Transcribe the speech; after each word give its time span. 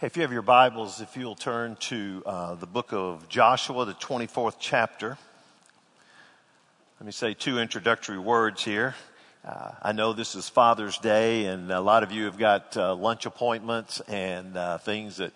Hey, 0.00 0.06
if 0.06 0.16
you 0.16 0.22
have 0.22 0.32
your 0.32 0.42
Bibles, 0.42 1.00
if 1.00 1.16
you'll 1.16 1.34
turn 1.34 1.74
to 1.80 2.22
uh, 2.24 2.54
the 2.54 2.68
book 2.68 2.92
of 2.92 3.28
Joshua, 3.28 3.84
the 3.84 3.94
24th 3.94 4.54
chapter. 4.60 5.18
Let 7.00 7.04
me 7.04 7.10
say 7.10 7.34
two 7.34 7.58
introductory 7.58 8.20
words 8.20 8.62
here. 8.62 8.94
Uh, 9.44 9.72
I 9.82 9.90
know 9.90 10.12
this 10.12 10.36
is 10.36 10.48
Father's 10.48 10.98
Day, 10.98 11.46
and 11.46 11.72
a 11.72 11.80
lot 11.80 12.04
of 12.04 12.12
you 12.12 12.26
have 12.26 12.38
got 12.38 12.76
uh, 12.76 12.94
lunch 12.94 13.26
appointments 13.26 13.98
and 14.06 14.56
uh, 14.56 14.78
things 14.78 15.16
that, 15.16 15.32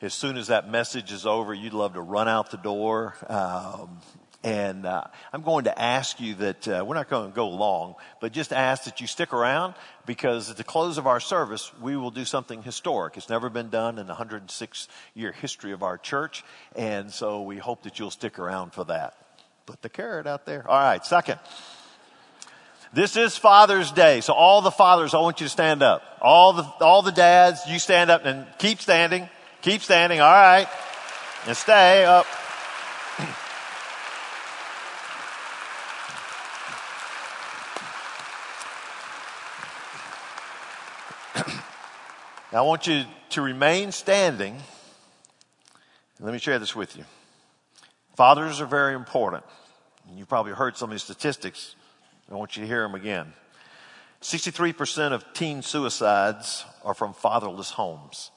as 0.00 0.14
soon 0.14 0.36
as 0.36 0.48
that 0.48 0.68
message 0.68 1.12
is 1.12 1.24
over, 1.24 1.54
you'd 1.54 1.72
love 1.72 1.94
to 1.94 2.00
run 2.00 2.26
out 2.26 2.50
the 2.50 2.56
door. 2.56 3.14
Um, 3.28 4.00
and 4.44 4.86
uh, 4.86 5.04
I'm 5.32 5.42
going 5.42 5.64
to 5.64 5.80
ask 5.80 6.20
you 6.20 6.34
that 6.36 6.68
uh, 6.68 6.84
we're 6.86 6.96
not 6.96 7.08
going 7.08 7.30
to 7.30 7.34
go 7.34 7.48
long, 7.48 7.94
but 8.20 8.32
just 8.32 8.52
ask 8.52 8.84
that 8.84 9.00
you 9.00 9.06
stick 9.06 9.32
around 9.32 9.74
because 10.04 10.50
at 10.50 10.56
the 10.56 10.64
close 10.64 10.98
of 10.98 11.06
our 11.06 11.20
service, 11.20 11.70
we 11.80 11.96
will 11.96 12.10
do 12.10 12.24
something 12.24 12.62
historic. 12.62 13.16
It's 13.16 13.28
never 13.28 13.48
been 13.48 13.68
done 13.68 13.98
in 13.98 14.06
the 14.06 14.12
106 14.12 14.88
year 15.14 15.30
history 15.32 15.72
of 15.72 15.84
our 15.84 15.96
church. 15.96 16.44
And 16.74 17.12
so 17.12 17.42
we 17.42 17.58
hope 17.58 17.84
that 17.84 17.98
you'll 17.98 18.10
stick 18.10 18.38
around 18.38 18.72
for 18.72 18.84
that. 18.86 19.16
Put 19.66 19.80
the 19.80 19.88
carrot 19.88 20.26
out 20.26 20.44
there. 20.44 20.68
All 20.68 20.78
right, 20.78 21.04
second. 21.06 21.38
This 22.92 23.16
is 23.16 23.36
Father's 23.36 23.92
Day. 23.92 24.20
So 24.20 24.32
all 24.34 24.60
the 24.60 24.72
fathers, 24.72 25.14
I 25.14 25.20
want 25.20 25.40
you 25.40 25.46
to 25.46 25.50
stand 25.50 25.82
up. 25.82 26.02
All 26.20 26.52
the, 26.52 26.64
all 26.80 27.02
the 27.02 27.12
dads, 27.12 27.62
you 27.66 27.78
stand 27.78 28.10
up 28.10 28.26
and 28.26 28.44
keep 28.58 28.80
standing. 28.80 29.28
Keep 29.62 29.82
standing. 29.82 30.20
All 30.20 30.30
right. 30.30 30.66
And 31.46 31.56
stay 31.56 32.04
up. 32.04 32.26
Now, 42.52 42.58
I 42.58 42.66
want 42.66 42.86
you 42.86 43.04
to 43.30 43.40
remain 43.40 43.92
standing. 43.92 44.58
Let 46.20 46.34
me 46.34 46.38
share 46.38 46.58
this 46.58 46.76
with 46.76 46.98
you. 46.98 47.04
Fathers 48.14 48.60
are 48.60 48.66
very 48.66 48.94
important. 48.94 49.42
You've 50.14 50.28
probably 50.28 50.52
heard 50.52 50.76
some 50.76 50.90
of 50.90 50.94
these 50.94 51.02
statistics. 51.02 51.74
I 52.30 52.34
want 52.34 52.54
you 52.56 52.62
to 52.62 52.66
hear 52.66 52.82
them 52.82 52.94
again. 52.94 53.32
63% 54.20 55.12
of 55.12 55.24
teen 55.32 55.62
suicides 55.62 56.66
are 56.84 56.92
from 56.92 57.14
fatherless 57.14 57.70
homes. 57.70 58.30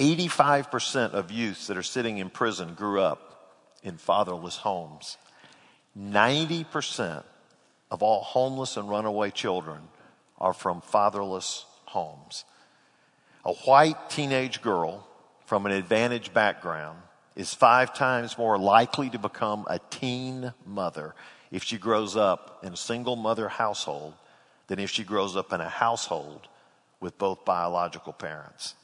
85% 0.00 1.12
of 1.12 1.30
youths 1.30 1.68
that 1.68 1.76
are 1.76 1.82
sitting 1.84 2.18
in 2.18 2.30
prison 2.30 2.74
grew 2.74 3.00
up 3.00 3.54
in 3.84 3.98
fatherless 3.98 4.56
homes. 4.56 5.16
90% 5.96 7.22
of 7.92 8.02
all 8.02 8.20
homeless 8.22 8.76
and 8.76 8.88
runaway 8.88 9.30
children 9.30 9.80
are 10.38 10.52
from 10.52 10.80
fatherless 10.80 11.66
homes. 11.86 12.44
A 13.48 13.54
white 13.64 14.10
teenage 14.10 14.60
girl 14.60 15.08
from 15.46 15.64
an 15.64 15.72
advantaged 15.72 16.34
background 16.34 16.98
is 17.34 17.54
five 17.54 17.94
times 17.94 18.36
more 18.36 18.58
likely 18.58 19.08
to 19.08 19.18
become 19.18 19.64
a 19.70 19.78
teen 19.88 20.52
mother 20.66 21.14
if 21.50 21.64
she 21.64 21.78
grows 21.78 22.14
up 22.14 22.60
in 22.62 22.74
a 22.74 22.76
single 22.76 23.16
mother 23.16 23.48
household 23.48 24.12
than 24.66 24.78
if 24.78 24.90
she 24.90 25.02
grows 25.02 25.34
up 25.34 25.50
in 25.54 25.62
a 25.62 25.68
household 25.70 26.46
with 27.00 27.16
both 27.16 27.46
biological 27.46 28.12
parents. 28.12 28.74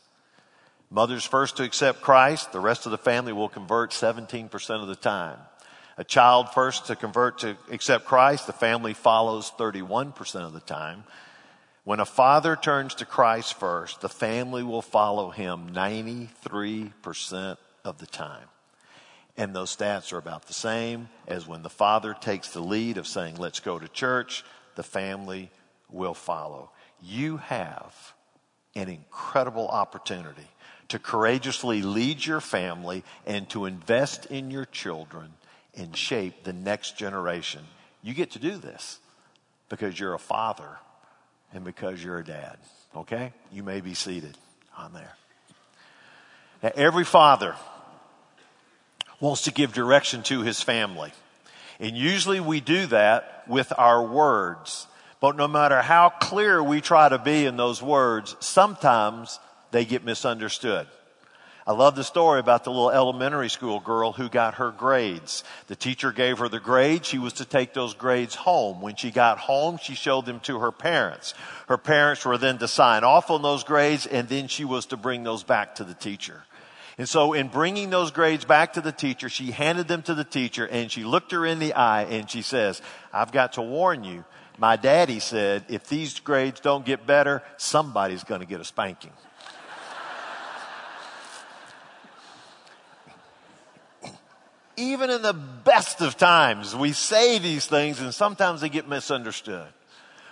Mothers 0.89 1.27
first 1.27 1.59
to 1.59 1.63
accept 1.63 2.01
Christ, 2.01 2.51
the 2.53 2.59
rest 2.59 2.87
of 2.87 2.93
the 2.93 2.97
family 2.97 3.35
will 3.35 3.51
convert 3.51 3.91
17% 3.91 4.81
of 4.81 4.89
the 4.89 4.97
time. 4.97 5.41
A 5.99 6.05
child 6.05 6.55
first 6.55 6.87
to 6.87 6.97
convert 6.97 7.41
to 7.41 7.59
accept 7.71 8.07
Christ, 8.07 8.47
the 8.47 8.55
family 8.55 8.95
follows 8.95 9.53
31% 9.59 10.37
of 10.37 10.55
the 10.55 10.61
time. 10.61 11.05
When 11.85 12.01
a 12.01 12.07
father 12.07 12.57
turns 12.57 12.95
to 12.97 13.05
Christ 13.05 13.55
first, 13.55 14.01
the 14.01 14.09
family 14.09 14.63
will 14.63 14.81
follow 14.81 15.29
him 15.29 15.69
93% 15.75 17.59
of 17.85 17.99
the 17.99 18.07
time. 18.07 18.47
And 19.37 19.55
those 19.55 19.77
stats 19.77 20.11
are 20.15 20.19
about 20.19 20.47
the 20.47 20.55
same 20.55 21.11
as 21.29 21.47
when 21.47 21.63
the 21.63 21.69
father 21.69 22.15
takes 22.19 22.49
the 22.49 22.63
lead 22.63 22.97
of 22.97 23.07
saying, 23.07 23.37
let's 23.37 23.61
go 23.61 23.79
to 23.79 23.89
church, 23.89 24.45
the 24.77 24.83
family 24.83 25.51
will 25.91 26.15
follow. 26.15 26.71
You 27.03 27.37
have 27.37 28.15
an 28.75 28.89
incredible 28.89 29.69
opportunity 29.69 30.49
to 30.89 30.99
courageously 30.99 31.83
lead 31.83 32.25
your 32.25 32.41
family 32.41 33.05
and 33.27 33.47
to 33.51 33.67
invest 33.67 34.25
in 34.27 34.51
your 34.51 34.65
children 34.65 35.35
and 35.77 35.95
shape 35.95 36.45
the 36.45 36.53
next 36.55 36.97
generation. 36.97 37.63
You 38.03 38.15
get 38.15 38.31
to 38.31 38.39
do 38.39 38.57
this 38.57 39.01
because 39.69 40.01
you're 40.01 40.15
a 40.15 40.19
father 40.19 40.79
and 41.55 41.65
because 41.65 42.03
you're 42.03 42.19
a 42.19 42.25
dad. 42.25 42.59
Okay? 42.97 43.33
You 43.53 43.63
may 43.63 43.81
be 43.81 43.95
seated 43.95 44.37
on 44.77 44.93
there. 44.93 45.17
Now, 46.63 46.73
every 46.75 47.05
father 47.05 47.55
wants 49.21 49.43
to 49.43 49.53
give 49.53 49.73
direction 49.73 50.23
to 50.25 50.43
his 50.43 50.61
family. 50.61 51.13
And 51.81 51.97
usually 51.97 52.41
we 52.41 52.61
do 52.61 52.87
that 52.87 53.45
with 53.49 53.73
our 53.77 54.05
words. 54.05 54.87
But 55.21 55.37
no 55.37 55.49
matter 55.49 55.81
how 55.81 56.11
clear 56.11 56.63
we 56.63 56.81
try 56.81 57.09
to 57.09 57.19
be 57.19 57.47
in 57.47 57.57
those 57.57 57.83
words, 57.83 58.37
sometimes 58.41 59.39
they 59.71 59.85
get 59.85 60.05
misunderstood. 60.05 60.87
I 61.67 61.73
love 61.73 61.97
the 61.97 62.05
story 62.05 62.41
about 62.41 62.65
the 62.65 62.71
little 62.71 62.91
elementary 62.91 63.49
school 63.49 63.81
girl 63.81 64.13
who 64.13 64.29
got 64.29 64.57
her 64.57 64.71
grades. 64.71 65.45
The 65.69 65.77
teacher 65.77 66.13
gave 66.13 66.39
her 66.39 66.49
the 66.49 66.61
grades. 66.61 67.09
She 67.09 67.19
was 67.19 67.33
to 67.35 67.47
take 67.47 67.73
those 67.73 67.95
grades 67.95 68.35
home. 68.35 68.83
When 68.83 68.97
she 68.97 69.11
got 69.11 69.39
home, 69.39 69.79
she 69.83 69.95
showed 69.95 70.27
them 70.27 70.41
to 70.41 70.59
her 70.59 70.73
parents. 70.73 71.33
Her 71.69 71.79
parents 71.79 72.27
were 72.27 72.37
then 72.37 72.59
to 72.59 72.69
sign 72.69 73.03
off 73.03 73.31
on 73.31 73.41
those 73.41 73.65
grades 73.65 74.07
and 74.07 74.29
then 74.29 74.49
she 74.49 74.67
was 74.67 74.87
to 74.87 74.99
bring 74.99 75.23
those 75.23 75.43
back 75.43 75.77
to 75.77 75.85
the 75.85 75.95
teacher. 75.95 76.45
And 76.99 77.09
so 77.09 77.33
in 77.33 77.49
bringing 77.49 77.89
those 77.89 78.11
grades 78.11 78.45
back 78.45 78.75
to 78.75 78.83
the 78.83 78.93
teacher, 78.93 79.31
she 79.31 79.51
handed 79.51 79.89
them 79.89 80.03
to 80.03 80.15
the 80.15 80.23
teacher 80.23 80.67
and 80.67 80.93
she 80.93 81.03
looked 81.03 81.33
her 81.33 81.47
in 81.47 81.61
the 81.61 81.73
eye 81.73 82.03
and 82.03 82.31
she 82.31 82.43
says, 82.43 82.83
I've 83.11 83.33
got 83.33 83.55
to 83.55 83.63
warn 83.63 84.05
you. 84.05 84.27
My 84.59 84.77
daddy 84.77 85.19
said, 85.19 85.65
if 85.69 85.89
these 85.89 86.21
grades 86.21 86.61
don't 86.61 86.85
get 86.85 87.07
better, 87.07 87.43
somebody's 87.57 88.23
going 88.23 88.41
to 88.41 88.47
get 88.47 88.61
a 88.61 88.65
spanking. 88.65 89.13
Even 94.77 95.11
in 95.11 95.23
the 95.23 95.33
best 95.33 96.01
of 96.01 96.17
times, 96.17 96.75
we 96.75 96.93
say 96.93 97.39
these 97.39 97.67
things 97.67 98.01
and 98.01 98.15
sometimes 98.15 98.61
they 98.61 98.69
get 98.69 98.89
misunderstood. 98.89 99.67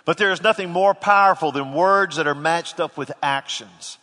But 0.05 0.17
there 0.17 0.31
is 0.31 0.41
nothing 0.41 0.69
more 0.69 0.93
powerful 0.93 1.51
than 1.51 1.73
words 1.73 2.17
that 2.17 2.27
are 2.27 2.35
matched 2.35 2.79
up 2.79 2.97
with 2.97 3.11
actions. 3.21 3.97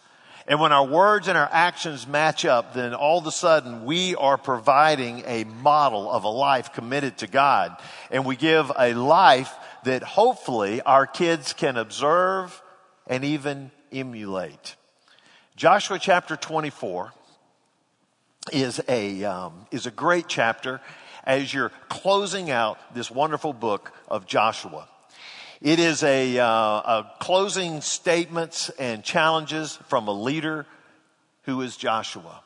And 0.46 0.58
when 0.58 0.72
our 0.72 0.86
words 0.86 1.28
and 1.28 1.36
our 1.36 1.48
actions 1.52 2.06
match 2.06 2.44
up, 2.44 2.74
then 2.74 2.94
all 2.94 3.18
of 3.18 3.26
a 3.26 3.30
sudden 3.30 3.84
we 3.84 4.16
are 4.16 4.38
providing 4.38 5.22
a 5.26 5.44
model 5.44 6.10
of 6.10 6.24
a 6.24 6.28
life 6.28 6.72
committed 6.72 7.18
to 7.18 7.26
God. 7.26 7.76
And 8.10 8.24
we 8.24 8.36
give 8.36 8.72
a 8.76 8.94
life 8.94 9.54
that 9.84 10.02
hopefully 10.02 10.80
our 10.82 11.06
kids 11.06 11.52
can 11.52 11.76
observe 11.76 12.60
and 13.06 13.24
even 13.24 13.70
emulate. 13.92 14.76
Joshua 15.56 15.98
chapter 15.98 16.36
24 16.36 17.12
is 18.52 18.80
a, 18.88 19.24
um, 19.24 19.66
is 19.70 19.86
a 19.86 19.90
great 19.90 20.26
chapter 20.28 20.80
as 21.24 21.52
you're 21.52 21.72
closing 21.88 22.50
out 22.50 22.78
this 22.94 23.10
wonderful 23.10 23.52
book 23.52 23.92
of 24.08 24.26
Joshua. 24.26 24.88
It 25.60 25.78
is 25.78 26.02
a, 26.02 26.38
uh, 26.38 26.46
a 26.46 27.12
closing 27.20 27.82
statements 27.82 28.70
and 28.78 29.04
challenges 29.04 29.76
from 29.88 30.08
a 30.08 30.12
leader 30.12 30.66
who 31.42 31.60
is 31.60 31.76
Joshua. 31.76 32.42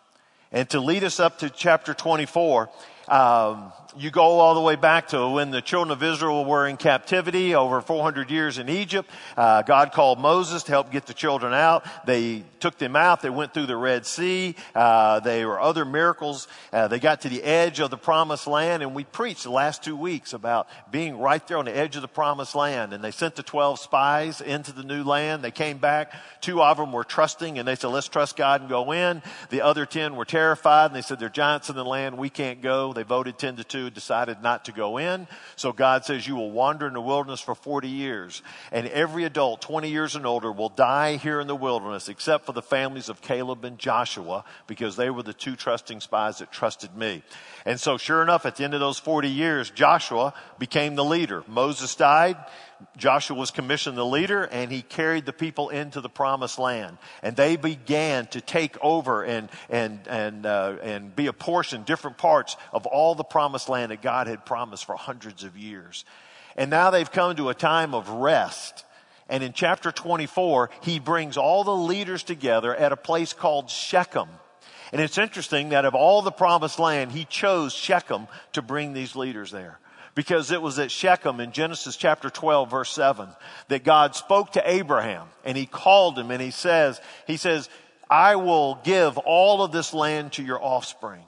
And 0.51 0.69
to 0.71 0.81
lead 0.81 1.05
us 1.05 1.21
up 1.21 1.39
to 1.39 1.51
chapter 1.51 1.95
24, 1.95 2.71
um, 3.09 3.73
you 3.97 4.11
go 4.11 4.23
all 4.41 4.55
the 4.55 4.61
way 4.61 4.77
back 4.77 5.09
to 5.09 5.29
when 5.29 5.51
the 5.51 5.63
children 5.63 5.93
of 5.93 6.03
Israel 6.03 6.45
were 6.45 6.67
in 6.67 6.77
captivity 6.77 7.55
over 7.55 7.81
400 7.81 8.31
years 8.31 8.59
in 8.59 8.69
Egypt. 8.69 9.09
Uh, 9.37 9.63
God 9.63 9.93
called 9.93 10.19
Moses 10.19 10.65
to 10.65 10.73
help 10.73 10.91
get 10.91 11.07
the 11.07 11.15
children 11.15 11.53
out. 11.53 11.85
They 12.07 12.45
took 12.61 12.79
them 12.79 12.97
out. 12.97 13.21
They 13.21 13.31
went 13.31 13.55
through 13.55 13.67
the 13.67 13.77
Red 13.77 14.07
Sea. 14.07 14.57
Uh, 14.75 15.21
there 15.21 15.47
were 15.47 15.61
other 15.61 15.85
miracles. 15.85 16.49
Uh, 16.73 16.89
they 16.89 16.99
got 16.99 17.21
to 17.23 17.29
the 17.29 17.43
edge 17.43 17.79
of 17.79 17.91
the 17.91 17.97
promised 17.97 18.47
land 18.47 18.83
and 18.83 18.95
we 18.95 19.05
preached 19.05 19.45
the 19.45 19.51
last 19.51 19.85
two 19.85 19.97
weeks 19.97 20.33
about 20.33 20.67
being 20.91 21.19
right 21.19 21.47
there 21.47 21.59
on 21.59 21.67
the 21.67 21.77
edge 21.77 21.95
of 21.95 22.03
the 22.03 22.09
promised 22.09 22.55
land. 22.55 22.93
And 22.93 23.05
they 23.05 23.11
sent 23.11 23.37
the 23.37 23.43
12 23.43 23.79
spies 23.79 24.41
into 24.41 24.73
the 24.73 24.83
new 24.83 25.05
land. 25.05 25.43
They 25.43 25.51
came 25.51 25.79
back. 25.79 26.13
Two 26.41 26.63
of 26.63 26.79
them 26.79 26.93
were 26.93 27.05
trusting 27.05 27.59
and 27.59 27.69
they 27.69 27.77
said, 27.77 27.89
let's 27.89 28.09
trust 28.09 28.37
God 28.37 28.63
and 28.63 28.71
go 28.71 28.93
in. 28.93 29.23
The 29.51 29.61
other 29.61 29.87
10 29.87 30.17
were 30.17 30.25
terrified 30.25 30.87
and 30.87 30.97
they 30.97 31.03
said, 31.03 31.19
there 31.19 31.27
are 31.27 31.31
giants 31.31 31.69
in 31.69 31.77
the 31.77 31.85
land. 31.85 32.19
We 32.19 32.31
can't 32.31 32.61
go. 32.61 32.94
They 32.95 33.03
voted 33.03 33.39
10 33.39 33.57
to 33.57 33.65
2, 33.65 33.91
decided 33.91 34.43
not 34.43 34.65
to 34.67 34.73
go 34.73 34.99
in. 34.99 35.27
So 35.57 35.73
God 35.73 36.05
says 36.05 36.27
you 36.27 36.37
will 36.37 36.51
wander 36.51 36.87
in 36.87 36.95
the 36.95 37.01
wilderness 37.01 37.41
for 37.41 37.55
40 37.55 37.89
years. 37.89 38.43
And 38.73 38.87
every 38.89 39.25
adult 39.25 39.61
20 39.61 39.91
years 39.91 40.17
and 40.17 40.27
older 40.27 40.51
will 40.51 40.69
die 40.69 41.17
here 41.17 41.41
in 41.41 41.47
the 41.47 41.57
wilderness 41.57 42.09
except 42.09 42.47
for 42.47 42.53
the 42.53 42.63
families 42.63 43.09
of 43.09 43.21
Caleb 43.21 43.65
and 43.65 43.79
Joshua 43.79 44.45
because 44.67 44.97
they 44.97 45.11
were 45.11 45.23
the 45.23 45.33
two 45.33 45.57
trusting 45.57 46.01
spies 46.01 46.39
that 46.39 46.53
trusted 46.53 46.97
me. 46.97 47.23
And 47.67 47.81
so 47.81 47.97
sure 47.97 48.23
enough, 48.23 48.47
at 48.47 48.57
the 48.57 48.65
end 48.65 48.75
of 48.75 48.81
those 48.81 48.99
40 48.99 49.29
years, 49.29 49.71
Joshua 49.71 50.35
became 50.59 50.95
the 50.95 51.05
leader. 51.05 51.45
Moses 51.47 51.95
died. 51.95 52.37
Joshua 52.97 53.37
was 53.37 53.51
commissioned 53.51 53.97
the 53.97 54.05
leader 54.05 54.45
and 54.45 54.71
he 54.71 54.83
carried 54.83 55.27
the 55.27 55.33
people 55.33 55.69
into 55.69 56.01
the 56.01 56.09
promised 56.09 56.59
land. 56.59 56.99
And 57.23 57.37
they 57.37 57.57
began 57.57 58.27
to 58.29 58.41
take 58.41 58.77
over 58.83 59.23
and, 59.23 59.49
and, 59.69 60.01
and, 60.09 60.47
uh, 60.47 60.77
and 60.83 61.15
be 61.15 61.27
apportioned 61.27 61.87
different 61.87 62.19
parts 62.19 62.57
of 62.73 62.87
all 62.87 63.15
the 63.15 63.25
promised 63.25 63.69
land 63.69 63.91
that 63.91 64.03
God 64.03 64.27
had 64.27 64.47
promised 64.47 64.85
for 64.85 64.97
hundreds 64.97 65.45
of 65.45 65.57
years. 65.57 66.05
And 66.57 66.71
now 66.71 66.91
they've 66.91 67.11
come 67.11 67.37
to 67.37 67.49
a 67.49 67.55
time 67.55 67.95
of 67.95 68.09
rest. 68.09 68.85
And 69.29 69.43
in 69.43 69.53
chapter 69.53 69.91
24, 69.91 70.71
he 70.83 70.99
brings 70.99 71.37
all 71.37 71.65
the 71.65 71.75
leaders 71.75 72.23
together 72.23 72.75
at 72.75 72.93
a 72.93 72.97
place 72.97 73.33
called 73.33 73.71
Shechem. 73.71 74.29
And 74.93 75.01
it's 75.01 75.19
interesting 75.19 75.71
that 75.71 75.85
of 75.85 75.95
all 75.95 76.23
the 76.23 76.31
promised 76.31 76.79
land, 76.79 77.11
he 77.11 77.25
chose 77.25 77.73
Shechem 77.73 78.29
to 78.53 78.63
bring 78.63 78.93
these 78.93 79.17
leaders 79.17 79.51
there 79.51 79.79
because 80.15 80.51
it 80.51 80.63
was 80.63 80.79
at 80.79 80.91
Shechem 80.91 81.41
in 81.41 81.53
Genesis 81.53 81.97
chapter 81.97 82.31
12 82.31 82.71
verse 82.71 82.91
7 82.91 83.29
that 83.69 83.85
God 83.85 84.15
spoke 84.15 84.53
to 84.53 84.71
Abraham 84.71 85.27
and 85.45 85.57
he 85.57 85.67
called 85.67 86.19
him 86.19 86.31
and 86.31 86.41
he 86.41 86.51
says, 86.51 87.01
he 87.27 87.37
says, 87.37 87.69
I 88.09 88.37
will 88.37 88.81
give 88.85 89.19
all 89.19 89.63
of 89.63 89.73
this 89.73 89.95
land 89.95 90.33
to 90.33 90.43
your 90.43 90.63
offspring. 90.63 91.25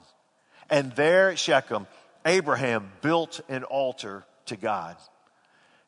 And 0.69 0.91
there 0.93 1.29
at 1.29 1.39
Shechem, 1.39 1.87
Abraham 2.25 2.91
built 3.01 3.41
an 3.49 3.63
altar 3.63 4.25
to 4.47 4.57
God. 4.57 4.95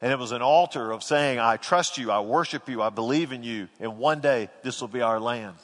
And 0.02 0.12
it 0.12 0.20
was 0.20 0.32
an 0.32 0.42
altar 0.42 0.92
of 0.92 1.04
saying, 1.04 1.40
I 1.40 1.58
trust 1.58 1.98
you, 1.98 2.10
I 2.12 2.22
worship 2.22 2.70
you, 2.70 2.82
I 2.82 2.90
believe 2.90 3.34
in 3.34 3.44
you, 3.44 3.68
and 3.80 3.98
one 3.98 4.22
day 4.22 4.50
this 4.64 4.80
will 4.80 4.88
be 4.88 5.02
our 5.02 5.20
land. 5.20 5.58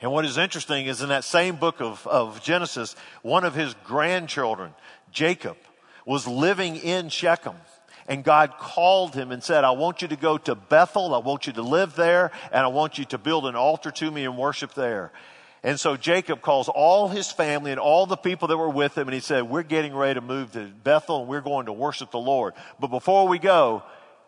And 0.00 0.12
what 0.12 0.24
is 0.24 0.38
interesting 0.38 0.86
is 0.86 1.02
in 1.02 1.08
that 1.08 1.24
same 1.24 1.56
book 1.56 1.80
of, 1.80 2.06
of 2.06 2.42
Genesis, 2.42 2.94
one 3.22 3.44
of 3.44 3.54
his 3.54 3.74
grandchildren, 3.84 4.72
Jacob, 5.10 5.56
was 6.06 6.26
living 6.26 6.76
in 6.76 7.10
Shechem. 7.10 7.56
And 8.08 8.22
God 8.22 8.54
called 8.58 9.14
him 9.14 9.32
and 9.32 9.42
said, 9.42 9.64
I 9.64 9.72
want 9.72 10.00
you 10.00 10.08
to 10.08 10.16
go 10.16 10.38
to 10.38 10.54
Bethel. 10.54 11.12
I 11.12 11.18
want 11.18 11.48
you 11.48 11.52
to 11.54 11.62
live 11.62 11.96
there 11.96 12.30
and 12.52 12.62
I 12.62 12.68
want 12.68 12.98
you 12.98 13.04
to 13.06 13.18
build 13.18 13.46
an 13.46 13.56
altar 13.56 13.90
to 13.90 14.10
me 14.10 14.24
and 14.24 14.38
worship 14.38 14.74
there. 14.74 15.10
And 15.64 15.80
so 15.80 15.96
Jacob 15.96 16.40
calls 16.40 16.68
all 16.68 17.08
his 17.08 17.32
family 17.32 17.72
and 17.72 17.80
all 17.80 18.06
the 18.06 18.16
people 18.16 18.46
that 18.48 18.56
were 18.56 18.70
with 18.70 18.96
him 18.96 19.08
and 19.08 19.14
he 19.14 19.20
said, 19.20 19.42
we're 19.42 19.64
getting 19.64 19.92
ready 19.92 20.14
to 20.14 20.20
move 20.20 20.52
to 20.52 20.66
Bethel 20.84 21.20
and 21.20 21.28
we're 21.28 21.40
going 21.40 21.66
to 21.66 21.72
worship 21.72 22.12
the 22.12 22.20
Lord. 22.20 22.54
But 22.78 22.88
before 22.88 23.26
we 23.26 23.40
go, 23.40 23.82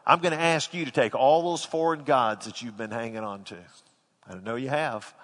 I'm 0.05 0.19
going 0.19 0.33
to 0.33 0.41
ask 0.41 0.75
you 0.75 0.85
to 0.85 0.91
take 0.91 1.15
all 1.15 1.51
those 1.51 1.65
foreign 1.65 2.03
gods 2.03 2.47
that 2.47 2.61
you've 2.61 2.77
been 2.77 2.91
hanging 2.91 3.19
on 3.19 3.45
to. 3.45 3.57
I 4.29 4.35
know 4.35 4.57
you 4.57 4.71
have 4.71 5.15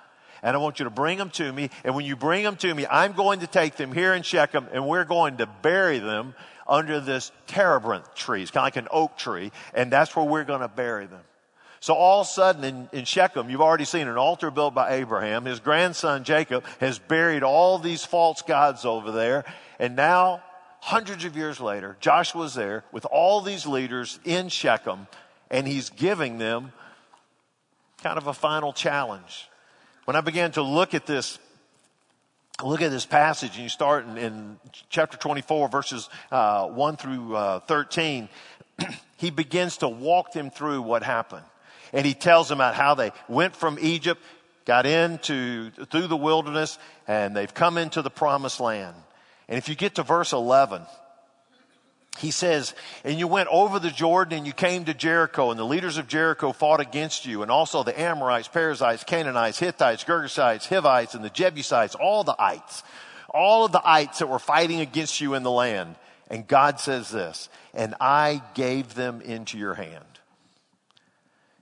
and 0.45 0.55
I 0.55 0.61
want 0.61 0.79
you 0.79 0.85
to 0.85 0.91
bring 0.91 1.17
them 1.17 1.31
to 1.31 1.53
me. 1.53 1.71
And 1.83 1.97
when 1.97 2.05
you 2.05 2.17
bring 2.17 2.45
them 2.45 2.57
to 2.57 2.73
me, 2.73 2.87
I'm 2.89 3.15
going 3.15 3.41
to 3.41 3.47
take 3.47 3.77
them 3.77 3.93
here 3.93 4.13
in 4.13 4.23
Shechem 4.23 4.69
and 4.73 4.87
we're 4.87 5.07
going 5.07 5.39
to 5.39 5.47
bury 5.47 5.99
them 5.99 6.35
under 6.69 7.01
this 7.01 7.33
terebinth 7.47 8.15
tree. 8.15 8.43
It's 8.43 8.51
kind 8.51 8.63
of 8.63 8.67
like 8.67 8.77
an 8.77 8.89
oak 8.91 9.17
tree. 9.17 9.53
And 9.73 9.91
that's 9.91 10.15
where 10.15 10.25
we're 10.25 10.45
going 10.45 10.61
to 10.61 10.69
bury 10.69 11.07
them. 11.07 11.23
So 11.81 11.95
all 11.95 12.21
of 12.21 12.27
a 12.27 12.31
sudden 12.31 12.65
in, 12.65 12.89
in, 12.93 13.05
Shechem, 13.07 13.49
you've 13.49 13.63
already 13.63 13.87
seen 13.87 14.07
an 14.07 14.19
altar 14.19 14.51
built 14.51 14.75
by 14.75 14.95
Abraham. 14.95 15.47
His 15.47 15.61
grandson 15.61 16.25
Jacob 16.25 16.65
has 16.79 16.99
buried 16.99 17.43
all 17.43 17.79
these 17.79 18.05
false 18.05 18.43
gods 18.43 18.85
over 18.85 19.13
there. 19.13 19.45
And 19.79 19.97
now, 19.97 20.43
hundreds 20.81 21.25
of 21.25 21.37
years 21.37 21.59
later, 21.59 21.97
Joshua's 22.01 22.55
there 22.55 22.85
with 22.93 23.07
all 23.07 23.41
these 23.41 23.67
leaders 23.67 24.19
in 24.25 24.51
Shechem 24.51 25.07
and 25.51 25.67
he's 25.67 25.89
giving 25.89 26.37
them 26.37 26.73
kind 28.03 28.19
of 28.19 28.27
a 28.27 28.35
final 28.35 28.75
challenge. 28.75 29.49
When 30.05 30.17
I 30.17 30.21
began 30.21 30.53
to 30.53 30.63
look 30.63 30.93
at 30.93 31.07
this, 31.07 31.39
look 32.63 32.83
at 32.83 32.91
this 32.91 33.07
passage, 33.07 33.55
and 33.55 33.63
you 33.63 33.71
start 33.71 34.07
in, 34.07 34.19
in 34.19 34.59
chapter 34.91 35.17
24, 35.17 35.69
verses 35.69 36.11
uh, 36.31 36.67
1 36.67 36.97
through 36.99 37.35
uh, 37.35 37.61
13, 37.61 38.29
he 39.17 39.31
begins 39.31 39.79
to 39.79 39.89
walk 39.89 40.33
them 40.33 40.51
through 40.51 40.83
what 40.83 41.03
happened. 41.03 41.45
And 41.95 42.05
he 42.05 42.13
tells 42.13 42.51
them 42.51 42.59
about 42.59 42.75
how 42.75 42.95
they 42.95 43.13
went 43.29 43.57
from 43.57 43.79
Egypt, 43.81 44.21
got 44.67 44.85
into, 44.85 45.71
through 45.71 46.09
the 46.09 46.17
wilderness, 46.17 46.79
and 47.09 47.35
they've 47.35 47.55
come 47.55 47.79
into 47.79 48.03
the 48.03 48.11
promised 48.11 48.61
land. 48.61 48.97
And 49.49 49.57
if 49.57 49.71
you 49.71 49.75
get 49.75 49.95
to 49.95 50.03
verse 50.03 50.35
11, 50.35 50.83
he 52.19 52.31
says, 52.31 52.75
and 53.03 53.19
you 53.19 53.27
went 53.27 53.49
over 53.51 53.79
the 53.79 53.91
Jordan 53.91 54.39
and 54.39 54.47
you 54.47 54.53
came 54.53 54.85
to 54.85 54.95
Jericho 54.95 55.51
and 55.51 55.59
the 55.59 55.65
leaders 55.65 55.97
of 55.97 56.07
Jericho 56.07 56.53
fought 56.53 56.81
against 56.81 57.27
you 57.27 57.43
and 57.43 57.51
also 57.51 57.83
the 57.83 57.99
Amorites, 57.99 58.49
Perizzites, 58.49 59.05
Canaanites, 59.05 59.59
Hittites, 59.59 60.05
Girgashites, 60.05 60.69
Hivites, 60.69 61.15
and 61.15 61.25
the 61.25 61.31
Jebusites, 61.31 61.97
all 61.97 62.23
the 62.23 62.37
ites, 62.39 62.85
all 63.31 63.65
of 63.65 63.73
the 63.73 63.83
ites 63.85 64.21
that 64.21 64.29
were 64.29 64.39
fighting 64.39 64.81
against 64.81 65.21
you 65.21 65.35
in 65.35 65.43
the 65.43 65.51
land. 65.51 65.97
And 66.31 66.47
God 66.47 66.79
says 66.79 67.11
this, 67.11 67.49
and 67.75 67.95
I 68.01 68.43
gave 68.55 68.95
them 68.95 69.21
into 69.21 69.59
your 69.59 69.75
hand. 69.75 70.05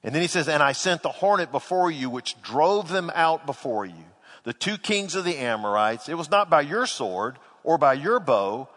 And 0.04 0.14
then 0.14 0.22
he 0.22 0.28
says, 0.28 0.48
and 0.48 0.62
I 0.62 0.72
sent 0.72 1.02
the 1.02 1.08
hornet 1.08 1.50
before 1.50 1.90
you, 1.90 2.10
which 2.10 2.40
drove 2.42 2.88
them 2.88 3.10
out 3.14 3.46
before 3.46 3.86
you. 3.86 4.04
The 4.44 4.52
two 4.52 4.76
kings 4.76 5.14
of 5.14 5.24
the 5.24 5.36
Amorites. 5.38 6.08
It 6.08 6.18
was 6.18 6.30
not 6.30 6.50
by 6.50 6.60
your 6.62 6.86
sword 6.86 7.38
or 7.64 7.78
by 7.78 7.94
your 7.94 8.20
bow. 8.20 8.68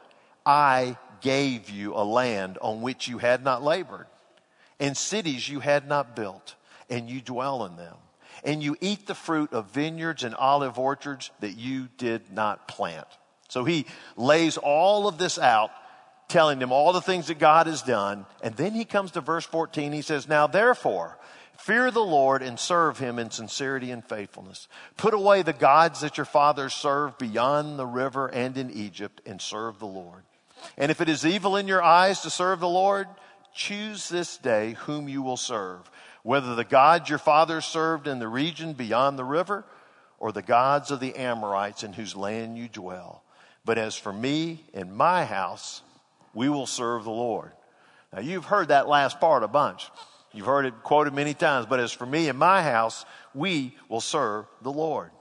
I 0.45 0.98
gave 1.22 1.70
you 1.70 1.94
a 1.96 2.04
land 2.04 2.58
on 2.62 2.82
which 2.82 3.08
you 3.08 3.18
had 3.18 3.44
not 3.44 3.64
labored, 3.64 4.08
and 4.80 4.96
cities 4.96 5.48
you 5.48 5.60
had 5.60 5.88
not 5.88 6.16
built, 6.16 6.56
and 6.90 7.10
you 7.10 7.22
dwell 7.22 7.66
in 7.66 7.76
them. 7.76 7.96
And 8.44 8.62
you 8.62 8.76
eat 8.82 9.08
the 9.08 9.16
fruit 9.16 9.54
of 9.54 9.72
vineyards 9.72 10.24
and 10.24 10.36
olive 10.36 10.78
orchards 10.78 11.32
that 11.40 11.58
you 11.58 11.88
did 11.98 12.32
not 12.32 12.68
plant. 12.68 13.08
So 13.48 13.64
he 13.64 13.86
lays 14.18 14.58
all 14.58 15.08
of 15.08 15.18
this 15.18 15.40
out, 15.40 15.72
telling 16.28 16.60
them 16.60 16.72
all 16.72 16.94
the 16.94 17.02
things 17.02 17.28
that 17.28 17.40
God 17.40 17.68
has 17.68 17.82
done. 17.82 18.26
And 18.44 18.56
then 18.56 18.74
he 18.74 18.86
comes 18.86 19.12
to 19.12 19.22
verse 19.22 19.46
14. 19.46 19.94
He 19.94 20.02
says, 20.02 20.28
Now 20.28 20.48
therefore, 20.48 21.18
Fear 21.58 21.92
the 21.92 22.04
Lord 22.04 22.42
and 22.42 22.60
serve 22.60 23.00
him 23.00 23.18
in 23.18 23.32
sincerity 23.32 23.92
and 23.92 24.04
faithfulness. 24.04 24.68
Put 24.98 25.14
away 25.14 25.42
the 25.42 25.54
gods 25.54 26.02
that 26.02 26.18
your 26.18 26.26
fathers 26.26 26.74
served 26.74 27.18
beyond 27.18 27.80
the 27.80 27.86
river 27.86 28.28
and 28.28 28.58
in 28.58 28.70
Egypt 28.72 29.22
and 29.26 29.42
serve 29.42 29.80
the 29.80 29.88
Lord. 29.88 30.24
And 30.78 30.92
if 30.92 31.02
it 31.02 31.10
is 31.10 31.26
evil 31.26 31.56
in 31.56 31.68
your 31.68 31.84
eyes 31.84 32.22
to 32.22 32.30
serve 32.30 32.60
the 32.60 32.68
Lord, 32.68 33.08
choose 33.54 34.10
this 34.10 34.38
day 34.38 34.74
whom 34.82 35.08
you 35.08 35.22
will 35.22 35.38
serve, 35.38 35.90
whether 36.24 36.56
the 36.56 36.64
gods 36.64 37.10
your 37.10 37.20
fathers 37.20 37.66
served 37.66 38.08
in 38.08 38.20
the 38.20 38.28
region 38.28 38.74
beyond 38.74 39.18
the 39.18 39.24
river 39.24 39.66
or 40.20 40.32
the 40.32 40.42
gods 40.42 40.92
of 40.92 41.00
the 41.00 41.16
Amorites 41.16 41.84
in 41.84 41.94
whose 41.94 42.16
land 42.16 42.58
you 42.58 42.68
dwell. 42.68 43.24
But 43.64 43.78
as 43.78 43.96
for 43.96 44.14
me 44.14 44.64
and 44.74 44.96
my 44.96 45.26
house, 45.26 45.82
we 46.34 46.50
will 46.50 46.68
serve 46.68 47.04
the 47.04 47.12
Lord. 47.12 47.52
Now 48.14 48.20
you've 48.22 48.46
heard 48.46 48.68
that 48.68 48.88
last 48.88 49.20
part 49.20 49.44
a 49.44 49.48
bunch. 49.48 49.90
You've 50.34 50.46
heard 50.46 50.66
it 50.66 50.84
quoted 50.84 51.14
many 51.14 51.34
times, 51.34 51.66
but 51.66 51.80
as 51.80 51.92
for 51.92 52.06
me 52.06 52.28
and 52.28 52.38
my 52.38 52.62
house, 52.62 53.06
we 53.34 53.76
will 53.88 54.02
serve 54.02 54.46
the 54.62 54.72
Lord. 54.72 55.12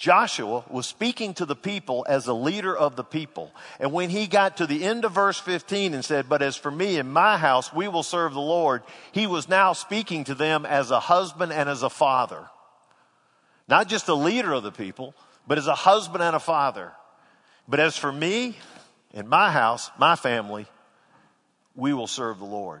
Joshua 0.00 0.64
was 0.70 0.86
speaking 0.86 1.34
to 1.34 1.44
the 1.44 1.54
people 1.54 2.06
as 2.08 2.26
a 2.26 2.32
leader 2.32 2.74
of 2.74 2.96
the 2.96 3.04
people. 3.04 3.52
And 3.78 3.92
when 3.92 4.08
he 4.08 4.26
got 4.26 4.56
to 4.56 4.66
the 4.66 4.82
end 4.82 5.04
of 5.04 5.12
verse 5.12 5.38
15 5.38 5.92
and 5.92 6.02
said, 6.02 6.26
But 6.26 6.40
as 6.40 6.56
for 6.56 6.70
me 6.70 6.96
and 6.96 7.12
my 7.12 7.36
house, 7.36 7.70
we 7.70 7.86
will 7.86 8.02
serve 8.02 8.32
the 8.32 8.40
Lord, 8.40 8.82
he 9.12 9.26
was 9.26 9.46
now 9.46 9.74
speaking 9.74 10.24
to 10.24 10.34
them 10.34 10.64
as 10.64 10.90
a 10.90 11.00
husband 11.00 11.52
and 11.52 11.68
as 11.68 11.82
a 11.82 11.90
father. 11.90 12.48
Not 13.68 13.88
just 13.88 14.08
a 14.08 14.14
leader 14.14 14.54
of 14.54 14.62
the 14.62 14.72
people, 14.72 15.14
but 15.46 15.58
as 15.58 15.66
a 15.66 15.74
husband 15.74 16.24
and 16.24 16.34
a 16.34 16.40
father. 16.40 16.92
But 17.68 17.78
as 17.78 17.94
for 17.98 18.10
me 18.10 18.56
and 19.12 19.28
my 19.28 19.52
house, 19.52 19.90
my 19.98 20.16
family, 20.16 20.66
we 21.74 21.92
will 21.92 22.06
serve 22.06 22.38
the 22.38 22.46
Lord. 22.46 22.80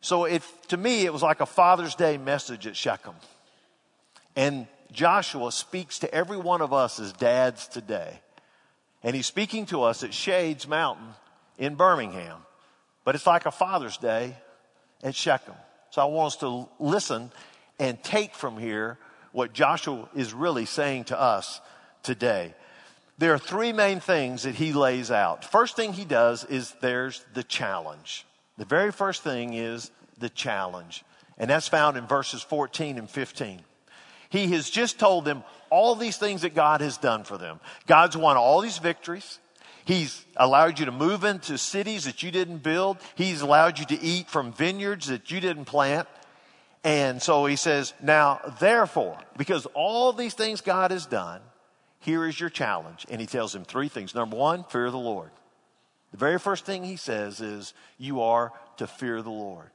So 0.00 0.24
it, 0.24 0.42
to 0.68 0.78
me, 0.78 1.04
it 1.04 1.12
was 1.12 1.22
like 1.22 1.42
a 1.42 1.46
Father's 1.46 1.94
Day 1.94 2.16
message 2.16 2.66
at 2.66 2.74
Shechem. 2.74 3.16
And 4.34 4.66
Joshua 4.92 5.50
speaks 5.52 5.98
to 6.00 6.14
every 6.14 6.36
one 6.36 6.60
of 6.60 6.72
us 6.72 7.00
as 7.00 7.12
dads 7.12 7.66
today. 7.66 8.20
And 9.02 9.16
he's 9.16 9.26
speaking 9.26 9.66
to 9.66 9.82
us 9.82 10.02
at 10.02 10.14
Shades 10.14 10.68
Mountain 10.68 11.08
in 11.58 11.74
Birmingham. 11.74 12.38
But 13.04 13.14
it's 13.14 13.26
like 13.26 13.46
a 13.46 13.50
Father's 13.50 13.96
Day 13.96 14.36
at 15.02 15.14
Shechem. 15.14 15.54
So 15.90 16.02
I 16.02 16.04
want 16.04 16.34
us 16.34 16.36
to 16.38 16.68
listen 16.78 17.32
and 17.78 18.02
take 18.02 18.34
from 18.34 18.56
here 18.56 18.98
what 19.32 19.52
Joshua 19.52 20.08
is 20.14 20.32
really 20.32 20.66
saying 20.66 21.04
to 21.04 21.20
us 21.20 21.60
today. 22.02 22.54
There 23.18 23.34
are 23.34 23.38
three 23.38 23.72
main 23.72 24.00
things 24.00 24.44
that 24.44 24.54
he 24.54 24.72
lays 24.72 25.10
out. 25.10 25.44
First 25.44 25.76
thing 25.76 25.92
he 25.92 26.04
does 26.04 26.44
is 26.44 26.74
there's 26.80 27.24
the 27.34 27.42
challenge. 27.42 28.26
The 28.58 28.64
very 28.64 28.92
first 28.92 29.22
thing 29.22 29.54
is 29.54 29.90
the 30.18 30.28
challenge. 30.28 31.04
And 31.38 31.50
that's 31.50 31.68
found 31.68 31.96
in 31.96 32.06
verses 32.06 32.42
14 32.42 32.98
and 32.98 33.08
15. 33.08 33.60
He 34.32 34.48
has 34.48 34.70
just 34.70 34.98
told 34.98 35.26
them 35.26 35.44
all 35.68 35.94
these 35.94 36.16
things 36.16 36.40
that 36.40 36.54
God 36.54 36.80
has 36.80 36.96
done 36.96 37.22
for 37.24 37.36
them. 37.36 37.60
God's 37.86 38.16
won 38.16 38.38
all 38.38 38.62
these 38.62 38.78
victories. 38.78 39.38
He's 39.84 40.24
allowed 40.38 40.78
you 40.78 40.86
to 40.86 40.92
move 40.92 41.22
into 41.22 41.58
cities 41.58 42.06
that 42.06 42.22
you 42.22 42.30
didn't 42.30 42.62
build. 42.62 42.96
He's 43.14 43.42
allowed 43.42 43.78
you 43.78 43.84
to 43.84 44.00
eat 44.00 44.30
from 44.30 44.54
vineyards 44.54 45.08
that 45.08 45.30
you 45.30 45.38
didn't 45.38 45.66
plant. 45.66 46.08
And 46.82 47.20
so 47.20 47.44
he 47.44 47.56
says, 47.56 47.92
now 48.02 48.40
therefore, 48.58 49.18
because 49.36 49.66
all 49.74 50.14
these 50.14 50.34
things 50.34 50.62
God 50.62 50.92
has 50.92 51.04
done, 51.04 51.42
here 52.00 52.26
is 52.26 52.40
your 52.40 52.50
challenge. 52.50 53.04
And 53.10 53.20
he 53.20 53.26
tells 53.26 53.52
them 53.52 53.64
three 53.64 53.88
things. 53.88 54.14
Number 54.14 54.36
one, 54.36 54.64
fear 54.64 54.90
the 54.90 54.96
Lord. 54.96 55.30
The 56.12 56.16
very 56.16 56.38
first 56.38 56.64
thing 56.64 56.84
he 56.84 56.96
says 56.96 57.40
is, 57.40 57.74
you 57.98 58.22
are 58.22 58.52
to 58.78 58.86
fear 58.86 59.20
the 59.20 59.30
Lord. 59.30 59.70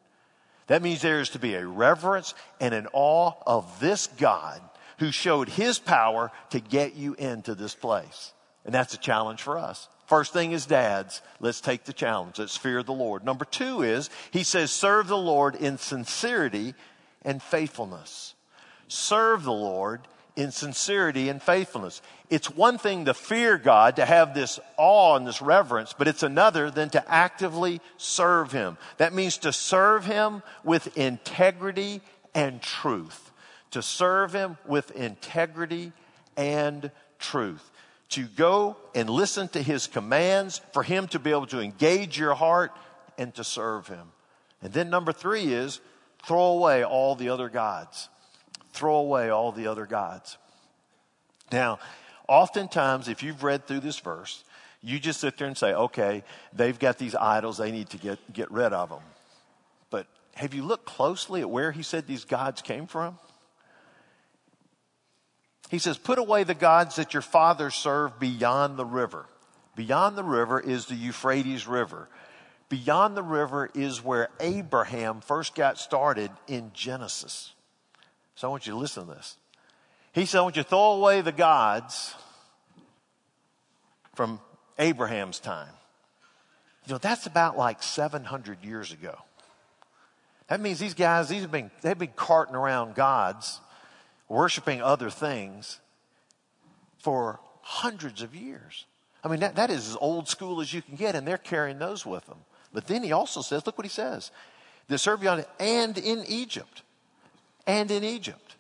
That 0.68 0.82
means 0.82 1.02
there 1.02 1.20
is 1.20 1.30
to 1.30 1.40
be 1.40 1.56
a 1.56 1.66
reverence 1.66 2.34
and 2.60 2.74
an 2.74 2.88
awe 2.94 3.34
of 3.46 3.80
this 3.80 4.08
God 4.08 4.62
who 5.00 5.12
showed 5.12 5.50
his 5.50 5.80
power 5.80 6.32
to 6.50 6.60
get 6.60 6.96
you 6.96 7.14
into 7.16 7.56
this 7.56 7.76
place. 7.76 8.34
And 8.66 8.74
that's 8.74 8.94
a 8.94 9.00
challenge 9.00 9.42
for 9.42 9.58
us. 9.58 9.88
First 10.08 10.34
thing 10.34 10.54
is 10.54 10.66
dads, 10.66 11.22
let's 11.40 11.62
take 11.62 11.84
the 11.84 11.94
challenge. 11.94 12.40
Let's 12.40 12.58
fear 12.58 12.82
the 12.84 12.94
Lord. 12.94 13.26
Number 13.26 13.46
two 13.46 13.82
is, 13.82 14.10
he 14.32 14.44
says, 14.44 14.72
serve 14.72 15.08
the 15.08 15.18
Lord 15.18 15.56
in 15.56 15.78
sincerity 15.78 16.74
and 17.24 17.42
faithfulness. 17.42 18.34
Serve 18.88 19.44
the 19.44 19.52
Lord 19.52 20.02
in 20.38 20.52
sincerity 20.52 21.30
and 21.30 21.42
faithfulness. 21.42 22.02
It's 22.30 22.50
one 22.50 22.78
thing 22.78 23.06
to 23.06 23.16
fear 23.16 23.58
God, 23.58 23.96
to 23.96 24.06
have 24.06 24.36
this 24.36 24.60
awe 24.78 25.16
and 25.18 25.28
this 25.28 25.42
reverence, 25.42 25.94
but 25.98 26.08
it's 26.08 26.22
another 26.22 26.70
than 26.70 26.92
to 26.92 27.12
actively 27.12 27.82
serve 27.98 28.52
Him. 28.52 28.78
That 28.98 29.14
means 29.14 29.40
to 29.40 29.52
serve 29.52 30.06
Him 30.06 30.44
with 30.64 30.96
integrity 30.96 32.02
and 32.36 32.62
truth. 32.62 33.32
To 33.72 33.82
serve 33.82 34.32
Him 34.34 34.58
with 34.68 34.92
integrity 34.92 35.92
and 36.38 36.92
truth. 37.18 37.72
To 38.10 38.28
go 38.28 38.78
and 38.94 39.10
listen 39.10 39.48
to 39.50 39.62
His 39.62 39.88
commands, 39.88 40.62
for 40.72 40.84
Him 40.84 41.08
to 41.08 41.20
be 41.20 41.32
able 41.32 41.48
to 41.48 41.62
engage 41.62 42.18
your 42.18 42.36
heart 42.36 42.72
and 43.18 43.34
to 43.34 43.44
serve 43.44 43.88
Him. 43.88 44.12
And 44.62 44.72
then 44.72 44.92
number 44.92 45.12
three 45.12 45.52
is 45.52 45.82
throw 46.24 46.44
away 46.44 46.84
all 46.84 47.16
the 47.16 47.30
other 47.30 47.50
gods 47.50 48.10
throw 48.78 48.98
away 48.98 49.30
all 49.30 49.52
the 49.52 49.68
other 49.68 49.86
gods. 49.86 50.38
Now, 51.52 51.80
oftentimes, 52.28 53.08
if 53.08 53.24
you've 53.24 53.44
read 53.44 53.66
through 53.66 53.80
this 53.80 54.00
verse, 54.00 54.44
you 54.82 55.00
just 55.00 55.20
sit 55.20 55.38
there 55.38 55.48
and 55.48 55.58
say, 55.58 55.74
okay, 55.74 56.24
they've 56.54 56.78
got 56.78 56.98
these 56.98 57.16
idols, 57.16 57.58
they 57.58 57.72
need 57.72 57.90
to 57.90 57.98
get, 57.98 58.20
get 58.32 58.52
rid 58.52 58.74
of 58.74 58.90
them. 58.90 59.02
But 59.90 60.08
have 60.36 60.54
you 60.54 60.64
looked 60.64 60.86
closely 60.86 61.42
at 61.42 61.50
where 61.50 61.72
he 61.72 61.84
said 61.84 62.06
these 62.06 62.26
gods 62.26 62.62
came 62.62 62.86
from? 62.86 63.18
He 65.70 65.80
says, 65.80 65.98
put 65.98 66.20
away 66.20 66.44
the 66.44 66.54
gods 66.54 66.96
that 66.96 67.14
your 67.14 67.22
fathers 67.22 67.76
served 67.76 68.20
beyond 68.20 68.78
the 68.78 68.86
river. 68.86 69.26
Beyond 69.76 70.18
the 70.18 70.24
river 70.24 70.60
is 70.60 70.86
the 70.86 70.96
Euphrates 70.96 71.68
River. 71.68 72.08
Beyond 72.70 73.18
the 73.18 73.24
river 73.24 73.70
is 73.74 74.04
where 74.04 74.30
Abraham 74.40 75.22
first 75.22 75.56
got 75.56 75.78
started 75.78 76.32
in 76.48 76.72
Genesis. 76.74 77.54
So 78.38 78.48
I 78.48 78.52
want 78.52 78.68
you 78.68 78.74
to 78.74 78.78
listen 78.78 79.08
to 79.08 79.16
this. 79.16 79.36
He 80.14 80.26
said, 80.26 80.38
I 80.38 80.42
want 80.44 80.56
you 80.56 80.62
to 80.62 80.70
throw 80.70 80.92
away 80.92 81.22
the 81.22 81.32
gods 81.32 82.14
from 84.14 84.40
Abraham's 84.78 85.40
time. 85.40 85.74
You 86.86 86.94
know, 86.94 86.98
that's 87.00 87.26
about 87.26 87.58
like 87.58 87.82
700 87.82 88.64
years 88.64 88.92
ago. 88.92 89.18
That 90.50 90.62
means 90.62 90.78
these 90.78 90.94
guys, 90.94 91.30
these 91.30 91.42
have 91.42 91.52
been, 91.52 91.72
they've 91.82 91.98
been 91.98 92.14
carting 92.16 92.54
around 92.54 92.94
gods, 92.94 93.60
worshiping 94.30 94.84
other 94.84 95.10
things 95.10 95.80
for 97.00 97.40
hundreds 97.64 98.22
of 98.22 98.36
years. 98.36 98.86
I 99.24 99.30
mean, 99.30 99.40
that, 99.40 99.56
that 99.56 99.72
is 99.72 99.90
as 99.90 99.98
old 100.00 100.30
school 100.30 100.62
as 100.62 100.72
you 100.72 100.84
can 100.84 100.96
get, 100.96 101.16
and 101.16 101.28
they're 101.28 101.40
carrying 101.40 101.80
those 101.80 102.06
with 102.06 102.28
them. 102.28 102.38
But 102.72 102.86
then 102.86 103.02
he 103.02 103.12
also 103.12 103.42
says, 103.42 103.66
look 103.66 103.80
what 103.80 103.86
he 103.86 103.92
says. 103.92 104.30
they 104.88 104.94
The 104.94 105.00
Serbian 105.00 105.44
and 105.60 105.98
in 105.98 106.24
Egypt 106.28 106.84
and 107.68 107.92
in 107.92 108.04
Egypt. 108.04 108.56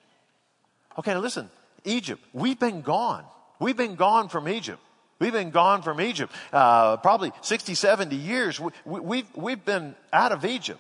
Okay, 0.99 1.13
now 1.13 1.19
listen, 1.19 1.49
Egypt, 1.85 2.21
we've 2.33 2.59
been 2.59 2.81
gone. 2.81 3.23
We've 3.59 3.77
been 3.77 3.95
gone 3.95 4.29
from 4.29 4.47
Egypt. 4.47 4.79
We've 5.19 5.33
been 5.33 5.49
gone 5.49 5.81
from 5.81 5.99
Egypt 5.99 6.31
uh, 6.53 6.97
probably 6.97 7.31
60, 7.41 7.73
70 7.73 8.15
years. 8.15 8.59
We, 8.59 8.71
we, 8.85 8.99
we've, 8.99 9.35
we've 9.35 9.65
been 9.65 9.95
out 10.13 10.31
of 10.31 10.45
Egypt. 10.45 10.79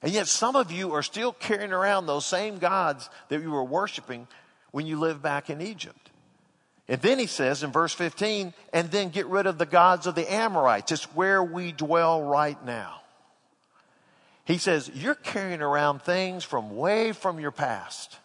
And 0.00 0.12
yet 0.12 0.28
some 0.28 0.56
of 0.56 0.70
you 0.70 0.92
are 0.92 1.02
still 1.02 1.32
carrying 1.32 1.72
around 1.72 2.06
those 2.06 2.24
same 2.24 2.58
gods 2.58 3.10
that 3.28 3.42
you 3.42 3.50
were 3.50 3.64
worshiping 3.64 4.28
when 4.70 4.86
you 4.86 4.98
lived 4.98 5.22
back 5.22 5.50
in 5.50 5.60
Egypt. 5.60 6.10
And 6.88 7.00
then 7.00 7.18
he 7.18 7.26
says 7.26 7.62
in 7.62 7.72
verse 7.72 7.94
15, 7.94 8.52
and 8.72 8.90
then 8.90 9.08
get 9.08 9.26
rid 9.26 9.46
of 9.46 9.56
the 9.56 9.66
gods 9.66 10.06
of 10.06 10.14
the 10.14 10.30
Amorites. 10.30 10.92
It's 10.92 11.14
where 11.14 11.42
we 11.42 11.72
dwell 11.72 12.22
right 12.22 12.62
now. 12.64 13.00
He 14.44 14.58
says, 14.58 14.90
You're 14.94 15.14
carrying 15.14 15.62
around 15.62 16.02
things 16.02 16.44
from 16.44 16.76
way 16.76 17.12
from 17.12 17.40
your 17.40 17.50
past. 17.50 18.18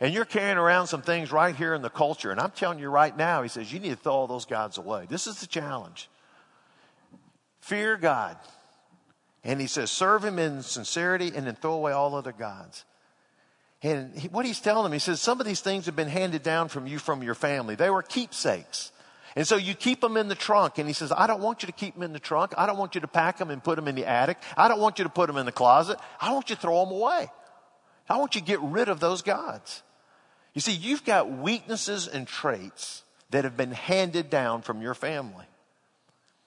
And 0.00 0.12
you're 0.12 0.24
carrying 0.24 0.58
around 0.58 0.88
some 0.88 1.02
things 1.02 1.32
right 1.32 1.54
here 1.54 1.72
in 1.72 1.82
the 1.82 1.90
culture. 1.90 2.30
And 2.30 2.40
I'm 2.40 2.50
telling 2.50 2.78
you 2.78 2.90
right 2.90 3.16
now, 3.16 3.42
he 3.42 3.48
says, 3.48 3.72
you 3.72 3.78
need 3.78 3.90
to 3.90 3.96
throw 3.96 4.12
all 4.12 4.26
those 4.26 4.44
gods 4.44 4.76
away. 4.76 5.06
This 5.08 5.26
is 5.26 5.40
the 5.40 5.46
challenge. 5.46 6.10
Fear 7.60 7.96
God. 7.96 8.36
And 9.44 9.60
he 9.60 9.66
says, 9.66 9.90
serve 9.90 10.24
him 10.24 10.38
in 10.38 10.62
sincerity 10.62 11.32
and 11.34 11.46
then 11.46 11.54
throw 11.54 11.72
away 11.72 11.92
all 11.92 12.14
other 12.14 12.32
gods. 12.32 12.84
And 13.82 14.14
he, 14.14 14.28
what 14.28 14.46
he's 14.46 14.60
telling 14.60 14.84
them, 14.84 14.92
he 14.92 14.98
says, 14.98 15.20
some 15.20 15.40
of 15.40 15.46
these 15.46 15.60
things 15.60 15.86
have 15.86 15.96
been 15.96 16.08
handed 16.08 16.42
down 16.42 16.68
from 16.68 16.86
you 16.86 16.98
from 16.98 17.22
your 17.22 17.34
family. 17.34 17.74
They 17.74 17.90
were 17.90 18.02
keepsakes. 18.02 18.90
And 19.36 19.46
so 19.46 19.56
you 19.56 19.74
keep 19.74 20.00
them 20.00 20.16
in 20.16 20.28
the 20.28 20.34
trunk. 20.34 20.78
And 20.78 20.86
he 20.86 20.92
says, 20.92 21.12
I 21.12 21.26
don't 21.26 21.40
want 21.40 21.62
you 21.62 21.66
to 21.66 21.72
keep 21.72 21.94
them 21.94 22.02
in 22.02 22.12
the 22.12 22.20
trunk. 22.20 22.54
I 22.56 22.66
don't 22.66 22.78
want 22.78 22.94
you 22.94 23.00
to 23.00 23.08
pack 23.08 23.38
them 23.38 23.50
and 23.50 23.62
put 23.62 23.76
them 23.76 23.88
in 23.88 23.94
the 23.94 24.06
attic. 24.06 24.38
I 24.56 24.68
don't 24.68 24.80
want 24.80 24.98
you 24.98 25.04
to 25.04 25.10
put 25.10 25.26
them 25.26 25.36
in 25.36 25.46
the 25.46 25.52
closet. 25.52 25.98
I 26.20 26.32
want 26.32 26.50
you 26.50 26.56
to 26.56 26.62
throw 26.62 26.84
them 26.84 26.94
away. 26.94 27.28
I 28.08 28.16
want 28.18 28.34
you 28.34 28.40
to 28.40 28.46
get 28.46 28.60
rid 28.60 28.88
of 28.88 29.00
those 29.00 29.22
gods. 29.22 29.82
You 30.52 30.60
see, 30.60 30.72
you've 30.72 31.04
got 31.04 31.30
weaknesses 31.30 32.06
and 32.06 32.28
traits 32.28 33.02
that 33.30 33.44
have 33.44 33.56
been 33.56 33.72
handed 33.72 34.30
down 34.30 34.62
from 34.62 34.80
your 34.80 34.94
family. 34.94 35.46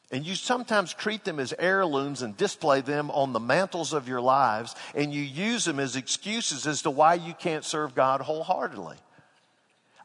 And 0.10 0.26
you 0.26 0.36
sometimes 0.36 0.94
treat 0.94 1.26
them 1.26 1.38
as 1.38 1.54
heirlooms 1.60 2.22
and 2.22 2.38
display 2.38 2.80
them 2.80 3.12
on 3.12 3.34
the 3.34 3.42
mantles 3.42 3.92
of 3.92 4.08
your 4.08 4.22
lives, 4.22 4.74
and 4.96 5.14
you 5.14 5.22
use 5.22 5.66
them 5.66 5.82
as 5.82 5.98
excuses 5.98 6.66
as 6.66 6.84
to 6.84 6.90
why 6.90 7.16
you 7.16 7.34
can't 7.34 7.66
serve 7.66 7.94
God 7.94 8.22
wholeheartedly. 8.22 8.96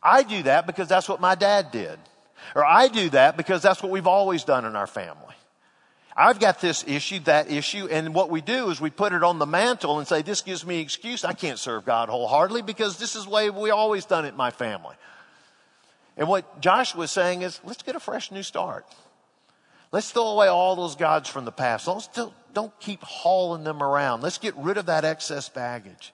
I 0.03 0.25
do 0.25 0.43
that 0.43 0.67
because 0.67 0.89
that's 0.89 1.09
what 1.09 1.21
my 1.21 1.37
dad 1.37 1.71
did. 1.71 2.01
Or 2.55 2.65
I 2.65 2.89
do 2.89 3.11
that 3.11 3.37
because 3.37 3.63
that's 3.63 3.83
what 3.83 3.91
we've 3.91 4.07
always 4.07 4.45
done 4.45 4.65
in 4.65 4.77
our 4.77 4.87
family. 4.87 5.35
I've 6.17 6.39
got 6.39 6.61
this 6.61 6.85
issue, 6.87 7.21
that 7.21 7.51
issue, 7.51 7.89
and 7.91 8.15
what 8.15 8.29
we 8.29 8.43
do 8.43 8.69
is 8.71 8.81
we 8.81 8.91
put 8.91 9.15
it 9.15 9.23
on 9.23 9.39
the 9.39 9.47
mantle 9.47 9.99
and 9.99 10.07
say, 10.07 10.21
this 10.21 10.43
gives 10.43 10.67
me 10.67 10.81
excuse. 10.81 11.25
I 11.25 11.33
can't 11.33 11.59
serve 11.59 11.87
God 11.87 12.11
wholeheartedly 12.11 12.63
because 12.63 12.99
this 12.99 13.17
is 13.17 13.25
the 13.25 13.31
way 13.31 13.49
we 13.49 13.71
always 13.71 14.05
done 14.05 14.27
it 14.27 14.29
in 14.29 14.37
my 14.37 14.51
family. 14.51 14.95
And 16.17 16.29
what 16.29 16.61
Joshua 16.61 17.05
is 17.05 17.11
saying 17.11 17.43
is, 17.43 17.61
let's 17.65 17.83
get 17.83 17.97
a 17.97 18.01
fresh 18.01 18.31
new 18.31 18.43
start. 18.43 18.85
Let's 19.91 20.11
throw 20.11 20.29
away 20.29 20.49
all 20.49 20.77
those 20.77 20.97
gods 20.97 21.29
from 21.29 21.47
the 21.47 21.53
past. 21.53 21.87
Don't, 21.87 22.33
don't 22.53 22.81
keep 22.81 23.03
hauling 23.03 23.65
them 23.65 23.83
around. 23.83 24.23
Let's 24.23 24.39
get 24.39 24.55
rid 24.57 24.77
of 24.77 24.87
that 24.87 25.05
excess 25.05 25.49
baggage. 25.49 26.13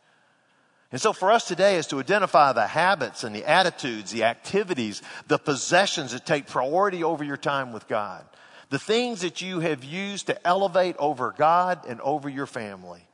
And 0.91 1.01
so 1.01 1.13
for 1.13 1.31
us 1.31 1.47
today 1.47 1.77
is 1.77 1.87
to 1.89 2.01
identify 2.01 2.53
the 2.53 2.67
habits 2.67 3.23
and 3.23 3.35
the 3.35 3.45
attitudes, 3.45 4.11
the 4.11 4.25
activities, 4.25 5.03
the 5.27 5.39
possessions 5.39 6.13
that 6.13 6.25
take 6.25 6.47
priority 6.47 7.05
over 7.05 7.23
your 7.23 7.37
time 7.37 7.73
with 7.73 7.87
God. 7.89 8.25
The 8.71 8.79
things 8.79 9.21
that 9.21 9.43
you 9.43 9.61
have 9.61 9.85
used 9.85 10.27
to 10.27 10.47
elevate 10.47 10.97
over 10.99 11.35
God 11.37 11.85
and 11.87 12.01
over 12.01 12.29
your 12.29 12.47
family. 12.47 13.07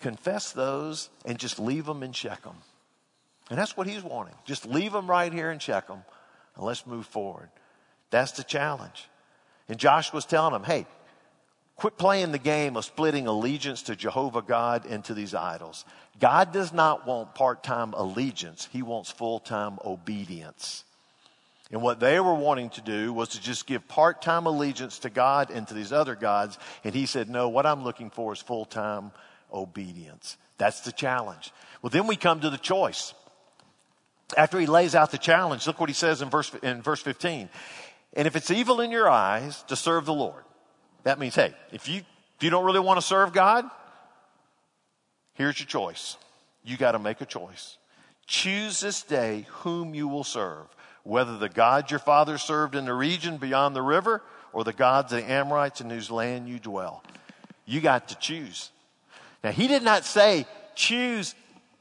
Confess 0.00 0.52
those 0.52 1.08
and 1.24 1.38
just 1.38 1.58
leave 1.58 1.86
them 1.86 2.02
and 2.02 2.14
check 2.14 2.42
them. 2.42 2.56
And 3.50 3.58
that's 3.58 3.76
what 3.76 3.86
he's 3.86 4.02
wanting. 4.02 4.34
Just 4.44 4.66
leave 4.66 4.92
them 4.92 5.08
right 5.08 5.32
here 5.32 5.50
and 5.50 5.60
check 5.60 5.86
them 5.86 6.02
and 6.56 6.64
let's 6.64 6.86
move 6.86 7.06
forward. 7.06 7.48
That's 8.10 8.32
the 8.32 8.44
challenge. 8.44 9.08
And 9.68 9.78
Josh 9.78 10.12
was 10.12 10.26
telling 10.26 10.52
them, 10.52 10.64
hey, 10.64 10.86
Quit 11.78 11.96
playing 11.96 12.32
the 12.32 12.38
game 12.38 12.76
of 12.76 12.84
splitting 12.84 13.28
allegiance 13.28 13.82
to 13.82 13.94
Jehovah 13.94 14.42
God 14.42 14.84
into 14.84 15.14
these 15.14 15.32
idols. 15.32 15.84
God 16.18 16.52
does 16.52 16.72
not 16.72 17.06
want 17.06 17.36
part-time 17.36 17.94
allegiance. 17.94 18.68
He 18.72 18.82
wants 18.82 19.12
full-time 19.12 19.78
obedience. 19.84 20.82
And 21.70 21.80
what 21.80 22.00
they 22.00 22.18
were 22.18 22.34
wanting 22.34 22.70
to 22.70 22.80
do 22.80 23.12
was 23.12 23.28
to 23.30 23.40
just 23.40 23.64
give 23.64 23.86
part-time 23.86 24.46
allegiance 24.46 24.98
to 25.00 25.10
God 25.10 25.50
and 25.50 25.68
to 25.68 25.74
these 25.74 25.92
other 25.92 26.16
gods. 26.16 26.58
And 26.82 26.96
he 26.96 27.06
said, 27.06 27.30
no, 27.30 27.48
what 27.48 27.64
I'm 27.64 27.84
looking 27.84 28.10
for 28.10 28.32
is 28.32 28.40
full-time 28.40 29.12
obedience. 29.52 30.36
That's 30.56 30.80
the 30.80 30.90
challenge. 30.90 31.52
Well, 31.80 31.90
then 31.90 32.08
we 32.08 32.16
come 32.16 32.40
to 32.40 32.50
the 32.50 32.58
choice. 32.58 33.14
After 34.36 34.58
he 34.58 34.66
lays 34.66 34.96
out 34.96 35.12
the 35.12 35.18
challenge, 35.18 35.66
look 35.68 35.78
what 35.78 35.88
he 35.88 35.94
says 35.94 36.22
in 36.22 36.28
verse, 36.28 36.52
in 36.60 36.82
verse 36.82 37.02
15. 37.02 37.48
And 38.14 38.26
if 38.26 38.34
it's 38.34 38.50
evil 38.50 38.80
in 38.80 38.90
your 38.90 39.08
eyes 39.08 39.62
to 39.68 39.76
serve 39.76 40.06
the 40.06 40.12
Lord, 40.12 40.42
that 41.08 41.18
means, 41.18 41.34
hey, 41.34 41.54
if 41.72 41.88
you, 41.88 42.02
if 42.36 42.42
you 42.42 42.50
don't 42.50 42.66
really 42.66 42.80
want 42.80 43.00
to 43.00 43.06
serve 43.06 43.32
God, 43.32 43.64
here's 45.32 45.58
your 45.58 45.66
choice. 45.66 46.18
You 46.62 46.76
got 46.76 46.92
to 46.92 46.98
make 46.98 47.22
a 47.22 47.24
choice. 47.24 47.78
Choose 48.26 48.80
this 48.80 49.02
day 49.02 49.46
whom 49.48 49.94
you 49.94 50.06
will 50.06 50.22
serve, 50.22 50.66
whether 51.04 51.38
the 51.38 51.48
God 51.48 51.90
your 51.90 51.98
father 51.98 52.36
served 52.36 52.74
in 52.74 52.84
the 52.84 52.92
region 52.92 53.38
beyond 53.38 53.74
the 53.74 53.80
river 53.80 54.20
or 54.52 54.64
the 54.64 54.74
gods 54.74 55.10
of 55.10 55.20
the 55.22 55.30
Amorites 55.30 55.80
in 55.80 55.88
whose 55.88 56.10
land 56.10 56.46
you 56.46 56.58
dwell. 56.58 57.02
You 57.64 57.80
got 57.80 58.08
to 58.08 58.14
choose. 58.16 58.70
Now, 59.42 59.50
he 59.50 59.66
did 59.66 59.82
not 59.82 60.04
say 60.04 60.46
choose 60.74 61.34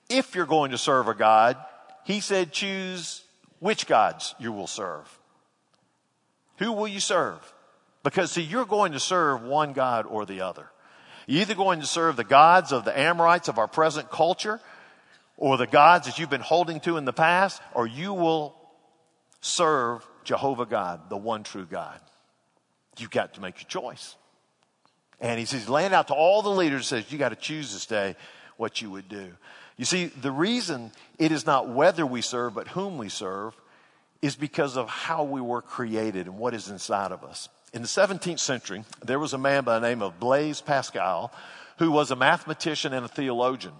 if 0.10 0.36
you're 0.36 0.46
going 0.46 0.72
to 0.72 0.78
serve 0.78 1.10
a 1.10 1.14
God. 1.14 1.58
He 2.06 2.22
said 2.22 2.54
choose 2.54 3.24
which 3.60 3.88
gods 3.88 4.36
you 4.40 4.54
will 4.54 4.68
serve. 4.68 5.20
Who 6.60 6.72
will 6.72 6.88
you 6.88 7.02
serve? 7.02 7.42
Because 8.08 8.32
see, 8.32 8.42
you're 8.42 8.64
going 8.64 8.94
to 8.94 9.02
serve 9.02 9.42
one 9.42 9.74
God 9.74 10.06
or 10.06 10.26
the 10.26 10.40
other. 10.40 10.70
You're 11.26 11.42
either 11.42 11.56
going 11.56 11.82
to 11.82 11.86
serve 11.86 12.16
the 12.16 12.24
gods 12.24 12.72
of 12.72 12.86
the 12.86 12.98
Amorites 12.98 13.50
of 13.50 13.58
our 13.58 13.68
present 13.68 14.10
culture 14.10 14.62
or 15.36 15.58
the 15.58 15.68
gods 15.68 16.06
that 16.06 16.18
you've 16.18 16.30
been 16.30 16.40
holding 16.40 16.80
to 16.80 16.96
in 16.96 17.04
the 17.04 17.12
past, 17.12 17.62
or 17.74 17.86
you 17.86 18.14
will 18.14 18.56
serve 19.42 20.08
Jehovah 20.24 20.66
God, 20.66 21.10
the 21.10 21.18
one 21.18 21.44
true 21.44 21.66
God. 21.70 22.00
You've 22.98 23.12
got 23.12 23.34
to 23.34 23.42
make 23.42 23.62
your 23.62 23.68
choice. 23.68 24.16
And 25.20 25.38
he 25.38 25.46
says, 25.46 25.68
laying 25.68 25.92
out 25.92 26.08
to 26.08 26.14
all 26.14 26.42
the 26.42 26.50
leaders, 26.50 26.88
says, 26.88 27.12
you 27.12 27.18
got 27.18 27.30
to 27.30 27.36
choose 27.36 27.74
this 27.74 27.88
day 27.88 28.16
what 28.56 28.82
you 28.82 28.90
would 28.90 29.10
do. 29.10 29.34
You 29.76 29.84
see, 29.84 30.06
the 30.06 30.32
reason 30.32 30.94
it 31.20 31.34
is 31.34 31.46
not 31.46 31.68
whether 31.68 32.06
we 32.06 32.22
serve, 32.22 32.56
but 32.56 32.70
whom 32.70 32.98
we 32.98 33.10
serve 33.10 33.54
is 34.22 34.38
because 34.38 34.78
of 34.78 34.88
how 34.88 35.26
we 35.26 35.42
were 35.42 35.62
created 35.62 36.28
and 36.28 36.38
what 36.38 36.54
is 36.54 36.70
inside 36.70 37.12
of 37.12 37.26
us. 37.26 37.50
In 37.78 37.84
the 37.84 37.88
17th 37.88 38.40
century, 38.40 38.84
there 39.06 39.20
was 39.20 39.34
a 39.34 39.38
man 39.38 39.64
by 39.64 39.78
the 39.78 39.88
name 39.88 40.02
of 40.02 40.20
Blaise 40.20 40.62
Pascal 40.62 41.32
who 41.78 41.92
was 41.92 42.10
a 42.10 42.16
mathematician 42.16 42.92
and 42.92 43.06
a 43.06 43.08
theologian. 43.08 43.76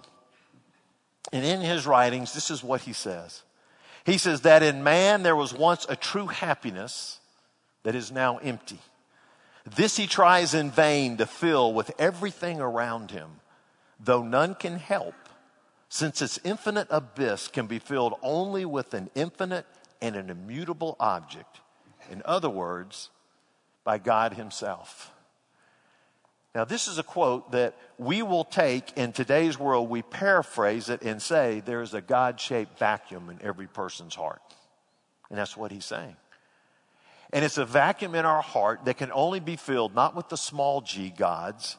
And 1.32 1.44
in 1.44 1.62
his 1.62 1.84
writings, 1.84 2.32
this 2.32 2.48
is 2.48 2.62
what 2.62 2.82
he 2.82 2.92
says. 2.92 3.42
He 4.06 4.16
says 4.16 4.42
that 4.42 4.62
in 4.62 4.84
man 4.84 5.24
there 5.24 5.34
was 5.34 5.52
once 5.52 5.84
a 5.88 5.96
true 5.96 6.28
happiness 6.28 7.18
that 7.82 7.96
is 7.96 8.12
now 8.12 8.36
empty. 8.36 8.78
This 9.66 9.96
he 9.96 10.06
tries 10.06 10.54
in 10.54 10.70
vain 10.70 11.16
to 11.16 11.26
fill 11.26 11.74
with 11.74 11.90
everything 11.98 12.60
around 12.60 13.10
him, 13.10 13.40
though 13.98 14.22
none 14.22 14.54
can 14.54 14.78
help, 14.78 15.16
since 15.88 16.22
its 16.22 16.38
infinite 16.44 16.86
abyss 16.90 17.48
can 17.48 17.66
be 17.66 17.80
filled 17.80 18.14
only 18.22 18.64
with 18.64 18.94
an 18.94 19.10
infinite 19.16 19.66
and 20.00 20.14
an 20.14 20.30
immutable 20.30 20.94
object. 21.00 21.58
In 22.08 22.22
other 22.24 22.48
words, 22.48 23.10
by 23.88 23.96
God 23.96 24.34
Himself. 24.34 25.10
Now, 26.54 26.66
this 26.66 26.88
is 26.88 26.98
a 26.98 27.02
quote 27.02 27.52
that 27.52 27.74
we 27.96 28.20
will 28.20 28.44
take 28.44 28.92
in 28.98 29.12
today's 29.12 29.58
world, 29.58 29.88
we 29.88 30.02
paraphrase 30.02 30.90
it 30.90 31.00
and 31.00 31.22
say 31.22 31.62
there 31.64 31.80
is 31.80 31.94
a 31.94 32.02
God 32.02 32.38
shaped 32.38 32.78
vacuum 32.78 33.30
in 33.30 33.38
every 33.42 33.66
person's 33.66 34.14
heart. 34.14 34.42
And 35.30 35.38
that's 35.38 35.56
what 35.56 35.72
he's 35.72 35.86
saying. 35.86 36.16
And 37.32 37.46
it's 37.46 37.56
a 37.56 37.64
vacuum 37.64 38.14
in 38.14 38.26
our 38.26 38.42
heart 38.42 38.84
that 38.84 38.98
can 38.98 39.10
only 39.10 39.40
be 39.40 39.56
filled 39.56 39.94
not 39.94 40.14
with 40.14 40.28
the 40.28 40.36
small 40.36 40.82
g 40.82 41.08
gods. 41.08 41.78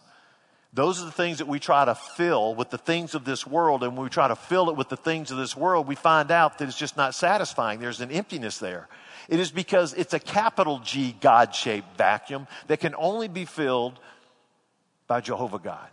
Those 0.74 1.00
are 1.04 1.06
the 1.06 1.12
things 1.12 1.38
that 1.38 1.48
we 1.48 1.60
try 1.60 1.86
to 1.86 1.94
fill 1.94 2.56
with 2.56 2.72
the 2.72 2.80
things 2.80 3.14
of 3.14 3.24
this 3.24 3.46
world. 3.46 3.84
And 3.84 3.96
when 3.96 4.04
we 4.06 4.10
try 4.10 4.28
to 4.28 4.36
fill 4.36 4.72
it 4.72 4.76
with 4.76 4.90
the 4.90 4.98
things 4.98 5.30
of 5.30 5.38
this 5.38 5.56
world, 5.56 5.88
we 5.88 5.94
find 5.94 6.32
out 6.32 6.58
that 6.58 6.68
it's 6.68 6.76
just 6.76 6.98
not 6.98 7.14
satisfying. 7.14 7.80
There's 7.80 8.02
an 8.02 8.10
emptiness 8.10 8.58
there. 8.58 8.88
It 9.30 9.40
is 9.40 9.52
because 9.52 9.94
it's 9.94 10.16
a 10.16 10.20
capital 10.20 10.80
G 10.80 11.16
God 11.22 11.54
shaped 11.54 11.96
vacuum 11.98 12.48
that 12.68 12.80
can 12.80 12.96
only 12.96 13.28
be 13.28 13.46
filled 13.46 14.00
by 15.08 15.22
Jehovah 15.22 15.60
God. 15.60 15.88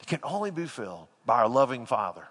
It 0.00 0.06
can 0.06 0.20
only 0.22 0.52
be 0.52 0.66
filled 0.66 1.08
by 1.26 1.40
our 1.40 1.48
loving 1.48 1.84
Father. 1.84 2.22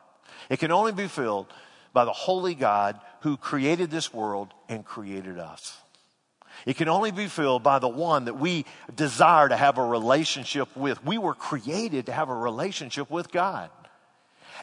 It 0.50 0.58
can 0.58 0.72
only 0.72 0.94
be 0.94 1.08
filled 1.08 1.48
by 1.92 2.06
the 2.06 2.14
holy 2.14 2.56
God 2.56 3.00
who 3.22 3.36
created 3.36 3.92
this 3.92 4.14
world 4.14 4.54
and 4.70 4.86
created 4.86 5.38
us. 5.38 5.78
It 6.66 6.78
can 6.78 6.88
only 6.88 7.12
be 7.12 7.28
filled 7.28 7.64
by 7.64 7.80
the 7.80 7.90
one 7.90 8.26
that 8.26 8.40
we 8.40 8.66
desire 8.96 9.50
to 9.50 9.58
have 9.58 9.78
a 9.78 9.84
relationship 9.84 10.76
with. 10.76 11.04
We 11.04 11.18
were 11.18 11.34
created 11.34 12.06
to 12.06 12.14
have 12.14 12.30
a 12.30 12.36
relationship 12.36 13.12
with 13.12 13.32
God. 13.32 13.70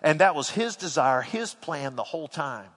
And 0.02 0.20
that 0.20 0.34
was 0.34 0.50
His 0.50 0.76
desire, 0.76 1.20
His 1.20 1.54
plan 1.54 1.96
the 1.96 2.02
whole 2.02 2.28
time. 2.28 2.68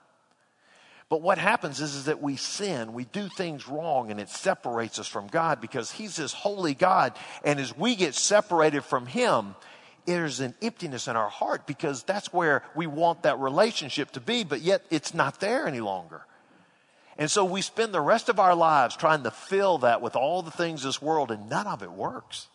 But 1.10 1.24
what 1.24 1.40
happens 1.40 1.82
is, 1.82 1.96
is 1.96 2.06
that 2.06 2.22
we 2.22 2.36
sin, 2.36 2.94
we 2.94 3.06
do 3.06 3.28
things 3.30 3.68
wrong, 3.68 4.12
and 4.12 4.20
it 4.20 4.30
separates 4.30 5.00
us 5.00 5.08
from 5.08 5.26
God 5.28 5.60
because 5.60 5.92
He's 5.92 6.16
this 6.16 6.34
holy 6.34 6.76
God. 6.76 7.14
And 7.44 7.60
as 7.60 7.76
we 7.76 7.96
get 7.96 8.14
separated 8.14 8.84
from 8.84 9.08
Him, 9.08 9.56
there's 10.06 10.40
an 10.40 10.54
emptiness 10.62 11.08
in 11.08 11.16
our 11.16 11.30
heart 11.30 11.66
because 11.66 12.04
that's 12.04 12.32
where 12.32 12.64
we 12.76 12.86
want 12.86 13.24
that 13.24 13.40
relationship 13.40 14.12
to 14.12 14.22
be, 14.22 14.44
but 14.44 14.62
yet 14.62 14.86
it's 14.92 15.16
not 15.16 15.40
there 15.40 15.68
any 15.68 15.82
longer. 15.82 16.22
And 17.18 17.30
so 17.30 17.44
we 17.44 17.62
spend 17.62 17.94
the 17.94 18.02
rest 18.02 18.30
of 18.30 18.40
our 18.40 18.56
lives 18.56 18.96
trying 18.96 19.24
to 19.24 19.32
fill 19.32 19.80
that 19.80 20.02
with 20.02 20.16
all 20.16 20.44
the 20.44 20.52
things 20.52 20.84
this 20.84 21.02
world, 21.02 21.32
and 21.32 21.50
none 21.50 21.68
of 21.68 21.82
it 21.82 21.92
works. 21.92 22.48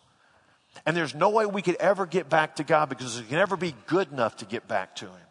And 0.85 0.95
there's 0.95 1.13
no 1.13 1.29
way 1.29 1.45
we 1.45 1.61
could 1.61 1.75
ever 1.75 2.05
get 2.05 2.29
back 2.29 2.55
to 2.55 2.63
God 2.63 2.87
because 2.87 3.19
it 3.19 3.27
can 3.27 3.37
never 3.37 3.57
be 3.57 3.75
good 3.85 4.11
enough 4.11 4.37
to 4.37 4.45
get 4.45 4.67
back 4.67 4.95
to 4.97 5.05
Him. 5.05 5.27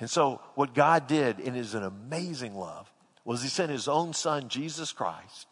And 0.00 0.10
so, 0.10 0.40
what 0.54 0.74
God 0.74 1.06
did 1.06 1.38
in 1.38 1.54
His 1.54 1.74
amazing 1.74 2.54
love 2.54 2.90
was 3.24 3.42
He 3.42 3.48
sent 3.48 3.70
His 3.70 3.86
own 3.86 4.12
Son, 4.12 4.48
Jesus 4.48 4.92
Christ, 4.92 5.46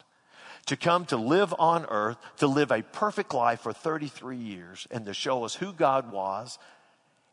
to 0.65 0.75
come 0.75 1.05
to 1.05 1.17
live 1.17 1.53
on 1.57 1.85
earth, 1.85 2.17
to 2.37 2.47
live 2.47 2.71
a 2.71 2.81
perfect 2.81 3.33
life 3.33 3.61
for 3.61 3.71
33 3.71 4.37
years, 4.37 4.87
and 4.91 5.05
to 5.05 5.13
show 5.13 5.43
us 5.43 5.55
who 5.55 5.71
God 5.71 6.11
was, 6.11 6.59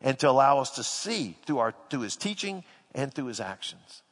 and 0.00 0.18
to 0.18 0.28
allow 0.28 0.58
us 0.58 0.70
to 0.72 0.84
see 0.84 1.36
through, 1.46 1.58
our, 1.58 1.74
through 1.90 2.00
His 2.00 2.16
teaching 2.16 2.62
and 2.94 3.12
through 3.12 3.26
His 3.26 3.40
actions 3.40 4.02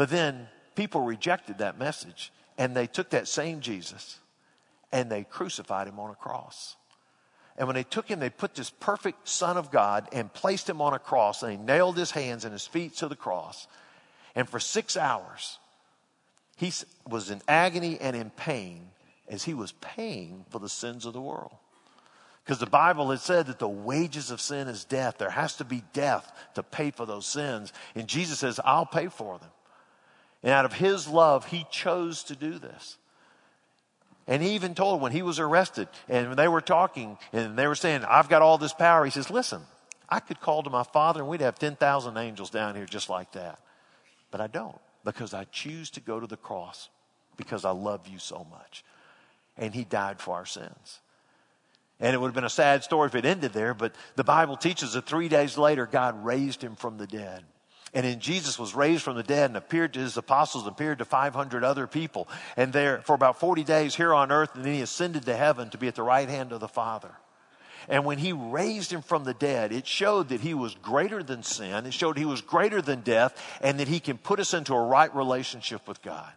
but 0.00 0.08
then 0.08 0.48
people 0.76 1.02
rejected 1.02 1.58
that 1.58 1.78
message 1.78 2.32
and 2.56 2.74
they 2.74 2.86
took 2.86 3.10
that 3.10 3.28
same 3.28 3.60
Jesus 3.60 4.18
and 4.90 5.10
they 5.10 5.24
crucified 5.24 5.86
him 5.86 5.98
on 5.98 6.10
a 6.10 6.14
cross. 6.14 6.76
And 7.60 7.66
when 7.66 7.74
they 7.74 7.84
took 7.84 8.08
him, 8.08 8.20
they 8.20 8.30
put 8.30 8.54
this 8.54 8.70
perfect 8.70 9.28
Son 9.28 9.58
of 9.58 9.70
God 9.70 10.08
and 10.12 10.32
placed 10.32 10.66
him 10.66 10.80
on 10.80 10.94
a 10.94 10.98
cross 10.98 11.42
and 11.42 11.52
they 11.52 11.62
nailed 11.62 11.98
his 11.98 12.10
hands 12.10 12.46
and 12.46 12.54
his 12.54 12.66
feet 12.66 12.96
to 12.96 13.06
the 13.06 13.14
cross. 13.14 13.68
And 14.34 14.48
for 14.48 14.58
six 14.58 14.96
hours, 14.96 15.58
he 16.56 16.72
was 17.06 17.30
in 17.30 17.42
agony 17.46 17.98
and 18.00 18.16
in 18.16 18.30
pain 18.30 18.88
as 19.28 19.44
he 19.44 19.52
was 19.52 19.72
paying 19.72 20.46
for 20.48 20.58
the 20.58 20.70
sins 20.70 21.04
of 21.04 21.12
the 21.12 21.20
world. 21.20 21.52
Because 22.42 22.60
the 22.60 22.64
Bible 22.64 23.10
has 23.10 23.20
said 23.20 23.48
that 23.48 23.58
the 23.58 23.68
wages 23.68 24.30
of 24.30 24.40
sin 24.40 24.66
is 24.66 24.86
death. 24.86 25.18
There 25.18 25.28
has 25.28 25.56
to 25.56 25.64
be 25.66 25.82
death 25.92 26.32
to 26.54 26.62
pay 26.62 26.90
for 26.90 27.04
those 27.04 27.26
sins. 27.26 27.74
And 27.94 28.08
Jesus 28.08 28.38
says, 28.38 28.58
I'll 28.64 28.86
pay 28.86 29.08
for 29.08 29.38
them. 29.38 29.50
And 30.42 30.52
out 30.52 30.64
of 30.64 30.72
his 30.72 31.06
love, 31.06 31.44
he 31.44 31.66
chose 31.70 32.22
to 32.24 32.34
do 32.34 32.58
this. 32.58 32.96
And 34.30 34.40
he 34.40 34.50
even 34.50 34.76
told 34.76 35.00
when 35.00 35.10
he 35.10 35.22
was 35.22 35.40
arrested 35.40 35.88
and 36.08 36.28
when 36.28 36.36
they 36.36 36.46
were 36.46 36.60
talking 36.60 37.18
and 37.32 37.58
they 37.58 37.66
were 37.66 37.74
saying, 37.74 38.04
I've 38.04 38.28
got 38.28 38.42
all 38.42 38.58
this 38.58 38.72
power, 38.72 39.04
he 39.04 39.10
says, 39.10 39.28
Listen, 39.28 39.62
I 40.08 40.20
could 40.20 40.40
call 40.40 40.62
to 40.62 40.70
my 40.70 40.84
father 40.84 41.18
and 41.20 41.28
we'd 41.28 41.40
have 41.40 41.58
10,000 41.58 42.16
angels 42.16 42.48
down 42.48 42.76
here 42.76 42.86
just 42.86 43.10
like 43.10 43.32
that. 43.32 43.58
But 44.30 44.40
I 44.40 44.46
don't 44.46 44.78
because 45.04 45.34
I 45.34 45.44
choose 45.50 45.90
to 45.90 46.00
go 46.00 46.20
to 46.20 46.28
the 46.28 46.36
cross 46.36 46.90
because 47.36 47.64
I 47.64 47.70
love 47.70 48.06
you 48.06 48.20
so 48.20 48.46
much. 48.48 48.84
And 49.58 49.74
he 49.74 49.82
died 49.82 50.20
for 50.20 50.36
our 50.36 50.46
sins. 50.46 51.00
And 51.98 52.14
it 52.14 52.20
would 52.20 52.28
have 52.28 52.34
been 52.34 52.44
a 52.44 52.50
sad 52.50 52.84
story 52.84 53.08
if 53.08 53.16
it 53.16 53.24
ended 53.24 53.52
there, 53.52 53.74
but 53.74 53.96
the 54.14 54.24
Bible 54.24 54.56
teaches 54.56 54.92
that 54.92 55.06
three 55.06 55.28
days 55.28 55.58
later, 55.58 55.86
God 55.86 56.24
raised 56.24 56.62
him 56.62 56.76
from 56.76 56.98
the 56.98 57.06
dead. 57.08 57.42
And 57.92 58.06
then 58.06 58.20
Jesus 58.20 58.58
was 58.58 58.74
raised 58.74 59.02
from 59.02 59.16
the 59.16 59.22
dead 59.22 59.50
and 59.50 59.56
appeared 59.56 59.94
to 59.94 60.00
his 60.00 60.16
apostles, 60.16 60.66
appeared 60.66 60.98
to 60.98 61.04
500 61.04 61.64
other 61.64 61.86
people. 61.88 62.28
And 62.56 62.72
there 62.72 63.00
for 63.02 63.14
about 63.14 63.40
40 63.40 63.64
days 63.64 63.96
here 63.96 64.14
on 64.14 64.30
earth, 64.30 64.54
and 64.54 64.64
then 64.64 64.74
he 64.74 64.80
ascended 64.80 65.24
to 65.24 65.36
heaven 65.36 65.70
to 65.70 65.78
be 65.78 65.88
at 65.88 65.96
the 65.96 66.02
right 66.02 66.28
hand 66.28 66.52
of 66.52 66.60
the 66.60 66.68
Father. 66.68 67.10
And 67.88 68.04
when 68.04 68.18
he 68.18 68.32
raised 68.32 68.92
him 68.92 69.02
from 69.02 69.24
the 69.24 69.34
dead, 69.34 69.72
it 69.72 69.86
showed 69.86 70.28
that 70.28 70.40
he 70.40 70.54
was 70.54 70.74
greater 70.76 71.22
than 71.22 71.42
sin. 71.42 71.86
It 71.86 71.94
showed 71.94 72.16
he 72.16 72.24
was 72.24 72.40
greater 72.40 72.80
than 72.80 73.00
death 73.00 73.42
and 73.60 73.80
that 73.80 73.88
he 73.88 73.98
can 73.98 74.18
put 74.18 74.38
us 74.38 74.54
into 74.54 74.74
a 74.74 74.82
right 74.82 75.12
relationship 75.14 75.88
with 75.88 76.00
God. 76.02 76.30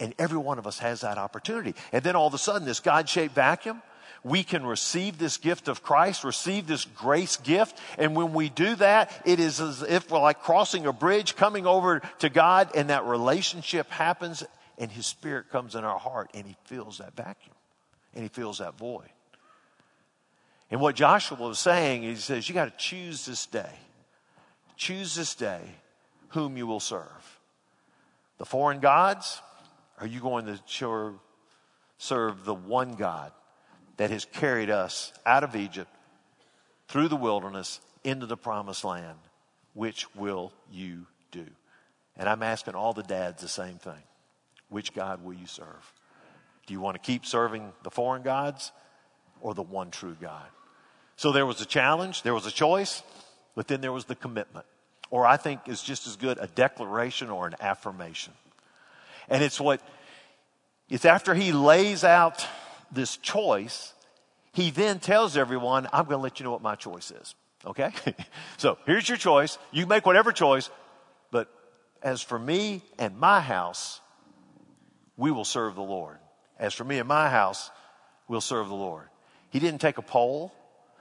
And 0.00 0.14
every 0.18 0.38
one 0.38 0.58
of 0.58 0.66
us 0.66 0.78
has 0.78 1.02
that 1.02 1.18
opportunity. 1.18 1.74
And 1.92 2.02
then 2.02 2.16
all 2.16 2.26
of 2.26 2.34
a 2.34 2.38
sudden, 2.38 2.66
this 2.66 2.80
God 2.80 3.08
shaped 3.08 3.34
vacuum, 3.34 3.82
we 4.22 4.42
can 4.42 4.66
receive 4.66 5.18
this 5.18 5.38
gift 5.38 5.68
of 5.68 5.82
Christ, 5.82 6.24
receive 6.24 6.66
this 6.66 6.84
grace 6.84 7.36
gift. 7.38 7.78
And 7.98 8.14
when 8.14 8.32
we 8.32 8.48
do 8.48 8.74
that, 8.76 9.10
it 9.24 9.40
is 9.40 9.60
as 9.60 9.82
if 9.82 10.10
we're 10.10 10.20
like 10.20 10.42
crossing 10.42 10.86
a 10.86 10.92
bridge, 10.92 11.36
coming 11.36 11.66
over 11.66 12.00
to 12.18 12.28
God, 12.28 12.70
and 12.74 12.90
that 12.90 13.04
relationship 13.04 13.90
happens, 13.90 14.44
and 14.78 14.90
His 14.90 15.06
Spirit 15.06 15.50
comes 15.50 15.74
in 15.74 15.84
our 15.84 15.98
heart, 15.98 16.30
and 16.34 16.46
He 16.46 16.56
fills 16.64 16.98
that 16.98 17.16
vacuum, 17.16 17.54
and 18.14 18.22
He 18.22 18.28
fills 18.28 18.58
that 18.58 18.76
void. 18.76 19.08
And 20.70 20.80
what 20.80 20.94
Joshua 20.94 21.36
was 21.36 21.58
saying, 21.58 22.02
he 22.02 22.14
says, 22.14 22.48
You 22.48 22.54
got 22.54 22.66
to 22.66 22.84
choose 22.84 23.26
this 23.26 23.46
day. 23.46 23.72
Choose 24.76 25.14
this 25.14 25.34
day 25.34 25.60
whom 26.28 26.56
you 26.56 26.66
will 26.66 26.80
serve. 26.80 27.40
The 28.38 28.46
foreign 28.46 28.78
gods? 28.80 29.42
Are 29.98 30.06
you 30.06 30.20
going 30.20 30.46
to 30.46 30.58
serve 31.98 32.44
the 32.44 32.54
one 32.54 32.94
God 32.94 33.32
that 34.00 34.08
has 34.08 34.24
carried 34.24 34.70
us 34.70 35.12
out 35.26 35.44
of 35.44 35.54
Egypt, 35.54 35.90
through 36.88 37.06
the 37.08 37.16
wilderness, 37.16 37.80
into 38.02 38.24
the 38.24 38.36
promised 38.36 38.82
land. 38.82 39.18
Which 39.74 40.06
will 40.14 40.54
you 40.72 41.04
do? 41.30 41.44
And 42.16 42.26
I'm 42.26 42.42
asking 42.42 42.74
all 42.76 42.94
the 42.94 43.02
dads 43.02 43.42
the 43.42 43.48
same 43.48 43.76
thing. 43.76 44.02
Which 44.70 44.94
God 44.94 45.22
will 45.22 45.34
you 45.34 45.46
serve? 45.46 45.92
Do 46.66 46.72
you 46.72 46.80
want 46.80 46.94
to 46.94 47.06
keep 47.06 47.26
serving 47.26 47.74
the 47.82 47.90
foreign 47.90 48.22
gods 48.22 48.72
or 49.42 49.52
the 49.52 49.60
one 49.60 49.90
true 49.90 50.16
God? 50.18 50.48
So 51.16 51.30
there 51.30 51.44
was 51.44 51.60
a 51.60 51.66
challenge, 51.66 52.22
there 52.22 52.32
was 52.32 52.46
a 52.46 52.50
choice, 52.50 53.02
but 53.54 53.68
then 53.68 53.82
there 53.82 53.92
was 53.92 54.06
the 54.06 54.14
commitment. 54.14 54.64
Or 55.10 55.26
I 55.26 55.36
think 55.36 55.68
is 55.68 55.82
just 55.82 56.06
as 56.06 56.16
good 56.16 56.38
a 56.40 56.46
declaration 56.46 57.28
or 57.28 57.46
an 57.46 57.54
affirmation. 57.60 58.32
And 59.28 59.44
it's 59.44 59.60
what, 59.60 59.82
it's 60.88 61.04
after 61.04 61.34
he 61.34 61.52
lays 61.52 62.02
out 62.02 62.46
this 62.92 63.16
choice, 63.16 63.94
he 64.52 64.70
then 64.70 64.98
tells 64.98 65.36
everyone, 65.36 65.88
I'm 65.92 66.04
going 66.04 66.18
to 66.18 66.22
let 66.22 66.40
you 66.40 66.44
know 66.44 66.52
what 66.52 66.62
my 66.62 66.74
choice 66.74 67.10
is. 67.10 67.34
Okay? 67.64 67.92
so 68.56 68.78
here's 68.86 69.08
your 69.08 69.18
choice. 69.18 69.58
You 69.70 69.86
make 69.86 70.06
whatever 70.06 70.32
choice, 70.32 70.70
but 71.30 71.48
as 72.02 72.22
for 72.22 72.38
me 72.38 72.82
and 72.98 73.18
my 73.18 73.40
house, 73.40 74.00
we 75.16 75.30
will 75.30 75.44
serve 75.44 75.74
the 75.74 75.82
Lord. 75.82 76.18
As 76.58 76.74
for 76.74 76.84
me 76.84 76.98
and 76.98 77.08
my 77.08 77.28
house, 77.28 77.70
we'll 78.28 78.40
serve 78.40 78.68
the 78.68 78.74
Lord. 78.74 79.08
He 79.50 79.58
didn't 79.58 79.80
take 79.80 79.98
a 79.98 80.02
poll. 80.02 80.52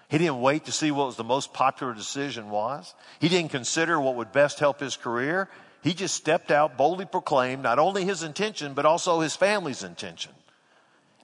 He 0.09 0.17
didn't 0.17 0.41
wait 0.41 0.65
to 0.65 0.71
see 0.71 0.91
what 0.91 1.07
was 1.07 1.15
the 1.15 1.23
most 1.23 1.53
popular 1.53 1.93
decision 1.93 2.49
was. 2.49 2.93
He 3.19 3.29
didn't 3.29 3.51
consider 3.51 3.99
what 3.99 4.15
would 4.15 4.31
best 4.31 4.59
help 4.59 4.79
his 4.79 4.97
career. 4.97 5.49
He 5.83 5.93
just 5.93 6.15
stepped 6.15 6.51
out, 6.51 6.77
boldly 6.77 7.05
proclaimed 7.05 7.63
not 7.63 7.79
only 7.79 8.03
his 8.03 8.23
intention, 8.23 8.73
but 8.73 8.85
also 8.85 9.19
his 9.19 9.35
family's 9.35 9.83
intention. 9.83 10.31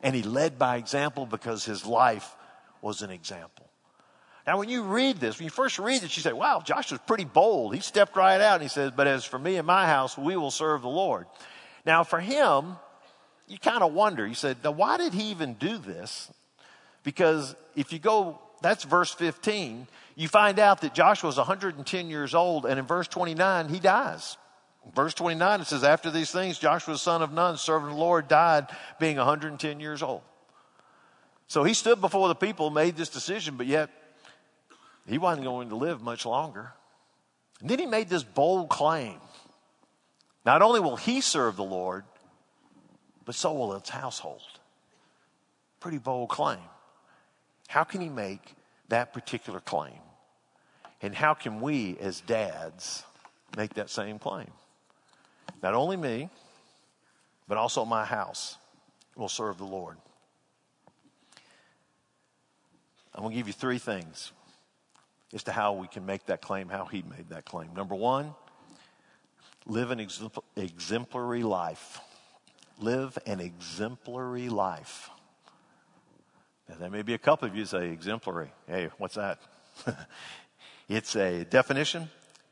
And 0.03 0.15
he 0.15 0.23
led 0.23 0.59
by 0.59 0.77
example 0.77 1.25
because 1.25 1.65
his 1.65 1.85
life 1.85 2.35
was 2.81 3.01
an 3.01 3.09
example. 3.09 3.69
Now, 4.45 4.59
when 4.59 4.69
you 4.69 4.83
read 4.83 5.17
this, 5.17 5.39
when 5.39 5.45
you 5.45 5.49
first 5.49 5.79
read 5.79 6.01
this, 6.01 6.15
you 6.15 6.21
say, 6.21 6.33
wow, 6.33 6.61
Joshua's 6.63 7.01
pretty 7.07 7.25
bold. 7.25 7.73
He 7.73 7.81
stepped 7.81 8.15
right 8.15 8.39
out 8.39 8.55
and 8.55 8.63
he 8.63 8.69
says, 8.69 8.91
but 8.95 9.07
as 9.07 9.25
for 9.25 9.39
me 9.39 9.55
and 9.55 9.65
my 9.65 9.87
house, 9.87 10.17
we 10.17 10.37
will 10.37 10.51
serve 10.51 10.83
the 10.83 10.87
Lord. 10.87 11.25
Now, 11.83 12.03
for 12.03 12.19
him, 12.19 12.75
you 13.47 13.57
kind 13.57 13.81
of 13.83 13.93
wonder. 13.93 14.25
You 14.25 14.35
said, 14.35 14.57
now 14.63 14.71
why 14.71 14.97
did 14.97 15.13
he 15.13 15.31
even 15.31 15.55
do 15.55 15.79
this? 15.79 16.31
Because 17.03 17.55
if 17.75 17.91
you 17.91 17.99
go, 17.99 18.39
that's 18.61 18.83
verse 18.83 19.11
15, 19.13 19.87
you 20.15 20.27
find 20.27 20.59
out 20.59 20.81
that 20.81 20.93
Joshua 20.93 21.29
is 21.29 21.37
110 21.37 22.09
years 22.09 22.35
old, 22.35 22.65
and 22.65 22.79
in 22.79 22.85
verse 22.85 23.07
29, 23.07 23.69
he 23.69 23.79
dies. 23.79 24.37
Verse 24.93 25.13
29, 25.13 25.61
it 25.61 25.67
says, 25.67 25.83
After 25.83 26.11
these 26.11 26.31
things, 26.31 26.59
Joshua, 26.59 26.93
the 26.93 26.99
son 26.99 27.21
of 27.21 27.31
Nun, 27.31 27.57
servant 27.57 27.91
of 27.91 27.97
the 27.97 28.03
Lord, 28.03 28.27
died 28.27 28.67
being 28.99 29.17
110 29.17 29.79
years 29.79 30.03
old. 30.03 30.21
So 31.47 31.63
he 31.63 31.73
stood 31.73 32.01
before 32.01 32.27
the 32.27 32.35
people, 32.35 32.69
made 32.69 32.95
this 32.95 33.09
decision, 33.09 33.55
but 33.57 33.67
yet 33.67 33.89
he 35.07 35.17
wasn't 35.17 35.45
going 35.45 35.69
to 35.69 35.75
live 35.75 36.01
much 36.01 36.25
longer. 36.25 36.71
And 37.61 37.69
then 37.69 37.79
he 37.79 37.85
made 37.85 38.09
this 38.09 38.23
bold 38.23 38.69
claim. 38.69 39.15
Not 40.45 40.61
only 40.61 40.79
will 40.79 40.97
he 40.97 41.21
serve 41.21 41.55
the 41.55 41.63
Lord, 41.63 42.03
but 43.25 43.35
so 43.35 43.53
will 43.53 43.73
its 43.73 43.89
household. 43.89 44.41
Pretty 45.79 45.97
bold 45.97 46.29
claim. 46.29 46.59
How 47.67 47.83
can 47.83 48.01
he 48.01 48.09
make 48.09 48.55
that 48.89 49.13
particular 49.13 49.59
claim? 49.59 49.99
And 51.01 51.13
how 51.15 51.33
can 51.33 51.61
we, 51.61 51.97
as 51.99 52.21
dads, 52.21 53.03
make 53.57 53.75
that 53.75 53.89
same 53.89 54.19
claim? 54.19 54.51
Not 55.65 55.73
only 55.73 55.97
me, 55.97 56.29
but 57.47 57.57
also 57.57 57.85
my 57.85 58.05
house 58.05 58.59
will 59.15 59.27
serve 59.27 59.57
the 59.57 59.65
Lord. 59.65 59.97
I'm 63.15 63.23
going 63.23 63.31
to 63.31 63.35
give 63.35 63.47
you 63.47 63.53
three 63.53 63.79
things 63.79 64.31
as 65.33 65.41
to 65.45 65.51
how 65.51 65.73
we 65.73 65.87
can 65.87 66.05
make 66.05 66.27
that 66.27 66.39
claim, 66.39 66.69
how 66.69 66.85
he 66.85 67.01
made 67.01 67.29
that 67.29 67.45
claim. 67.45 67.73
Number 67.75 67.95
one, 67.95 68.35
live 69.65 69.89
an 69.89 69.99
exemplary 70.55 71.41
life. 71.41 71.99
Live 72.79 73.17
an 73.25 73.39
exemplary 73.39 74.49
life. 74.49 75.09
Now, 76.69 76.75
there 76.75 76.91
may 76.91 77.01
be 77.01 77.15
a 77.15 77.17
couple 77.17 77.47
of 77.47 77.55
you 77.55 77.65
say 77.65 77.89
exemplary. 77.89 78.51
Hey, 78.67 78.89
what's 78.99 79.15
that? 79.15 79.39
it's 80.87 81.15
a 81.15 81.43
definition 81.43 82.11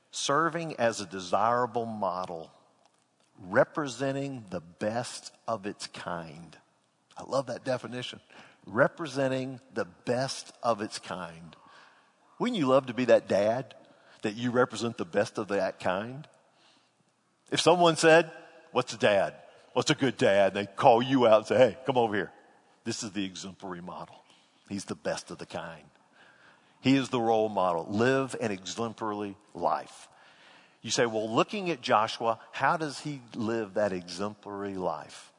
serving 0.10 0.78
as 0.78 1.00
a 1.00 1.06
desirable 1.06 1.86
model, 1.86 2.50
representing 3.50 4.46
the 4.50 4.62
best 4.62 5.32
of 5.48 5.66
its 5.66 5.88
kind. 5.88 6.58
I 7.18 7.24
love 7.24 7.48
that 7.48 7.64
definition. 7.64 8.20
Representing 8.66 9.60
the 9.74 9.86
best 10.06 10.54
of 10.64 10.82
its 10.82 11.00
kind. 11.00 11.56
Wouldn't 12.40 12.58
you 12.58 12.68
love 12.68 12.88
to 12.88 12.94
be 12.94 13.06
that 13.06 13.28
dad 13.28 13.76
that 14.22 14.36
you 14.36 14.52
represent 14.52 14.98
the 14.98 15.06
best 15.06 15.38
of 15.38 15.50
that 15.50 15.80
kind? 15.80 16.28
If 17.52 17.60
someone 17.60 17.96
said, 17.96 18.32
What's 18.72 18.94
a 18.94 18.98
dad? 18.98 19.36
What's 19.74 19.92
a 19.92 19.96
good 19.96 20.18
dad? 20.18 20.56
They 20.56 20.66
call 20.66 21.02
you 21.02 21.28
out 21.28 21.38
and 21.40 21.46
say, 21.48 21.58
Hey, 21.58 21.78
come 21.86 21.98
over 21.98 22.16
here. 22.16 22.32
This 22.86 23.04
is 23.04 23.12
the 23.12 23.24
exemplary 23.24 23.82
model. 23.82 24.16
He's 24.68 24.86
the 24.86 24.96
best 24.96 25.30
of 25.30 25.38
the 25.38 25.46
kind. 25.46 25.84
He 26.82 26.96
is 26.96 27.10
the 27.10 27.22
role 27.22 27.50
model. 27.50 27.86
Live 27.90 28.36
an 28.42 28.52
exemplary 28.52 29.38
life. 29.54 30.08
You 30.84 30.92
say, 30.92 31.06
well, 31.06 31.34
looking 31.34 31.72
at 31.72 31.82
Joshua, 31.82 32.40
how 32.52 32.78
does 32.78 33.00
he 33.00 33.22
live 33.34 33.76
that 33.76 33.94
exemplary 33.94 34.76
life? 34.76 35.32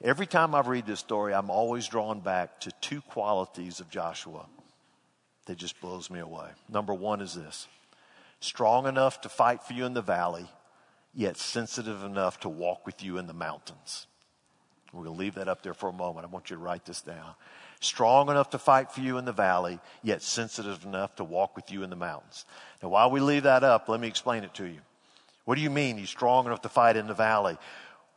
Every 0.00 0.26
time 0.26 0.54
I 0.54 0.60
read 0.60 0.86
this 0.86 1.00
story, 1.00 1.34
I'm 1.34 1.50
always 1.50 1.86
drawn 1.88 2.20
back 2.20 2.60
to 2.60 2.72
two 2.80 3.00
qualities 3.02 3.80
of 3.80 3.90
Joshua 3.90 4.46
that 5.46 5.58
just 5.58 5.80
blows 5.80 6.10
me 6.10 6.20
away. 6.20 6.48
Number 6.68 6.94
one 6.94 7.20
is 7.20 7.34
this 7.34 7.66
strong 8.38 8.86
enough 8.86 9.20
to 9.20 9.28
fight 9.28 9.62
for 9.62 9.72
you 9.72 9.84
in 9.84 9.94
the 9.94 10.02
valley, 10.02 10.46
yet 11.12 11.36
sensitive 11.36 12.02
enough 12.04 12.40
to 12.40 12.48
walk 12.48 12.86
with 12.86 13.02
you 13.02 13.18
in 13.18 13.26
the 13.26 13.34
mountains. 13.34 14.06
We're 14.92 15.04
going 15.04 15.16
to 15.16 15.20
leave 15.20 15.34
that 15.36 15.48
up 15.48 15.62
there 15.62 15.74
for 15.74 15.88
a 15.88 15.92
moment. 15.92 16.26
I 16.26 16.28
want 16.28 16.50
you 16.50 16.56
to 16.56 16.62
write 16.62 16.84
this 16.84 17.00
down. 17.00 17.34
Strong 17.82 18.30
enough 18.30 18.50
to 18.50 18.58
fight 18.58 18.92
for 18.92 19.00
you 19.00 19.18
in 19.18 19.24
the 19.24 19.32
valley, 19.32 19.80
yet 20.04 20.22
sensitive 20.22 20.84
enough 20.84 21.16
to 21.16 21.24
walk 21.24 21.56
with 21.56 21.72
you 21.72 21.82
in 21.82 21.90
the 21.90 21.96
mountains. 21.96 22.46
Now, 22.80 22.90
while 22.90 23.10
we 23.10 23.18
leave 23.18 23.42
that 23.42 23.64
up, 23.64 23.88
let 23.88 23.98
me 23.98 24.06
explain 24.06 24.44
it 24.44 24.54
to 24.54 24.64
you. 24.64 24.78
What 25.44 25.56
do 25.56 25.62
you 25.62 25.68
mean 25.68 25.98
he's 25.98 26.08
strong 26.08 26.46
enough 26.46 26.62
to 26.62 26.68
fight 26.68 26.96
in 26.96 27.08
the 27.08 27.14
valley? 27.14 27.58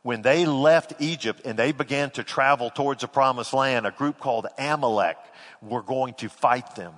When 0.02 0.22
they 0.22 0.46
left 0.46 0.92
Egypt 1.00 1.40
and 1.44 1.58
they 1.58 1.72
began 1.72 2.10
to 2.10 2.22
travel 2.22 2.70
towards 2.70 3.00
the 3.00 3.08
promised 3.08 3.52
land, 3.52 3.88
a 3.88 3.90
group 3.90 4.20
called 4.20 4.46
Amalek 4.56 5.18
were 5.60 5.82
going 5.82 6.14
to 6.14 6.28
fight 6.28 6.76
them. 6.76 6.94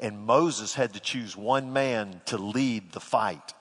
And 0.00 0.18
Moses 0.18 0.72
had 0.72 0.94
to 0.94 1.00
choose 1.00 1.36
one 1.36 1.74
man 1.74 2.22
to 2.24 2.38
lead 2.38 2.92
the 2.92 3.00
fight. 3.00 3.52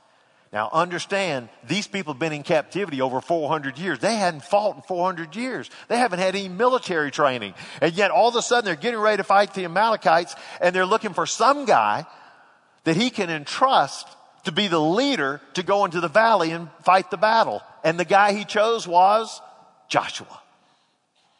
Now 0.54 0.70
understand, 0.74 1.48
these 1.66 1.88
people 1.88 2.14
have 2.14 2.20
been 2.20 2.34
in 2.34 2.44
captivity 2.44 3.02
over 3.02 3.22
400 3.22 3.78
years. 3.78 4.00
They 4.00 4.16
hadn't 4.16 4.44
fought 4.44 4.76
in 4.76 4.82
400 4.82 5.36
years. 5.36 5.70
They 5.88 5.98
haven't 5.98 6.20
had 6.20 6.36
any 6.36 6.50
military 6.50 7.10
training. 7.10 7.54
And 7.80 7.94
yet 7.94 8.12
all 8.12 8.30
of 8.30 8.36
a 8.36 8.42
sudden 8.42 8.66
they're 8.66 8.76
getting 8.76 9.00
ready 9.00 9.18
to 9.18 9.24
fight 9.24 9.54
the 9.54 9.64
Amalekites 9.64 10.36
and 10.60 10.76
they're 10.76 10.86
looking 10.86 11.14
for 11.14 11.26
some 11.26 11.66
guy 11.66 12.06
that 12.84 12.98
he 12.98 13.10
can 13.10 13.30
entrust 13.30 14.08
to 14.44 14.52
be 14.52 14.68
the 14.68 14.80
leader 14.80 15.40
to 15.54 15.64
go 15.64 15.86
into 15.86 16.02
the 16.02 16.10
valley 16.10 16.52
and 16.52 16.68
fight 16.84 17.12
the 17.12 17.18
battle. 17.18 17.62
And 17.84 17.98
the 17.98 18.06
guy 18.06 18.34
he 18.34 18.44
chose 18.44 18.88
was 18.88 19.42
Joshua. 19.88 20.42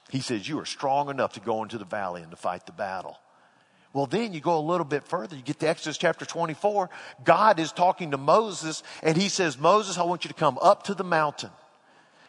He 0.10 0.22
says, 0.22 0.48
you 0.48 0.60
are 0.60 0.66
strong 0.66 1.10
enough 1.10 1.34
to 1.34 1.40
go 1.40 1.64
into 1.64 1.78
the 1.78 1.86
valley 1.86 2.22
and 2.22 2.32
to 2.32 2.38
fight 2.38 2.66
the 2.66 2.72
battle. 2.72 3.18
Well, 3.94 4.06
then 4.06 4.34
you 4.34 4.40
go 4.40 4.58
a 4.58 4.62
little 4.62 4.86
bit 4.86 5.06
further. 5.06 5.36
You 5.36 5.42
get 5.42 5.60
to 5.60 5.68
Exodus 5.68 5.98
chapter 5.98 6.26
24. 6.26 6.90
God 7.24 7.60
is 7.60 7.72
talking 7.72 8.12
to 8.12 8.18
Moses 8.18 8.84
and 9.04 9.18
he 9.18 9.28
says, 9.28 9.58
Moses, 9.58 9.98
I 9.98 10.04
want 10.04 10.24
you 10.24 10.30
to 10.30 10.34
come 10.34 10.58
up 10.62 10.84
to 10.84 10.94
the 10.94 11.04
mountain. 11.04 11.50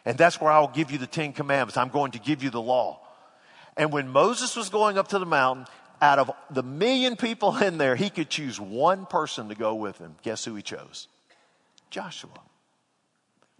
And 0.05 0.17
that's 0.17 0.41
where 0.41 0.51
I 0.51 0.59
will 0.59 0.67
give 0.67 0.91
you 0.91 0.97
the 0.97 1.07
Ten 1.07 1.31
Commandments. 1.31 1.77
I'm 1.77 1.89
going 1.89 2.11
to 2.11 2.19
give 2.19 2.43
you 2.43 2.49
the 2.49 2.61
law. 2.61 2.99
And 3.77 3.91
when 3.93 4.09
Moses 4.09 4.55
was 4.55 4.69
going 4.69 4.97
up 4.97 5.07
to 5.09 5.19
the 5.19 5.25
mountain, 5.25 5.65
out 6.01 6.19
of 6.19 6.31
the 6.49 6.63
million 6.63 7.15
people 7.15 7.55
in 7.63 7.77
there, 7.77 7.95
he 7.95 8.09
could 8.09 8.29
choose 8.29 8.59
one 8.59 9.05
person 9.05 9.49
to 9.49 9.55
go 9.55 9.75
with 9.75 9.97
him. 9.97 10.15
Guess 10.21 10.45
who 10.45 10.55
he 10.55 10.61
chose? 10.61 11.07
Joshua. 11.89 12.41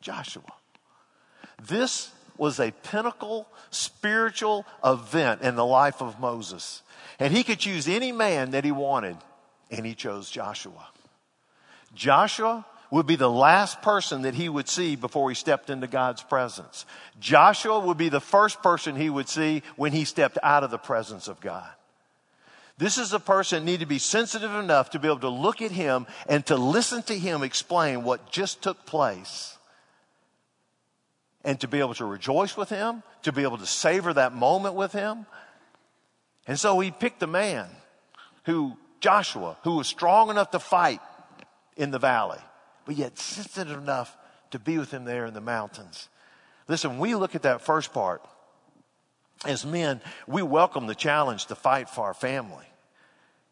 Joshua. 0.01 0.43
This 1.65 2.11
was 2.37 2.59
a 2.59 2.71
pinnacle 2.71 3.47
spiritual 3.69 4.65
event 4.83 5.41
in 5.41 5.55
the 5.55 5.65
life 5.65 6.01
of 6.01 6.19
Moses. 6.19 6.81
And 7.23 7.33
he 7.33 7.45
could 7.45 7.59
choose 7.59 7.87
any 7.87 8.11
man 8.11 8.51
that 8.51 8.65
he 8.65 8.73
wanted, 8.73 9.15
and 9.71 9.85
he 9.85 9.95
chose 9.95 10.29
Joshua. 10.29 10.89
Joshua 11.95 12.65
would 12.91 13.07
be 13.07 13.15
the 13.15 13.29
last 13.29 13.81
person 13.81 14.23
that 14.23 14.33
he 14.33 14.49
would 14.49 14.67
see 14.67 14.97
before 14.97 15.29
he 15.29 15.33
stepped 15.33 15.69
into 15.69 15.87
God's 15.87 16.21
presence. 16.21 16.85
Joshua 17.21 17.79
would 17.79 17.95
be 17.95 18.09
the 18.09 18.19
first 18.19 18.61
person 18.61 18.97
he 18.97 19.09
would 19.09 19.29
see 19.29 19.63
when 19.77 19.93
he 19.93 20.03
stepped 20.03 20.37
out 20.43 20.65
of 20.65 20.69
the 20.69 20.77
presence 20.77 21.29
of 21.29 21.39
God. 21.39 21.69
This 22.77 22.97
is 22.97 23.13
a 23.13 23.21
person 23.21 23.63
needed 23.63 23.79
to 23.79 23.85
be 23.85 23.99
sensitive 23.99 24.53
enough 24.53 24.89
to 24.89 24.99
be 24.99 25.07
able 25.07 25.19
to 25.19 25.29
look 25.29 25.61
at 25.61 25.71
him 25.71 26.07
and 26.27 26.45
to 26.47 26.57
listen 26.57 27.03
to 27.03 27.17
him 27.17 27.41
explain 27.41 28.03
what 28.03 28.33
just 28.33 28.61
took 28.61 28.85
place. 28.85 29.57
And 31.45 31.57
to 31.61 31.69
be 31.69 31.79
able 31.79 31.93
to 31.93 32.05
rejoice 32.05 32.57
with 32.57 32.67
him, 32.67 33.01
to 33.21 33.31
be 33.31 33.43
able 33.43 33.59
to 33.59 33.65
savor 33.65 34.11
that 34.11 34.33
moment 34.33 34.75
with 34.75 34.91
him, 34.91 35.25
and 36.47 36.59
so 36.59 36.79
he 36.79 36.91
picked 36.91 37.23
a 37.23 37.27
man 37.27 37.67
who, 38.45 38.77
Joshua, 38.99 39.57
who 39.63 39.77
was 39.77 39.87
strong 39.87 40.29
enough 40.29 40.51
to 40.51 40.59
fight 40.59 40.99
in 41.77 41.91
the 41.91 41.99
valley, 41.99 42.39
but 42.85 42.95
yet 42.95 43.17
sensitive 43.17 43.77
enough 43.77 44.15
to 44.51 44.59
be 44.59 44.77
with 44.77 44.91
him 44.91 45.05
there 45.05 45.25
in 45.25 45.33
the 45.33 45.41
mountains. 45.41 46.09
Listen, 46.67 46.99
we 46.99 47.15
look 47.15 47.35
at 47.35 47.43
that 47.43 47.61
first 47.61 47.93
part. 47.93 48.21
As 49.45 49.65
men, 49.65 49.99
we 50.27 50.41
welcome 50.41 50.87
the 50.87 50.95
challenge 50.95 51.47
to 51.47 51.55
fight 51.55 51.89
for 51.89 52.05
our 52.05 52.13
family. 52.13 52.65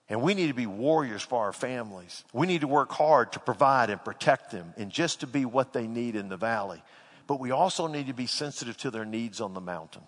And 0.08 0.22
we 0.22 0.34
need 0.34 0.48
to 0.48 0.54
be 0.54 0.68
warriors 0.68 1.22
for 1.22 1.40
our 1.40 1.54
families. 1.54 2.26
We 2.34 2.46
need 2.46 2.62
to 2.62 2.68
work 2.68 2.92
hard 2.92 3.32
to 3.34 3.40
provide 3.40 3.90
and 3.90 4.04
protect 4.04 4.52
them 4.52 4.74
and 4.78 4.92
just 4.92 5.22
to 5.22 5.28
be 5.28 5.46
what 5.46 5.72
they 5.72 5.88
need 5.88 6.16
in 6.16 6.28
the 6.28 6.38
valley. 6.38 6.84
But 7.28 7.40
we 7.40 7.52
also 7.52 7.88
need 7.88 8.08
to 8.08 8.14
be 8.14 8.28
sensitive 8.28 8.76
to 8.78 8.92
their 8.92 9.06
needs 9.06 9.40
on 9.40 9.54
the 9.54 9.62
mountain. 9.62 10.04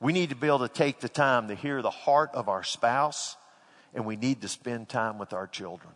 We 0.00 0.12
need 0.12 0.30
to 0.30 0.36
be 0.36 0.46
able 0.46 0.60
to 0.60 0.68
take 0.68 1.00
the 1.00 1.08
time 1.08 1.48
to 1.48 1.54
hear 1.54 1.82
the 1.82 1.90
heart 1.90 2.30
of 2.34 2.48
our 2.48 2.62
spouse, 2.62 3.36
and 3.94 4.04
we 4.04 4.16
need 4.16 4.42
to 4.42 4.48
spend 4.48 4.88
time 4.88 5.18
with 5.18 5.32
our 5.32 5.46
children. 5.46 5.92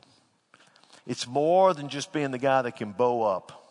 It's 1.07 1.27
more 1.27 1.75
than 1.75 1.89
just 1.89 2.13
being 2.13 2.31
the 2.31 2.39
guy 2.39 2.63
that 2.63 2.77
can 2.77 2.93
bow 2.93 3.23
up 3.23 3.63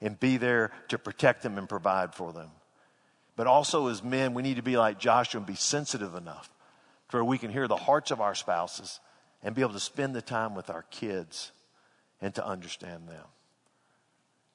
and 0.00 0.18
be 0.18 0.36
there 0.36 0.70
to 0.88 0.98
protect 0.98 1.42
them 1.42 1.58
and 1.58 1.68
provide 1.68 2.14
for 2.14 2.32
them. 2.32 2.50
But 3.36 3.46
also, 3.46 3.88
as 3.88 4.02
men, 4.02 4.34
we 4.34 4.42
need 4.42 4.56
to 4.56 4.62
be 4.62 4.76
like 4.76 4.98
Joshua 4.98 5.38
and 5.38 5.46
be 5.46 5.54
sensitive 5.54 6.14
enough 6.14 6.50
to 7.10 7.16
where 7.16 7.24
we 7.24 7.38
can 7.38 7.50
hear 7.50 7.68
the 7.68 7.76
hearts 7.76 8.10
of 8.10 8.20
our 8.20 8.34
spouses 8.34 9.00
and 9.42 9.54
be 9.54 9.62
able 9.62 9.72
to 9.72 9.80
spend 9.80 10.14
the 10.14 10.22
time 10.22 10.54
with 10.54 10.70
our 10.70 10.82
kids 10.90 11.52
and 12.20 12.34
to 12.34 12.44
understand 12.44 13.08
them. 13.08 13.24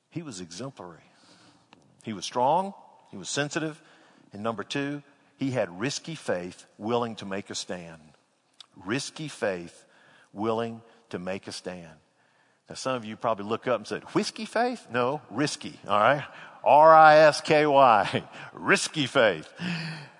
He 0.09 0.21
was 0.21 0.41
exemplary. 0.41 0.99
He 2.03 2.11
was 2.11 2.25
strong, 2.25 2.73
he 3.09 3.17
was 3.17 3.29
sensitive, 3.29 3.81
and 4.33 4.43
number 4.43 4.63
two, 4.63 5.01
he 5.37 5.51
had 5.51 5.79
risky 5.79 6.15
faith 6.15 6.65
willing 6.77 7.15
to 7.15 7.25
make 7.25 7.49
a 7.49 7.55
stand. 7.55 8.01
Risky 8.85 9.27
faith 9.27 9.85
willing 10.31 10.81
to 11.09 11.19
make 11.19 11.47
a 11.47 11.51
stand. 11.51 11.97
Now, 12.69 12.75
some 12.75 12.95
of 12.95 13.05
you 13.05 13.15
probably 13.17 13.45
look 13.45 13.67
up 13.67 13.77
and 13.77 13.87
said, 13.87 14.03
Whiskey 14.13 14.45
faith? 14.45 14.87
No, 14.91 15.21
risky, 15.29 15.79
all 15.87 15.99
right? 15.99 16.25
R 16.63 16.93
I 16.93 17.17
S 17.17 17.41
K 17.41 17.65
Y, 17.65 18.23
risky 18.53 19.05
faith. 19.05 19.51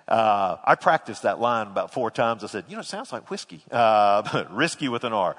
Uh, 0.08 0.58
I 0.64 0.76
practiced 0.76 1.24
that 1.24 1.40
line 1.40 1.68
about 1.68 1.94
four 1.94 2.12
times. 2.12 2.44
I 2.44 2.48
said, 2.48 2.66
you 2.68 2.76
know, 2.76 2.82
it 2.82 2.86
sounds 2.86 3.14
like 3.14 3.30
whiskey, 3.30 3.64
uh, 3.72 4.46
risky 4.52 4.90
with 4.90 5.06
an 5.06 5.14
R. 5.14 5.38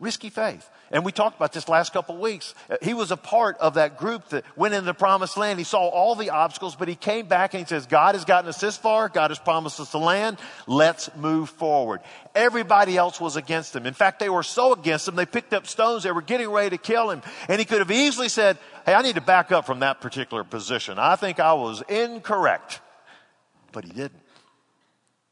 Risky 0.00 0.30
faith. 0.30 0.70
And 0.92 1.04
we 1.04 1.10
talked 1.10 1.36
about 1.36 1.52
this 1.52 1.68
last 1.68 1.92
couple 1.92 2.14
of 2.14 2.20
weeks. 2.20 2.54
He 2.82 2.94
was 2.94 3.10
a 3.10 3.16
part 3.16 3.58
of 3.58 3.74
that 3.74 3.98
group 3.98 4.28
that 4.28 4.44
went 4.56 4.72
into 4.72 4.86
the 4.86 4.94
promised 4.94 5.36
land. 5.36 5.58
He 5.58 5.64
saw 5.64 5.88
all 5.88 6.14
the 6.14 6.30
obstacles, 6.30 6.76
but 6.76 6.86
he 6.86 6.94
came 6.94 7.26
back 7.26 7.52
and 7.52 7.60
he 7.60 7.68
says, 7.68 7.86
God 7.86 8.14
has 8.14 8.24
gotten 8.24 8.48
us 8.48 8.60
this 8.60 8.76
far. 8.76 9.08
God 9.08 9.32
has 9.32 9.40
promised 9.40 9.80
us 9.80 9.90
the 9.90 9.98
land. 9.98 10.38
Let's 10.68 11.14
move 11.16 11.50
forward. 11.50 12.00
Everybody 12.32 12.96
else 12.96 13.20
was 13.20 13.34
against 13.34 13.74
him. 13.74 13.86
In 13.86 13.92
fact, 13.92 14.20
they 14.20 14.30
were 14.30 14.44
so 14.44 14.72
against 14.72 15.08
him, 15.08 15.16
they 15.16 15.26
picked 15.26 15.52
up 15.52 15.66
stones. 15.66 16.04
They 16.04 16.12
were 16.12 16.22
getting 16.22 16.48
ready 16.48 16.70
to 16.70 16.78
kill 16.78 17.10
him. 17.10 17.20
And 17.48 17.58
he 17.58 17.64
could 17.64 17.80
have 17.80 17.90
easily 17.90 18.28
said, 18.28 18.56
Hey, 18.86 18.94
I 18.94 19.02
need 19.02 19.16
to 19.16 19.20
back 19.20 19.50
up 19.50 19.66
from 19.66 19.80
that 19.80 20.00
particular 20.00 20.44
position. 20.44 20.98
I 20.98 21.16
think 21.16 21.40
I 21.40 21.54
was 21.54 21.82
incorrect. 21.88 22.80
But 23.72 23.84
he 23.84 23.90
didn't. 23.90 24.22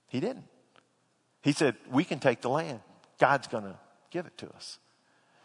He 0.09 0.19
didn't. 0.19 0.45
He 1.43 1.53
said, 1.53 1.77
We 1.89 2.03
can 2.03 2.19
take 2.19 2.41
the 2.41 2.51
land. 2.51 2.81
God's 3.19 3.47
going 3.47 3.65
to 3.65 3.77
give 4.11 4.27
it 4.27 4.37
to 4.39 4.49
us. 4.51 4.79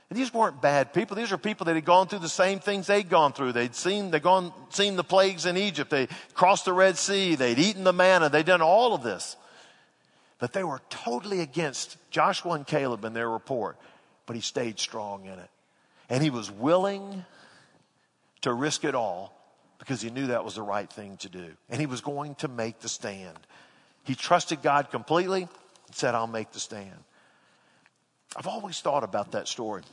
And 0.10 0.19
these 0.19 0.34
weren't 0.34 0.62
bad 0.62 0.93
people. 0.93 1.15
These 1.15 1.32
are 1.32 1.38
people 1.38 1.65
that 1.65 1.76
had 1.76 1.86
gone 1.86 2.08
through 2.08 2.19
the 2.19 2.28
same 2.28 2.60
things 2.60 2.88
they'd 2.88 3.08
gone 3.10 3.32
through. 3.32 3.54
They'd 3.54 3.74
seen, 3.74 4.12
they'd 4.12 4.21
gone, 4.21 4.52
seen 4.69 4.97
the 4.97 5.06
plagues 5.06 5.45
in 5.45 5.56
Egypt. 5.56 5.89
They 5.89 6.10
crossed 6.34 6.65
the 6.65 6.74
Red 6.74 6.97
Sea. 6.97 7.36
They'd 7.36 7.58
eaten 7.58 7.86
the 7.86 7.93
manna. 7.93 8.28
They'd 8.28 8.45
done 8.45 8.62
all 8.62 8.93
of 8.93 9.04
this. 9.04 9.38
But 10.38 10.52
they 10.52 10.65
were 10.65 10.82
totally 10.89 11.39
against 11.39 11.95
Joshua 12.10 12.54
and 12.54 12.67
Caleb 12.67 13.06
in 13.06 13.13
their 13.13 13.30
report. 13.30 13.78
But 14.26 14.36
he 14.36 14.41
stayed 14.41 14.80
strong 14.80 15.26
in 15.26 15.39
it. 15.39 15.50
And 16.10 16.21
he 16.21 16.30
was 16.30 16.52
willing 16.52 17.24
to 18.41 18.52
risk 18.52 18.84
it 18.84 18.95
all 18.95 19.34
because 19.80 20.02
he 20.02 20.10
knew 20.10 20.28
that 20.28 20.43
was 20.43 20.56
the 20.56 20.62
right 20.62 20.91
thing 20.91 21.15
to 21.17 21.30
do. 21.30 21.52
And 21.69 21.80
he 21.80 21.88
was 21.88 22.02
going 22.02 22.36
to 22.36 22.50
make 22.50 22.80
the 22.80 22.89
stand. 22.89 23.38
He 24.04 24.15
trusted 24.15 24.62
God 24.62 24.91
completely 24.91 25.43
and 25.43 25.95
said, 25.95 26.15
I'll 26.15 26.28
make 26.28 26.52
the 26.52 26.60
stand. 26.60 27.04
I've 28.36 28.48
always 28.48 28.80
thought 28.80 29.04
about 29.04 29.32
that 29.32 29.48
story. 29.48 29.84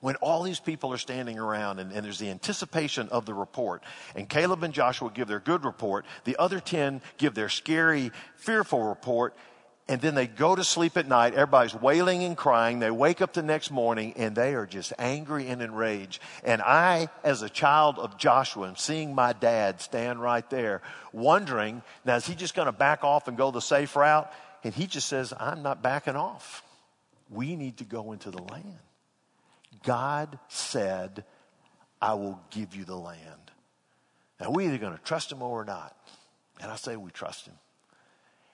When 0.00 0.16
all 0.16 0.42
these 0.42 0.60
people 0.60 0.92
are 0.92 0.98
standing 0.98 1.38
around 1.38 1.78
and, 1.78 1.92
and, 1.92 2.04
there's 2.04 2.18
the 2.18 2.30
anticipation 2.30 3.08
of 3.10 3.24
the 3.24 3.34
report, 3.34 3.82
and 4.16 4.28
Caleb 4.28 4.64
and 4.64 4.74
Joshua 4.74 5.10
give 5.14 5.28
their 5.28 5.38
good 5.38 5.64
report, 5.64 6.04
the 6.24 6.36
other 6.38 6.58
10 6.58 7.00
give 7.18 7.34
their 7.34 7.48
scary, 7.48 8.10
fearful 8.36 8.82
report, 8.82 9.36
and 9.88 10.00
then 10.00 10.14
they 10.14 10.26
go 10.26 10.54
to 10.54 10.64
sleep 10.64 10.96
at 10.96 11.06
night. 11.06 11.34
Everybody's 11.34 11.74
wailing 11.74 12.24
and 12.24 12.36
crying. 12.36 12.78
They 12.78 12.90
wake 12.90 13.20
up 13.20 13.32
the 13.32 13.42
next 13.42 13.70
morning 13.70 14.14
and 14.16 14.34
they 14.34 14.54
are 14.54 14.66
just 14.66 14.92
angry 14.98 15.48
and 15.48 15.60
enraged. 15.60 16.22
And 16.44 16.62
I, 16.62 17.08
as 17.24 17.42
a 17.42 17.50
child 17.50 17.98
of 17.98 18.16
Joshua, 18.16 18.68
am 18.68 18.76
seeing 18.76 19.14
my 19.14 19.32
dad 19.32 19.80
stand 19.80 20.22
right 20.22 20.48
there, 20.50 20.82
wondering, 21.12 21.82
now 22.04 22.16
is 22.16 22.26
he 22.26 22.34
just 22.34 22.54
going 22.54 22.66
to 22.66 22.72
back 22.72 23.04
off 23.04 23.28
and 23.28 23.36
go 23.36 23.50
the 23.50 23.60
safe 23.60 23.94
route? 23.96 24.32
And 24.64 24.72
he 24.72 24.86
just 24.86 25.08
says, 25.08 25.32
I'm 25.38 25.62
not 25.62 25.82
backing 25.82 26.16
off. 26.16 26.62
We 27.32 27.56
need 27.56 27.78
to 27.78 27.84
go 27.84 28.12
into 28.12 28.30
the 28.30 28.42
land. 28.42 28.78
God 29.84 30.38
said, 30.48 31.24
I 32.00 32.14
will 32.14 32.40
give 32.50 32.76
you 32.76 32.84
the 32.84 32.96
land. 32.96 33.50
Now, 34.40 34.50
we're 34.50 34.68
either 34.68 34.78
going 34.78 34.96
to 34.96 35.02
trust 35.02 35.32
him 35.32 35.42
or 35.42 35.64
not. 35.64 35.96
And 36.60 36.70
I 36.70 36.76
say 36.76 36.96
we 36.96 37.10
trust 37.10 37.46
him. 37.46 37.54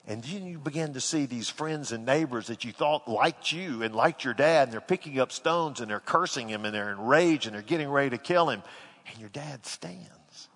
And 0.07 0.23
then 0.23 0.45
you 0.45 0.57
begin 0.57 0.93
to 0.93 1.01
see 1.01 1.25
these 1.25 1.49
friends 1.49 1.91
and 1.91 2.05
neighbors 2.05 2.47
that 2.47 2.63
you 2.63 2.71
thought 2.71 3.07
liked 3.07 3.51
you 3.51 3.83
and 3.83 3.93
liked 3.93 4.23
your 4.23 4.33
dad, 4.33 4.63
and 4.63 4.73
they're 4.73 4.81
picking 4.81 5.19
up 5.19 5.31
stones 5.31 5.81
and 5.81 5.89
they're 5.89 5.99
cursing 5.99 6.47
him 6.47 6.65
and 6.65 6.73
they're 6.73 6.91
enraged 6.91 7.45
and 7.45 7.53
they're 7.53 7.61
getting 7.61 7.89
ready 7.89 8.11
to 8.11 8.17
kill 8.17 8.49
him. 8.49 8.63
And 9.09 9.19
your 9.19 9.29
dad 9.29 9.65
stands. 9.65 10.49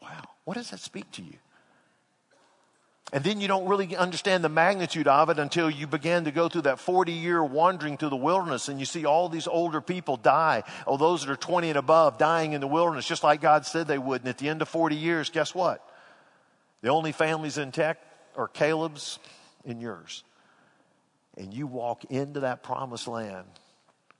Wow. 0.00 0.22
What 0.44 0.54
does 0.54 0.70
that 0.70 0.80
speak 0.80 1.10
to 1.12 1.22
you? 1.22 1.34
And 3.12 3.22
then 3.22 3.40
you 3.40 3.46
don't 3.46 3.68
really 3.68 3.94
understand 3.96 4.42
the 4.42 4.48
magnitude 4.48 5.06
of 5.06 5.28
it 5.28 5.38
until 5.38 5.70
you 5.70 5.86
begin 5.86 6.24
to 6.24 6.30
go 6.30 6.48
through 6.48 6.62
that 6.62 6.80
40 6.80 7.12
year 7.12 7.44
wandering 7.44 7.96
through 7.96 8.08
the 8.08 8.16
wilderness 8.16 8.68
and 8.68 8.80
you 8.80 8.86
see 8.86 9.04
all 9.04 9.28
these 9.28 9.46
older 9.46 9.80
people 9.80 10.16
die. 10.16 10.64
Oh, 10.86 10.96
those 10.96 11.24
that 11.24 11.30
are 11.30 11.36
20 11.36 11.68
and 11.68 11.78
above 11.78 12.18
dying 12.18 12.54
in 12.54 12.60
the 12.60 12.66
wilderness, 12.66 13.06
just 13.06 13.22
like 13.22 13.40
God 13.40 13.66
said 13.66 13.86
they 13.86 13.98
would. 13.98 14.22
And 14.22 14.28
at 14.28 14.38
the 14.38 14.48
end 14.48 14.62
of 14.62 14.68
40 14.68 14.96
years, 14.96 15.30
guess 15.30 15.54
what? 15.54 15.86
The 16.80 16.88
only 16.88 17.12
families 17.12 17.58
intact 17.58 18.04
are 18.36 18.48
Caleb's 18.48 19.18
and 19.64 19.80
yours. 19.80 20.24
And 21.36 21.52
you 21.52 21.66
walk 21.66 22.04
into 22.06 22.40
that 22.40 22.62
promised 22.62 23.06
land 23.06 23.46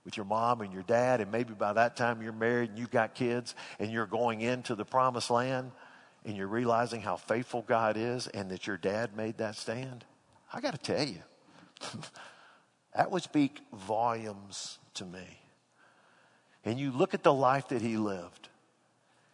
with 0.05 0.17
your 0.17 0.27
mom 0.27 0.61
and 0.61 0.73
your 0.73 0.83
dad, 0.83 1.21
and 1.21 1.33
maybe 1.33 1.55
by 1.55 1.73
that 1.73 1.97
time 1.97 2.23
you're 2.23 2.33
married 2.33 2.71
and 2.71 2.79
you've 2.79 2.91
got 2.91 3.15
kids, 3.15 3.55
and 3.79 3.91
you're 3.91 4.07
going 4.07 4.41
into 4.41 4.75
the 4.75 4.85
promised 4.85 5.31
land, 5.31 5.73
and 6.25 6.37
you're 6.37 6.47
realizing 6.47 7.01
how 7.01 7.17
faithful 7.17 7.63
God 7.67 7.97
is 7.97 8.27
and 8.29 8.51
that 8.51 8.67
your 8.67 8.77
dad 8.77 9.17
made 9.17 9.39
that 9.39 9.57
stand. 9.57 10.05
I 10.53 10.61
got 10.61 10.73
to 10.73 10.79
tell 10.79 11.07
you, 11.07 11.23
that 12.95 13.11
would 13.11 13.23
speak 13.23 13.61
volumes 13.73 14.79
to 14.95 15.05
me. 15.05 15.39
And 16.65 16.79
you 16.79 16.91
look 16.91 17.13
at 17.13 17.23
the 17.23 17.33
life 17.33 17.69
that 17.69 17.83
he 17.83 17.97
lived 17.97 18.49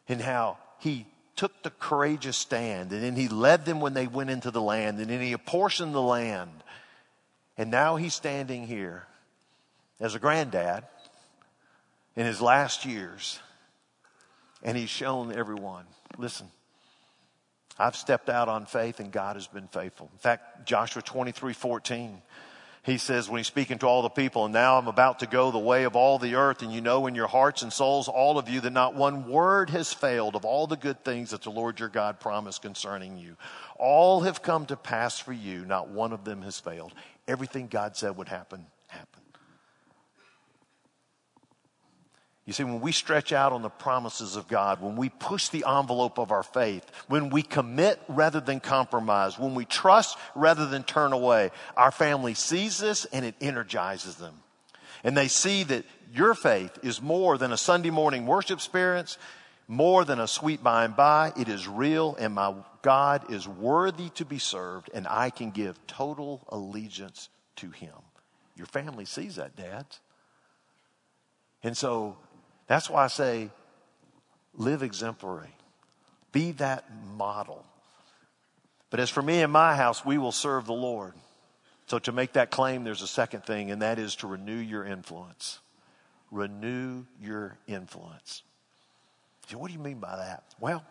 and 0.09 0.21
how 0.21 0.59
he 0.81 1.07
took 1.37 1.63
the 1.63 1.71
courageous 1.71 2.37
stand 2.37 2.93
and 2.93 3.03
then 3.03 3.17
he 3.17 3.29
led 3.29 3.65
them 3.65 3.81
when 3.81 3.95
they 3.95 4.07
went 4.07 4.31
into 4.31 4.51
the 4.51 4.61
land 4.61 4.99
and 4.99 5.09
then 5.09 5.21
he 5.21 5.33
apportioned 5.33 5.95
the 5.95 6.03
land. 6.03 6.51
And 7.57 7.71
now 7.71 7.97
he's 7.97 8.15
standing 8.15 8.67
here 8.67 9.07
as 10.01 10.15
a 10.15 10.19
granddad 10.19 10.85
in 12.17 12.27
his 12.27 12.41
last 12.41 12.85
years 12.85 13.39
and 14.63 14.77
he's 14.77 14.91
shown 14.91 15.33
everyone 15.33 15.85
listen, 16.19 16.49
I've 17.81 17.97
stepped 17.97 18.29
out 18.29 18.49
on 18.49 18.67
faith 18.67 19.01
and 19.01 19.11
God 19.11 19.37
has 19.37 19.47
been 19.47 19.69
faithful. 19.69 20.11
In 20.13 20.19
fact, 20.19 20.67
Joshua 20.67 21.03
23 21.03 21.53
14 21.53 22.23
he 22.83 22.97
says 22.97 23.29
when 23.29 23.39
he's 23.39 23.47
speaking 23.47 23.79
to 23.79 23.87
all 23.87 24.01
the 24.01 24.09
people, 24.09 24.47
and 24.47 24.55
now 24.55 24.79
I'm 24.79 24.89
about 24.89 25.19
to 25.19 25.27
go 25.27 25.51
the 25.51 25.59
way 25.59 25.85
of 25.85 25.97
all 25.97 26.19
the 26.19 26.37
earth, 26.37 26.63
and 26.63 26.73
you 26.73 26.81
know 26.81 27.07
in 27.07 27.15
your 27.15 27.27
hearts 27.27 27.63
and 27.63 27.71
souls, 27.71 28.09
all 28.09 28.39
of 28.39 28.49
you, 28.49 28.61
that 28.63 28.73
not 28.73 28.95
one 28.95 29.29
word 29.29 29.69
has 29.71 29.93
failed 29.93 30.35
of 30.35 30.47
all 30.47 30.67
the 30.67 30.77
good 30.77 31.05
things 31.05 31.31
that 31.31 31.43
the 31.43 31.51
Lord 31.51 31.79
your 31.79 31.91
God 31.91 32.21
promised 32.21 32.63
concerning 32.63 33.19
you. 33.19 33.37
All 33.77 34.23
have 34.23 34.43
come 34.43 34.65
to 34.67 34.77
pass 34.77 35.19
for 35.19 35.33
you, 35.33 35.67
not 35.67 35.89
one 35.89 36.13
of 36.13 36.25
them 36.25 36.41
has 36.43 36.59
failed. 36.59 36.95
Everything 37.29 37.67
God 37.67 37.97
said 37.97 38.17
would 38.17 38.29
happen, 38.29 38.65
happened. 38.87 39.20
You 42.51 42.55
see, 42.55 42.65
when 42.65 42.81
we 42.81 42.91
stretch 42.91 43.33
out 43.33 43.53
on 43.53 43.63
the 43.63 43.69
promises 43.69 44.35
of 44.35 44.49
God, 44.49 44.83
when 44.83 44.97
we 44.97 45.09
push 45.09 45.51
the 45.51 45.65
envelope 45.69 46.19
of 46.19 46.33
our 46.33 46.43
faith, 46.43 46.85
when 47.07 47.31
we 47.31 47.43
commit 47.43 48.01
rather 48.09 48.41
than 48.41 48.59
compromise, 48.59 49.39
when 49.39 49.55
we 49.55 49.65
trust 49.65 50.19
rather 50.35 50.67
than 50.67 50.83
turn 50.83 51.13
away, 51.13 51.53
our 51.77 51.93
family 51.93 52.35
sees 52.35 52.77
this 52.77 53.05
and 53.05 53.25
it 53.25 53.37
energizes 53.41 54.17
them. 54.17 54.35
And 55.05 55.17
they 55.17 55.29
see 55.29 55.63
that 55.63 55.85
your 56.13 56.35
faith 56.35 56.77
is 56.83 57.01
more 57.01 57.39
than 57.39 57.53
a 57.53 57.57
Sunday 57.57 57.91
morning 57.91 58.27
worship 58.27 58.59
experience, 58.59 59.17
more 59.69 60.05
than 60.05 60.19
a 60.19 60.27
sweet 60.27 60.61
by 60.61 60.85
and 60.85 60.97
by. 60.97 61.33
It 61.39 61.49
is 61.49 61.69
real 61.69 62.17
and 62.19 62.35
my 62.35 62.53
God 62.83 63.33
is 63.33 63.47
worthy 63.47 64.09
to 64.17 64.25
be 64.25 64.41
served 64.41 64.91
and 64.93 65.07
I 65.07 65.31
can 65.31 65.53
give 65.53 65.79
total 65.87 66.45
allegiance 66.49 67.29
to 67.59 67.71
him. 67.71 67.95
Your 68.57 68.67
family 68.67 69.05
sees 69.05 69.37
that, 69.37 69.55
dads. 69.55 70.01
And 71.63 71.77
so 71.77 72.17
that's 72.71 72.89
why 72.89 73.03
I 73.03 73.09
say 73.09 73.51
live 74.55 74.85
exemplary. 74.85 75.53
Be 76.31 76.53
that 76.53 76.85
model. 77.17 77.67
But 78.91 79.01
as 79.01 79.11
for 79.11 79.23
me 79.23 79.43
and 79.43 79.53
my 79.53 79.75
house, 79.75 80.05
we 80.05 80.19
will 80.19 80.31
serve 80.31 80.67
the 80.67 80.73
Lord. 80.73 81.15
So 81.87 81.99
to 81.99 82.13
make 82.13 82.35
that 82.35 82.53
claim, 82.53 82.85
there's 82.85 83.03
a 83.03 83.09
second 83.09 83.45
thing, 83.45 83.73
and 83.73 83.83
that 83.83 83.99
is 83.99 84.15
to 84.17 84.29
renew 84.29 84.55
your 84.55 84.85
influence. 84.85 85.59
Renew 86.31 87.07
your 87.21 87.59
influence. 87.67 88.45
So 89.49 89.59
what 89.59 89.67
do 89.67 89.73
you 89.73 89.81
mean 89.81 89.99
by 89.99 90.15
that? 90.15 90.45
Well, 90.61 90.85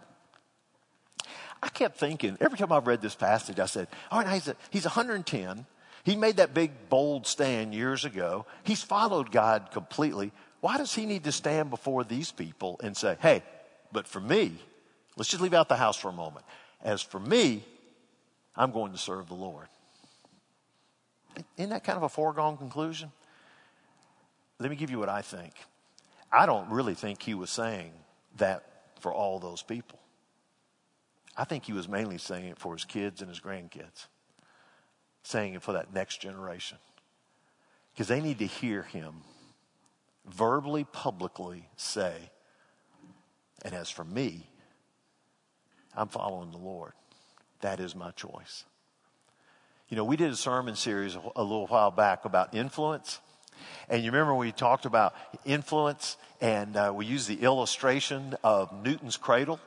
I 1.64 1.70
kept 1.70 1.98
thinking, 1.98 2.36
every 2.42 2.58
time 2.58 2.74
I've 2.74 2.88
read 2.88 3.02
this 3.02 3.16
passage, 3.16 3.58
I 3.58 3.68
said, 3.68 3.88
all 4.12 4.22
right, 4.22 4.34
he's, 4.34 4.50
a, 4.50 4.56
he's 4.70 4.84
110. 4.84 5.66
He 6.04 6.18
made 6.18 6.38
that 6.38 6.54
big, 6.54 6.90
bold 6.90 7.26
stand 7.26 7.74
years 7.74 8.04
ago. 8.04 8.46
He's 8.64 8.84
followed 8.84 9.32
God 9.32 9.70
completely. 9.72 10.34
Why 10.62 10.78
does 10.78 10.94
he 10.94 11.06
need 11.06 11.24
to 11.24 11.32
stand 11.32 11.70
before 11.70 12.04
these 12.04 12.32
people 12.32 12.80
and 12.84 12.96
say, 12.96 13.18
hey, 13.22 13.44
but 13.92 14.08
for 14.08 14.20
me, 14.20 14.54
let's 15.16 15.30
just 15.30 15.42
leave 15.42 15.54
out 15.54 15.70
the 15.70 15.76
house 15.76 15.98
for 15.98 16.10
a 16.10 16.14
moment. 16.14 16.46
As 16.82 17.02
for 17.02 17.20
me, 17.20 17.64
I'm 18.56 18.72
going 18.72 18.92
to 18.92 18.98
serve 18.98 19.28
the 19.28 19.36
Lord. 19.36 19.68
Isn't 21.58 21.70
that 21.70 21.84
kind 21.84 21.98
of 21.98 22.04
a 22.04 22.10
foregone 22.10 22.58
conclusion? 22.58 23.12
Let 24.60 24.70
me 24.70 24.76
give 24.76 24.90
you 24.90 25.00
what 25.00 25.10
I 25.10 25.22
think. 25.22 25.54
I 26.32 26.46
don't 26.46 26.70
really 26.70 26.94
think 26.94 27.22
he 27.22 27.34
was 27.34 27.50
saying 27.50 27.92
that 28.38 28.64
for 29.00 29.14
all 29.14 29.40
those 29.40 29.62
people. 29.62 30.00
I 31.38 31.46
think 31.46 31.64
he 31.64 31.74
was 31.74 31.88
mainly 31.88 32.18
saying 32.18 32.46
it 32.46 32.60
for 32.60 32.74
his 32.74 32.84
kids 32.84 33.22
and 33.22 33.30
his 33.30 33.40
grandkids, 33.40 34.08
saying 35.24 35.54
it 35.54 35.64
for 35.64 35.72
that 35.74 35.94
next 35.94 36.20
generation. 36.20 36.78
Because 37.94 38.10
they 38.10 38.20
need 38.20 38.40
to 38.40 38.46
hear 38.46 38.84
him 38.84 39.22
verbally, 40.30 40.84
publicly 40.84 41.68
say, 41.76 42.14
and 43.64 43.74
as 43.74 43.90
for 43.90 44.04
me, 44.04 44.48
I'm 45.96 46.08
following 46.08 46.52
the 46.52 46.58
Lord. 46.58 46.94
That 47.62 47.80
is 47.80 47.96
my 47.96 48.12
choice. 48.12 48.64
You 49.90 49.98
know, 49.98 50.06
we 50.06 50.16
did 50.16 50.32
a 50.32 50.36
sermon 50.36 50.76
series 50.76 51.16
a 51.16 51.44
little 51.44 51.68
while 51.68 51.92
back 51.92 52.26
about 52.26 52.54
influence. 52.54 53.20
And 53.90 54.04
you 54.04 54.12
remember 54.12 54.36
we 54.36 54.52
talked 54.52 54.86
about 54.86 55.14
influence 55.46 56.16
and 56.40 56.78
uh, 56.78 56.94
we 56.96 57.06
used 57.06 57.28
the 57.28 57.42
illustration 57.42 58.36
of 58.44 58.72
Newton's 58.86 59.18
cradle. 59.18 59.60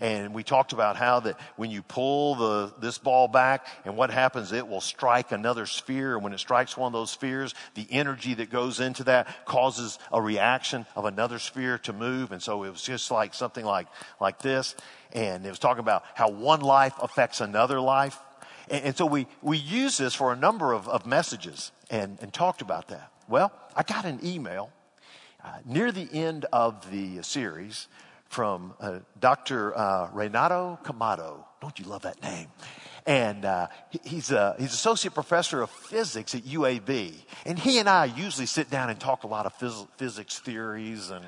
And 0.00 0.32
we 0.32 0.44
talked 0.44 0.72
about 0.72 0.96
how 0.96 1.18
that 1.20 1.40
when 1.56 1.72
you 1.72 1.82
pull 1.82 2.36
the, 2.36 2.72
this 2.78 2.98
ball 2.98 3.26
back 3.26 3.66
and 3.84 3.96
what 3.96 4.10
happens, 4.10 4.52
it 4.52 4.68
will 4.68 4.80
strike 4.80 5.32
another 5.32 5.66
sphere. 5.66 6.14
And 6.14 6.22
when 6.22 6.32
it 6.32 6.38
strikes 6.38 6.76
one 6.76 6.86
of 6.86 6.92
those 6.92 7.10
spheres, 7.10 7.52
the 7.74 7.86
energy 7.90 8.34
that 8.34 8.48
goes 8.48 8.78
into 8.78 9.02
that 9.04 9.44
causes 9.44 9.98
a 10.12 10.22
reaction 10.22 10.86
of 10.94 11.04
another 11.04 11.40
sphere 11.40 11.78
to 11.78 11.92
move. 11.92 12.30
And 12.30 12.40
so 12.40 12.62
it 12.62 12.70
was 12.70 12.82
just 12.82 13.10
like 13.10 13.34
something 13.34 13.64
like, 13.64 13.88
like 14.20 14.38
this. 14.38 14.76
And 15.12 15.44
it 15.44 15.50
was 15.50 15.58
talking 15.58 15.80
about 15.80 16.04
how 16.14 16.30
one 16.30 16.60
life 16.60 16.94
affects 17.02 17.40
another 17.40 17.80
life. 17.80 18.16
And, 18.70 18.84
and 18.84 18.96
so 18.96 19.04
we, 19.04 19.26
we 19.42 19.58
use 19.58 19.98
this 19.98 20.14
for 20.14 20.32
a 20.32 20.36
number 20.36 20.74
of, 20.74 20.88
of 20.88 21.06
messages 21.06 21.72
and, 21.90 22.18
and 22.20 22.32
talked 22.32 22.62
about 22.62 22.86
that. 22.88 23.10
Well, 23.26 23.52
I 23.74 23.82
got 23.82 24.04
an 24.04 24.20
email 24.24 24.70
uh, 25.44 25.58
near 25.64 25.90
the 25.90 26.08
end 26.12 26.46
of 26.52 26.88
the 26.92 27.22
series 27.22 27.88
from 28.28 28.74
uh, 28.80 29.00
Dr. 29.18 29.76
Uh, 29.76 30.10
Renato 30.12 30.78
Camata. 30.84 31.44
Don't 31.60 31.78
you 31.78 31.86
love 31.86 32.02
that 32.02 32.22
name? 32.22 32.48
And 33.06 33.46
uh, 33.46 33.68
he's, 34.04 34.30
a, 34.30 34.54
he's 34.58 34.74
associate 34.74 35.14
professor 35.14 35.62
of 35.62 35.70
physics 35.70 36.34
at 36.34 36.42
UAB. 36.42 37.14
And 37.46 37.58
he 37.58 37.78
and 37.78 37.88
I 37.88 38.04
usually 38.04 38.44
sit 38.44 38.70
down 38.70 38.90
and 38.90 39.00
talk 39.00 39.24
a 39.24 39.26
lot 39.26 39.46
of 39.46 39.54
phys- 39.54 39.88
physics 39.96 40.38
theories 40.38 41.08
and 41.08 41.24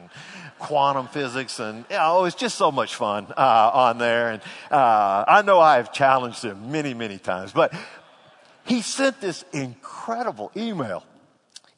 quantum 0.58 1.08
physics. 1.08 1.58
And 1.58 1.86
you 1.90 1.96
know, 1.96 2.26
it's 2.26 2.36
just 2.36 2.58
so 2.58 2.70
much 2.70 2.96
fun 2.96 3.28
uh, 3.34 3.70
on 3.72 3.96
there. 3.96 4.30
And 4.30 4.42
uh, 4.70 5.24
I 5.26 5.40
know 5.40 5.58
I 5.58 5.76
have 5.76 5.90
challenged 5.90 6.44
him 6.44 6.70
many, 6.70 6.92
many 6.92 7.16
times. 7.16 7.50
But 7.52 7.72
he 8.66 8.82
sent 8.82 9.20
this 9.22 9.46
incredible 9.52 10.52
email. 10.54 11.02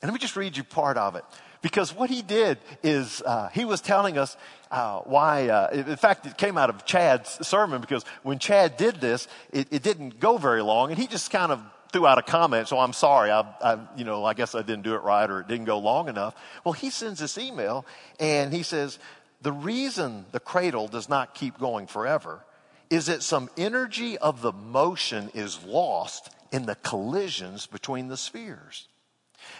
And 0.02 0.10
let 0.10 0.14
me 0.14 0.18
just 0.18 0.34
read 0.34 0.56
you 0.56 0.64
part 0.64 0.96
of 0.96 1.14
it. 1.14 1.24
Because 1.62 1.94
what 1.94 2.10
he 2.10 2.22
did 2.22 2.58
is 2.82 3.22
uh, 3.24 3.48
he 3.48 3.64
was 3.64 3.80
telling 3.80 4.18
us 4.18 4.36
uh, 4.70 5.00
why, 5.00 5.48
uh, 5.48 5.68
in 5.72 5.96
fact, 5.96 6.26
it 6.26 6.36
came 6.36 6.58
out 6.58 6.70
of 6.70 6.84
Chad's 6.84 7.46
sermon 7.46 7.80
because 7.80 8.04
when 8.24 8.38
Chad 8.38 8.76
did 8.76 8.96
this, 8.96 9.28
it, 9.52 9.68
it 9.70 9.82
didn't 9.82 10.18
go 10.18 10.38
very 10.38 10.62
long 10.62 10.90
and 10.90 10.98
he 10.98 11.06
just 11.06 11.30
kind 11.30 11.52
of 11.52 11.62
threw 11.92 12.06
out 12.06 12.18
a 12.18 12.22
comment. 12.22 12.66
So 12.66 12.78
I'm 12.78 12.92
sorry. 12.92 13.30
I, 13.30 13.42
I, 13.62 13.78
you 13.96 14.04
know, 14.04 14.24
I 14.24 14.34
guess 14.34 14.54
I 14.54 14.62
didn't 14.62 14.82
do 14.82 14.94
it 14.94 15.02
right 15.02 15.30
or 15.30 15.40
it 15.40 15.48
didn't 15.48 15.66
go 15.66 15.78
long 15.78 16.08
enough. 16.08 16.34
Well, 16.64 16.72
he 16.72 16.90
sends 16.90 17.20
this 17.20 17.38
email 17.38 17.86
and 18.18 18.52
he 18.52 18.64
says, 18.64 18.98
the 19.40 19.52
reason 19.52 20.24
the 20.32 20.40
cradle 20.40 20.88
does 20.88 21.08
not 21.08 21.34
keep 21.34 21.58
going 21.58 21.86
forever 21.86 22.44
is 22.90 23.06
that 23.06 23.22
some 23.22 23.48
energy 23.56 24.18
of 24.18 24.42
the 24.42 24.52
motion 24.52 25.30
is 25.34 25.62
lost 25.64 26.30
in 26.50 26.66
the 26.66 26.74
collisions 26.76 27.66
between 27.66 28.08
the 28.08 28.16
spheres. 28.16 28.88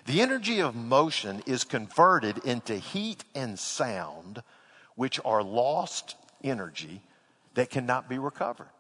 The 0.06 0.20
energy 0.20 0.60
of 0.60 0.74
motion 0.74 1.42
is 1.46 1.64
converted 1.64 2.38
into 2.38 2.74
heat 2.74 3.24
and 3.34 3.58
sound, 3.58 4.42
which 4.96 5.20
are 5.24 5.42
lost 5.42 6.16
energy 6.42 7.02
that 7.54 7.70
cannot 7.70 8.08
be 8.08 8.18
recovered. 8.18 8.70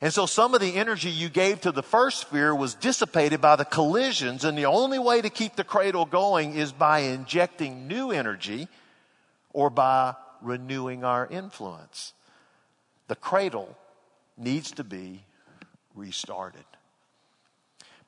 And 0.00 0.12
so 0.12 0.26
some 0.26 0.52
of 0.52 0.60
the 0.60 0.74
energy 0.74 1.10
you 1.10 1.28
gave 1.28 1.60
to 1.60 1.70
the 1.70 1.82
first 1.82 2.22
sphere 2.22 2.54
was 2.54 2.74
dissipated 2.74 3.40
by 3.40 3.54
the 3.54 3.64
collisions, 3.64 4.44
and 4.44 4.58
the 4.58 4.66
only 4.66 4.98
way 4.98 5.22
to 5.22 5.30
keep 5.30 5.54
the 5.54 5.62
cradle 5.62 6.06
going 6.06 6.56
is 6.56 6.72
by 6.72 7.00
injecting 7.00 7.86
new 7.86 8.10
energy 8.10 8.66
or 9.52 9.70
by 9.70 10.16
renewing 10.40 11.04
our 11.04 11.26
influence. 11.26 12.14
The 13.06 13.14
cradle 13.14 13.76
needs 14.36 14.72
to 14.72 14.84
be 14.84 15.22
restarted. 15.94 16.64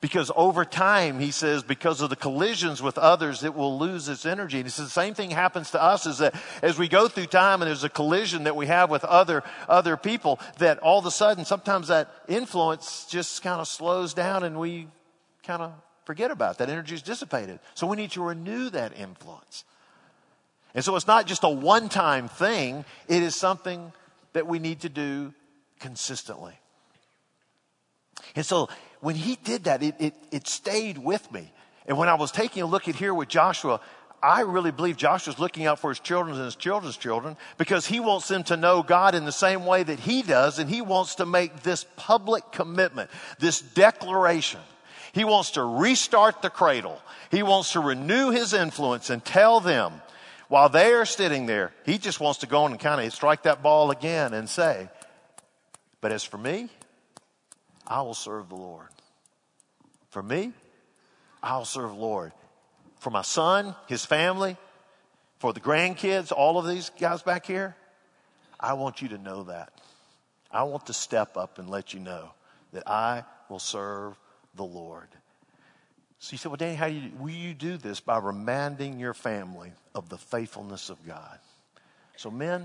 Because 0.05 0.29
over 0.35 0.65
time, 0.65 1.19
he 1.19 1.31
says, 1.31 1.63
because 1.63 1.99
of 1.99 2.11
the 2.11 2.15
collisions 2.15 2.79
with 2.79 2.95
others, 2.95 3.43
it 3.43 3.55
will 3.55 3.79
lose 3.79 4.07
its 4.07 4.23
energy. 4.23 4.57
And 4.57 4.67
he 4.67 4.69
says 4.69 4.85
the 4.85 4.91
same 4.91 5.15
thing 5.15 5.31
happens 5.31 5.71
to 5.71 5.81
us 5.81 6.05
is 6.05 6.19
that 6.19 6.35
as 6.61 6.77
we 6.77 6.87
go 6.87 7.07
through 7.07 7.25
time 7.25 7.63
and 7.63 7.67
there's 7.67 7.83
a 7.83 7.89
collision 7.89 8.43
that 8.43 8.55
we 8.55 8.67
have 8.67 8.91
with 8.91 9.03
other, 9.03 9.41
other 9.67 9.97
people, 9.97 10.39
that 10.59 10.77
all 10.77 10.99
of 10.99 11.07
a 11.07 11.11
sudden, 11.11 11.43
sometimes 11.43 11.87
that 11.87 12.13
influence 12.27 13.07
just 13.09 13.41
kind 13.41 13.59
of 13.59 13.67
slows 13.67 14.13
down 14.13 14.43
and 14.43 14.59
we 14.59 14.89
kind 15.41 15.63
of 15.63 15.73
forget 16.03 16.29
about 16.29 16.51
it. 16.51 16.57
that 16.59 16.69
energy 16.69 16.93
is 16.93 17.01
dissipated. 17.01 17.59
So 17.73 17.87
we 17.87 17.97
need 17.97 18.11
to 18.11 18.21
renew 18.21 18.69
that 18.69 18.95
influence. 18.95 19.63
And 20.75 20.85
so 20.85 20.95
it's 20.95 21.07
not 21.07 21.25
just 21.25 21.43
a 21.43 21.49
one 21.49 21.89
time 21.89 22.27
thing, 22.27 22.85
it 23.07 23.23
is 23.23 23.33
something 23.33 23.91
that 24.33 24.45
we 24.45 24.59
need 24.59 24.81
to 24.81 24.89
do 24.89 25.33
consistently. 25.79 26.59
And 28.35 28.45
so 28.45 28.69
when 29.01 29.15
he 29.15 29.37
did 29.43 29.65
that, 29.65 29.83
it, 29.83 29.95
it, 29.99 30.15
it 30.31 30.47
stayed 30.47 30.97
with 30.97 31.31
me. 31.31 31.51
And 31.85 31.97
when 31.97 32.09
I 32.09 32.15
was 32.15 32.31
taking 32.31 32.63
a 32.63 32.65
look 32.65 32.87
at 32.87 32.95
here 32.95 33.13
with 33.13 33.27
Joshua, 33.27 33.79
I 34.23 34.41
really 34.41 34.71
believe 34.71 34.97
Joshua's 34.97 35.37
looking 35.37 35.67
out 35.67 35.79
for 35.79 35.91
his 35.91 35.99
children 35.99 36.35
and 36.35 36.45
his 36.45 36.55
children's 36.55 36.97
children 36.97 37.37
because 37.57 37.85
he 37.85 37.99
wants 37.99 38.27
them 38.27 38.43
to 38.45 38.57
know 38.57 38.81
God 38.81 39.13
in 39.13 39.25
the 39.25 39.31
same 39.31 39.65
way 39.65 39.83
that 39.83 39.99
he 39.99 40.23
does, 40.23 40.57
and 40.57 40.69
he 40.69 40.81
wants 40.81 41.15
to 41.15 41.25
make 41.25 41.61
this 41.61 41.85
public 41.95 42.51
commitment, 42.51 43.11
this 43.37 43.61
declaration. 43.61 44.61
He 45.13 45.23
wants 45.23 45.51
to 45.51 45.63
restart 45.63 46.41
the 46.41 46.49
cradle. 46.49 46.99
He 47.29 47.43
wants 47.43 47.73
to 47.73 47.79
renew 47.79 48.31
his 48.31 48.53
influence 48.53 49.09
and 49.09 49.23
tell 49.23 49.59
them 49.59 50.01
while 50.47 50.69
they 50.69 50.93
are 50.93 51.05
sitting 51.05 51.45
there, 51.45 51.71
he 51.85 51.97
just 51.97 52.19
wants 52.19 52.39
to 52.39 52.47
go 52.47 52.63
on 52.63 52.71
and 52.71 52.79
kind 52.79 53.01
of 53.01 53.13
strike 53.13 53.43
that 53.43 53.63
ball 53.63 53.91
again 53.91 54.33
and 54.33 54.47
say, 54.49 54.89
But 56.01 56.11
as 56.11 56.23
for 56.23 56.37
me, 56.37 56.69
I 57.87 58.01
will 58.01 58.13
serve 58.13 58.49
the 58.49 58.55
Lord. 58.55 58.87
For 60.09 60.23
me, 60.23 60.53
I'll 61.43 61.65
serve 61.65 61.89
the 61.89 61.95
Lord. 61.95 62.31
For 62.99 63.09
my 63.09 63.21
son, 63.21 63.75
his 63.87 64.05
family, 64.05 64.57
for 65.39 65.53
the 65.53 65.59
grandkids, 65.59 66.31
all 66.31 66.57
of 66.57 66.67
these 66.67 66.89
guys 66.99 67.21
back 67.21 67.45
here, 67.45 67.75
I 68.59 68.73
want 68.73 69.01
you 69.01 69.09
to 69.09 69.17
know 69.17 69.43
that. 69.43 69.73
I 70.51 70.63
want 70.63 70.87
to 70.87 70.93
step 70.93 71.37
up 71.37 71.59
and 71.59 71.69
let 71.69 71.93
you 71.93 71.99
know 71.99 72.31
that 72.71 72.87
I 72.87 73.23
will 73.49 73.59
serve 73.59 74.17
the 74.55 74.63
Lord. 74.63 75.09
So 76.19 76.31
you 76.31 76.37
said, 76.37 76.49
well, 76.49 76.57
Danny, 76.57 76.75
how 76.75 76.87
do 76.87 76.93
you, 76.93 77.11
will 77.19 77.29
you 77.29 77.53
do 77.53 77.77
this? 77.77 77.99
By 77.99 78.17
reminding 78.17 78.99
your 78.99 79.13
family 79.13 79.73
of 79.93 80.09
the 80.09 80.17
faithfulness 80.17 80.89
of 80.89 81.05
God. 81.05 81.37
So 82.15 82.31
men, 82.31 82.61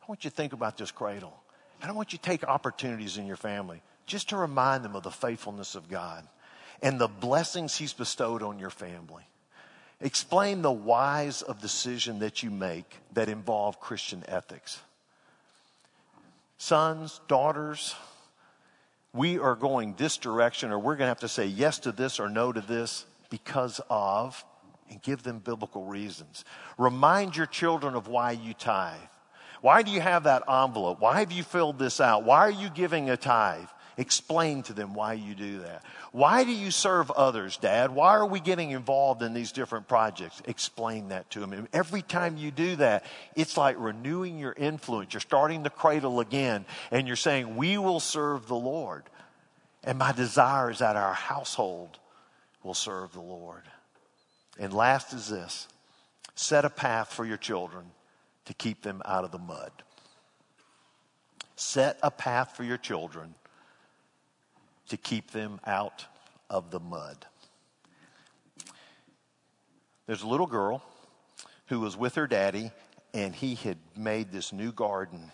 I 0.00 0.04
want 0.06 0.24
you 0.24 0.30
to 0.30 0.36
think 0.36 0.52
about 0.52 0.78
this 0.78 0.90
cradle. 0.90 1.34
And 1.82 1.90
I 1.90 1.94
want 1.94 2.12
you 2.12 2.18
to 2.18 2.24
take 2.24 2.44
opportunities 2.44 3.18
in 3.18 3.26
your 3.26 3.36
family 3.36 3.82
just 4.08 4.30
to 4.30 4.36
remind 4.36 4.84
them 4.84 4.96
of 4.96 5.04
the 5.04 5.10
faithfulness 5.10 5.76
of 5.76 5.88
God 5.88 6.26
and 6.82 6.98
the 6.98 7.06
blessings 7.06 7.76
He's 7.76 7.92
bestowed 7.92 8.42
on 8.42 8.58
your 8.58 8.70
family. 8.70 9.22
Explain 10.00 10.62
the 10.62 10.72
whys 10.72 11.42
of 11.42 11.60
decision 11.60 12.20
that 12.20 12.42
you 12.42 12.50
make 12.50 12.98
that 13.12 13.28
involve 13.28 13.80
Christian 13.80 14.24
ethics. 14.28 14.80
Sons, 16.56 17.20
daughters, 17.28 17.94
we 19.12 19.38
are 19.38 19.54
going 19.54 19.94
this 19.96 20.16
direction, 20.16 20.70
or 20.70 20.78
we're 20.78 20.96
going 20.96 21.06
to 21.06 21.06
have 21.06 21.20
to 21.20 21.28
say 21.28 21.46
yes 21.46 21.78
to 21.80 21.92
this 21.92 22.20
or 22.20 22.28
no 22.28 22.52
to 22.52 22.60
this 22.60 23.06
because 23.30 23.80
of, 23.90 24.44
and 24.90 25.02
give 25.02 25.22
them 25.22 25.38
biblical 25.38 25.84
reasons. 25.84 26.44
Remind 26.78 27.36
your 27.36 27.46
children 27.46 27.94
of 27.94 28.08
why 28.08 28.32
you 28.32 28.54
tithe. 28.54 28.96
Why 29.60 29.82
do 29.82 29.90
you 29.90 30.00
have 30.00 30.24
that 30.24 30.44
envelope? 30.48 31.00
Why 31.00 31.18
have 31.18 31.32
you 31.32 31.42
filled 31.42 31.78
this 31.78 32.00
out? 32.00 32.24
Why 32.24 32.38
are 32.38 32.50
you 32.50 32.70
giving 32.70 33.10
a 33.10 33.16
tithe? 33.16 33.68
Explain 33.98 34.62
to 34.62 34.72
them 34.72 34.94
why 34.94 35.14
you 35.14 35.34
do 35.34 35.58
that. 35.58 35.82
Why 36.12 36.44
do 36.44 36.52
you 36.52 36.70
serve 36.70 37.10
others, 37.10 37.56
Dad? 37.56 37.90
Why 37.90 38.10
are 38.10 38.26
we 38.26 38.38
getting 38.38 38.70
involved 38.70 39.22
in 39.22 39.34
these 39.34 39.50
different 39.50 39.88
projects? 39.88 40.40
Explain 40.46 41.08
that 41.08 41.28
to 41.30 41.40
them. 41.40 41.52
And 41.52 41.66
every 41.72 42.02
time 42.02 42.36
you 42.36 42.52
do 42.52 42.76
that, 42.76 43.04
it's 43.34 43.56
like 43.56 43.74
renewing 43.76 44.38
your 44.38 44.52
influence. 44.52 45.14
You're 45.14 45.20
starting 45.20 45.64
the 45.64 45.70
cradle 45.70 46.20
again, 46.20 46.64
and 46.92 47.08
you're 47.08 47.16
saying, 47.16 47.56
We 47.56 47.76
will 47.76 47.98
serve 47.98 48.46
the 48.46 48.54
Lord. 48.54 49.02
And 49.82 49.98
my 49.98 50.12
desire 50.12 50.70
is 50.70 50.78
that 50.78 50.94
our 50.94 51.14
household 51.14 51.98
will 52.62 52.74
serve 52.74 53.12
the 53.12 53.20
Lord. 53.20 53.62
And 54.60 54.72
last 54.72 55.12
is 55.12 55.28
this 55.28 55.66
set 56.36 56.64
a 56.64 56.70
path 56.70 57.12
for 57.12 57.24
your 57.24 57.36
children 57.36 57.86
to 58.44 58.54
keep 58.54 58.82
them 58.82 59.02
out 59.04 59.24
of 59.24 59.32
the 59.32 59.38
mud. 59.38 59.72
Set 61.56 61.98
a 62.00 62.12
path 62.12 62.56
for 62.56 62.62
your 62.62 62.76
children 62.76 63.34
to 64.88 64.96
keep 64.96 65.30
them 65.30 65.60
out 65.66 66.06
of 66.50 66.70
the 66.70 66.80
mud. 66.80 67.26
There's 70.06 70.22
a 70.22 70.28
little 70.28 70.46
girl 70.46 70.82
who 71.66 71.80
was 71.80 71.96
with 71.96 72.14
her 72.14 72.26
daddy, 72.26 72.70
and 73.12 73.34
he 73.34 73.54
had 73.54 73.78
made 73.96 74.32
this 74.32 74.52
new 74.52 74.72
garden. 74.72 75.30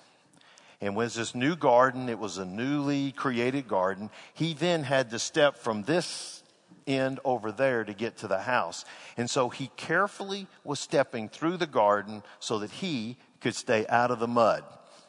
And 0.80 0.96
was 0.96 1.14
this 1.14 1.34
new 1.34 1.56
garden, 1.56 2.08
it 2.08 2.18
was 2.18 2.38
a 2.38 2.44
newly 2.44 3.12
created 3.12 3.68
garden. 3.68 4.10
He 4.34 4.52
then 4.52 4.82
had 4.82 5.10
to 5.10 5.18
step 5.18 5.56
from 5.56 5.84
this 5.84 6.42
end 6.86 7.20
over 7.24 7.52
there 7.52 7.84
to 7.84 7.94
get 7.94 8.18
to 8.18 8.28
the 8.28 8.40
house. 8.40 8.84
And 9.16 9.30
so 9.30 9.48
he 9.48 9.70
carefully 9.76 10.46
was 10.64 10.80
stepping 10.80 11.28
through 11.28 11.56
the 11.56 11.66
garden 11.66 12.22
so 12.40 12.58
that 12.58 12.70
he 12.70 13.16
could 13.40 13.54
stay 13.54 13.86
out 13.88 14.10
of 14.10 14.18
the 14.18 14.28
mud. 14.28 14.64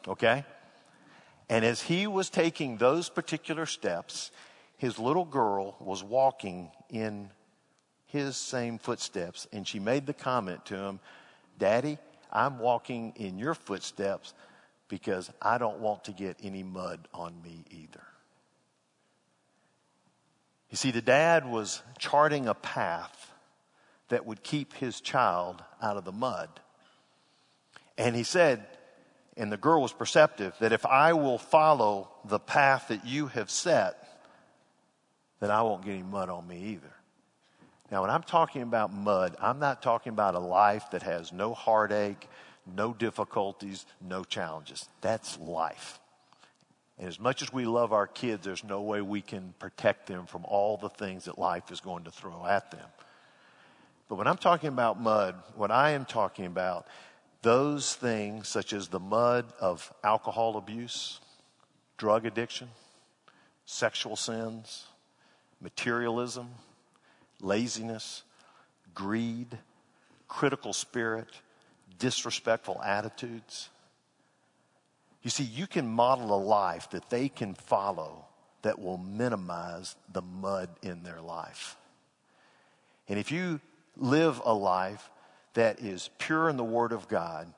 Okay? 0.06 0.44
And 1.48 1.64
as 1.64 1.82
he 1.82 2.06
was 2.06 2.28
taking 2.28 2.76
those 2.76 3.08
particular 3.08 3.66
steps, 3.66 4.30
his 4.76 4.98
little 4.98 5.24
girl 5.24 5.76
was 5.80 6.02
walking 6.02 6.70
in 6.90 7.30
his 8.06 8.36
same 8.36 8.78
footsteps, 8.78 9.46
and 9.52 9.66
she 9.66 9.78
made 9.78 10.06
the 10.06 10.14
comment 10.14 10.64
to 10.66 10.76
him, 10.76 11.00
Daddy, 11.58 11.98
I'm 12.32 12.58
walking 12.58 13.12
in 13.16 13.38
your 13.38 13.54
footsteps 13.54 14.34
because 14.88 15.30
I 15.40 15.58
don't 15.58 15.78
want 15.78 16.04
to 16.04 16.12
get 16.12 16.36
any 16.42 16.62
mud 16.62 17.08
on 17.14 17.34
me 17.42 17.64
either. 17.70 18.02
You 20.70 20.76
see, 20.76 20.90
the 20.90 21.02
dad 21.02 21.48
was 21.48 21.82
charting 21.98 22.48
a 22.48 22.54
path 22.54 23.32
that 24.08 24.26
would 24.26 24.42
keep 24.42 24.74
his 24.74 25.00
child 25.00 25.62
out 25.82 25.96
of 25.96 26.04
the 26.04 26.12
mud. 26.12 26.48
And 27.98 28.14
he 28.14 28.22
said, 28.22 28.66
and 29.36 29.52
the 29.52 29.56
girl 29.56 29.82
was 29.82 29.92
perceptive, 29.92 30.54
that 30.60 30.72
if 30.72 30.86
I 30.86 31.12
will 31.12 31.38
follow 31.38 32.08
the 32.24 32.38
path 32.38 32.88
that 32.88 33.06
you 33.06 33.26
have 33.28 33.50
set, 33.50 34.02
then 35.40 35.50
I 35.50 35.62
won't 35.62 35.84
get 35.84 35.92
any 35.92 36.02
mud 36.02 36.30
on 36.30 36.46
me 36.48 36.58
either. 36.72 36.92
Now, 37.90 38.02
when 38.02 38.10
I'm 38.10 38.22
talking 38.22 38.62
about 38.62 38.92
mud, 38.92 39.36
I'm 39.40 39.58
not 39.58 39.82
talking 39.82 40.10
about 40.10 40.34
a 40.34 40.40
life 40.40 40.90
that 40.90 41.02
has 41.02 41.32
no 41.32 41.54
heartache, 41.54 42.28
no 42.66 42.92
difficulties, 42.92 43.86
no 44.00 44.24
challenges. 44.24 44.88
That's 45.02 45.38
life. 45.38 46.00
And 46.98 47.06
as 47.06 47.20
much 47.20 47.42
as 47.42 47.52
we 47.52 47.66
love 47.66 47.92
our 47.92 48.06
kids, 48.06 48.44
there's 48.44 48.64
no 48.64 48.80
way 48.80 49.02
we 49.02 49.20
can 49.20 49.54
protect 49.58 50.06
them 50.06 50.26
from 50.26 50.44
all 50.46 50.78
the 50.78 50.88
things 50.88 51.26
that 51.26 51.38
life 51.38 51.70
is 51.70 51.80
going 51.80 52.04
to 52.04 52.10
throw 52.10 52.44
at 52.46 52.70
them. 52.70 52.88
But 54.08 54.16
when 54.16 54.26
I'm 54.26 54.38
talking 54.38 54.68
about 54.68 55.00
mud, 55.00 55.34
what 55.54 55.70
I 55.70 55.90
am 55.90 56.06
talking 56.06 56.46
about, 56.46 56.86
those 57.46 57.94
things 57.94 58.48
such 58.48 58.72
as 58.72 58.88
the 58.88 58.98
mud 58.98 59.46
of 59.60 59.92
alcohol 60.02 60.56
abuse, 60.56 61.20
drug 61.96 62.26
addiction, 62.26 62.66
sexual 63.64 64.16
sins, 64.16 64.86
materialism, 65.60 66.48
laziness, 67.40 68.24
greed, 68.94 69.46
critical 70.26 70.72
spirit, 70.72 71.28
disrespectful 72.00 72.82
attitudes. 72.82 73.68
You 75.22 75.30
see, 75.30 75.44
you 75.44 75.68
can 75.68 75.86
model 75.86 76.34
a 76.34 76.42
life 76.42 76.90
that 76.90 77.10
they 77.10 77.28
can 77.28 77.54
follow 77.54 78.24
that 78.62 78.80
will 78.80 78.98
minimize 78.98 79.94
the 80.12 80.22
mud 80.22 80.68
in 80.82 81.04
their 81.04 81.20
life. 81.20 81.76
And 83.08 83.20
if 83.20 83.30
you 83.30 83.60
live 83.96 84.42
a 84.44 84.52
life 84.52 85.08
that 85.56 85.80
is 85.80 86.10
pure 86.18 86.48
in 86.50 86.56
the 86.56 86.64
Word 86.64 86.92
of 86.92 87.08
God, 87.08 87.52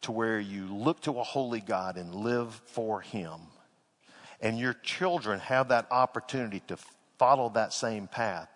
to 0.00 0.10
where 0.10 0.40
you 0.40 0.66
look 0.66 1.00
to 1.02 1.20
a 1.20 1.22
holy 1.22 1.60
God 1.60 1.96
and 1.96 2.14
live 2.14 2.54
for 2.66 3.00
Him, 3.02 3.40
and 4.40 4.58
your 4.58 4.72
children 4.72 5.38
have 5.38 5.68
that 5.68 5.86
opportunity 5.90 6.60
to 6.66 6.76
follow 7.18 7.50
that 7.50 7.72
same 7.72 8.08
path, 8.08 8.48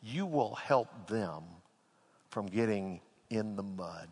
you 0.00 0.24
will 0.24 0.54
help 0.54 1.08
them 1.08 1.42
from 2.30 2.46
getting 2.46 3.00
in 3.30 3.56
the 3.56 3.62
mud. 3.62 4.08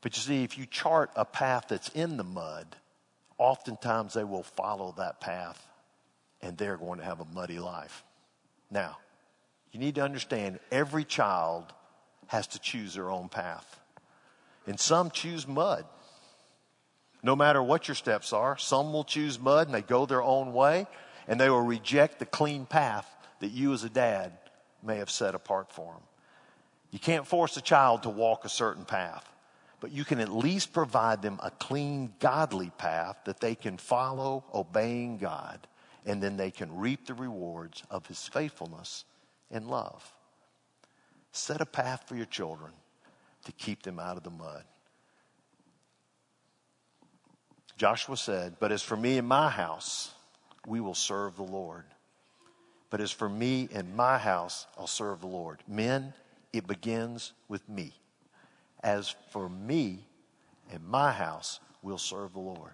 But 0.00 0.16
you 0.16 0.22
see, 0.22 0.44
if 0.44 0.56
you 0.56 0.66
chart 0.66 1.10
a 1.16 1.24
path 1.24 1.66
that's 1.68 1.88
in 1.90 2.16
the 2.16 2.24
mud, 2.24 2.76
oftentimes 3.36 4.14
they 4.14 4.24
will 4.24 4.44
follow 4.44 4.94
that 4.96 5.20
path 5.20 5.66
and 6.40 6.56
they're 6.56 6.76
going 6.76 7.00
to 7.00 7.04
have 7.04 7.20
a 7.20 7.26
muddy 7.34 7.58
life. 7.58 8.04
Now, 8.70 8.96
you 9.72 9.80
need 9.80 9.96
to 9.96 10.02
understand 10.02 10.60
every 10.70 11.04
child 11.04 11.74
has 12.30 12.46
to 12.48 12.58
choose 12.58 12.94
their 12.94 13.10
own 13.10 13.28
path. 13.28 13.80
And 14.66 14.78
some 14.78 15.10
choose 15.10 15.46
mud. 15.46 15.84
No 17.22 17.36
matter 17.36 17.62
what 17.62 17.86
your 17.86 17.94
steps 17.94 18.32
are, 18.32 18.56
some 18.56 18.92
will 18.92 19.04
choose 19.04 19.38
mud 19.38 19.68
and 19.68 19.74
they 19.74 19.82
go 19.82 20.06
their 20.06 20.22
own 20.22 20.52
way 20.52 20.86
and 21.28 21.38
they 21.38 21.50
will 21.50 21.60
reject 21.60 22.18
the 22.18 22.26
clean 22.26 22.66
path 22.66 23.06
that 23.40 23.50
you 23.50 23.72
as 23.72 23.84
a 23.84 23.90
dad 23.90 24.32
may 24.82 24.96
have 24.96 25.10
set 25.10 25.34
apart 25.34 25.70
for 25.72 25.92
them. 25.92 26.02
You 26.90 26.98
can't 26.98 27.26
force 27.26 27.56
a 27.56 27.60
child 27.60 28.04
to 28.04 28.10
walk 28.10 28.44
a 28.44 28.48
certain 28.48 28.84
path 28.84 29.30
but 29.80 29.92
you 29.92 30.04
can 30.04 30.20
at 30.20 30.28
least 30.28 30.72
provide 30.72 31.22
them 31.22 31.40
a 31.42 31.50
clean, 31.50 32.12
godly 32.20 32.70
path 32.76 33.16
that 33.24 33.40
they 33.40 33.54
can 33.54 33.78
follow, 33.78 34.44
obeying 34.54 35.16
God, 35.16 35.66
and 36.04 36.22
then 36.22 36.36
they 36.36 36.50
can 36.50 36.76
reap 36.76 37.06
the 37.06 37.14
rewards 37.14 37.82
of 37.90 38.06
His 38.06 38.28
faithfulness 38.28 39.04
and 39.50 39.68
love. 39.68 40.12
Set 41.32 41.60
a 41.60 41.66
path 41.66 42.04
for 42.06 42.16
your 42.16 42.26
children 42.26 42.72
to 43.44 43.52
keep 43.52 43.82
them 43.82 43.98
out 43.98 44.16
of 44.16 44.22
the 44.22 44.30
mud. 44.30 44.64
Joshua 47.76 48.16
said, 48.16 48.56
But 48.60 48.72
as 48.72 48.82
for 48.82 48.96
me 48.96 49.16
and 49.16 49.26
my 49.26 49.48
house, 49.48 50.12
we 50.66 50.80
will 50.80 50.94
serve 50.94 51.36
the 51.36 51.42
Lord. 51.42 51.84
But 52.90 53.00
as 53.00 53.10
for 53.10 53.28
me 53.28 53.68
and 53.72 53.96
my 53.96 54.18
house, 54.18 54.66
I'll 54.76 54.86
serve 54.86 55.20
the 55.20 55.28
Lord. 55.28 55.60
Men, 55.66 56.12
it 56.52 56.66
begins 56.66 57.32
with 57.48 57.66
me. 57.68 57.94
As 58.82 59.14
for 59.30 59.48
me 59.48 60.04
and 60.72 60.84
my 60.86 61.12
house, 61.12 61.60
we'll 61.82 61.98
serve 61.98 62.32
the 62.32 62.40
Lord. 62.40 62.72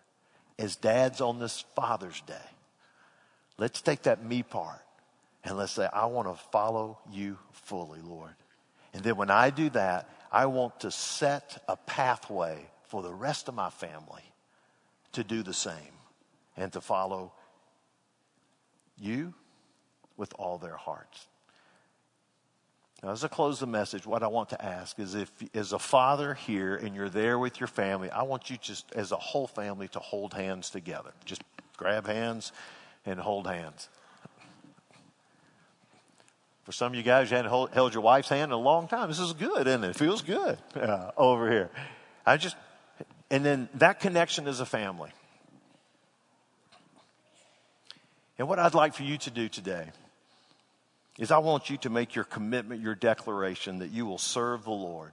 As 0.58 0.74
dads 0.74 1.20
on 1.20 1.38
this 1.38 1.64
Father's 1.74 2.20
Day, 2.22 2.34
let's 3.58 3.82
take 3.82 4.02
that 4.04 4.24
me 4.24 4.42
part 4.42 4.80
and 5.44 5.56
let's 5.56 5.72
say, 5.72 5.88
I 5.92 6.06
want 6.06 6.26
to 6.26 6.42
follow 6.50 6.98
you 7.12 7.38
fully, 7.52 8.00
Lord. 8.00 8.34
And 8.94 9.02
then 9.02 9.16
when 9.16 9.30
I 9.30 9.50
do 9.50 9.70
that, 9.70 10.10
I 10.32 10.46
want 10.46 10.80
to 10.80 10.90
set 10.90 11.62
a 11.68 11.76
pathway 11.76 12.66
for 12.88 13.02
the 13.02 13.12
rest 13.12 13.48
of 13.48 13.54
my 13.54 13.70
family 13.70 14.22
to 15.12 15.24
do 15.24 15.42
the 15.42 15.54
same 15.54 15.74
and 16.56 16.72
to 16.72 16.80
follow 16.80 17.32
you 18.98 19.34
with 20.16 20.32
all 20.38 20.58
their 20.58 20.76
hearts. 20.76 21.26
Now, 23.02 23.10
as 23.10 23.24
I 23.24 23.28
close 23.28 23.60
the 23.60 23.66
message, 23.66 24.06
what 24.06 24.22
I 24.22 24.28
want 24.28 24.48
to 24.50 24.64
ask 24.64 24.98
is 24.98 25.14
if, 25.14 25.30
as 25.54 25.72
a 25.72 25.78
father 25.78 26.32
here 26.34 26.76
and 26.76 26.94
you're 26.94 27.10
there 27.10 27.38
with 27.38 27.60
your 27.60 27.66
family, 27.66 28.10
I 28.10 28.22
want 28.22 28.48
you 28.48 28.56
just, 28.56 28.90
as 28.92 29.12
a 29.12 29.16
whole 29.16 29.46
family, 29.46 29.88
to 29.88 29.98
hold 29.98 30.32
hands 30.32 30.70
together. 30.70 31.12
Just 31.24 31.42
grab 31.76 32.06
hands 32.06 32.52
and 33.04 33.20
hold 33.20 33.46
hands. 33.46 33.90
For 36.66 36.72
some 36.72 36.88
of 36.88 36.96
you 36.96 37.04
guys, 37.04 37.30
you 37.30 37.36
hadn't 37.36 37.72
held 37.72 37.94
your 37.94 38.02
wife's 38.02 38.28
hand 38.28 38.50
in 38.50 38.50
a 38.50 38.56
long 38.56 38.88
time. 38.88 39.08
This 39.08 39.20
is 39.20 39.32
good, 39.34 39.68
isn't 39.68 39.84
it? 39.84 39.90
It 39.90 39.96
feels 39.96 40.22
good 40.22 40.58
uh, 40.74 41.12
over 41.16 41.48
here. 41.48 41.70
I 42.26 42.38
just, 42.38 42.56
and 43.30 43.46
then 43.46 43.68
that 43.74 44.00
connection 44.00 44.48
is 44.48 44.58
a 44.58 44.66
family. 44.66 45.10
And 48.36 48.48
what 48.48 48.58
I'd 48.58 48.74
like 48.74 48.94
for 48.94 49.04
you 49.04 49.16
to 49.16 49.30
do 49.30 49.48
today 49.48 49.92
is 51.20 51.30
I 51.30 51.38
want 51.38 51.70
you 51.70 51.76
to 51.78 51.88
make 51.88 52.16
your 52.16 52.24
commitment, 52.24 52.82
your 52.82 52.96
declaration 52.96 53.78
that 53.78 53.92
you 53.92 54.04
will 54.04 54.18
serve 54.18 54.64
the 54.64 54.72
Lord 54.72 55.12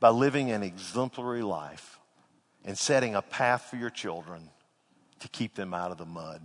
by 0.00 0.10
living 0.10 0.50
an 0.50 0.62
exemplary 0.62 1.40
life 1.40 1.98
and 2.62 2.76
setting 2.76 3.14
a 3.14 3.22
path 3.22 3.68
for 3.70 3.76
your 3.76 3.88
children 3.88 4.50
to 5.20 5.28
keep 5.28 5.54
them 5.54 5.72
out 5.72 5.92
of 5.92 5.96
the 5.96 6.04
mud. 6.04 6.42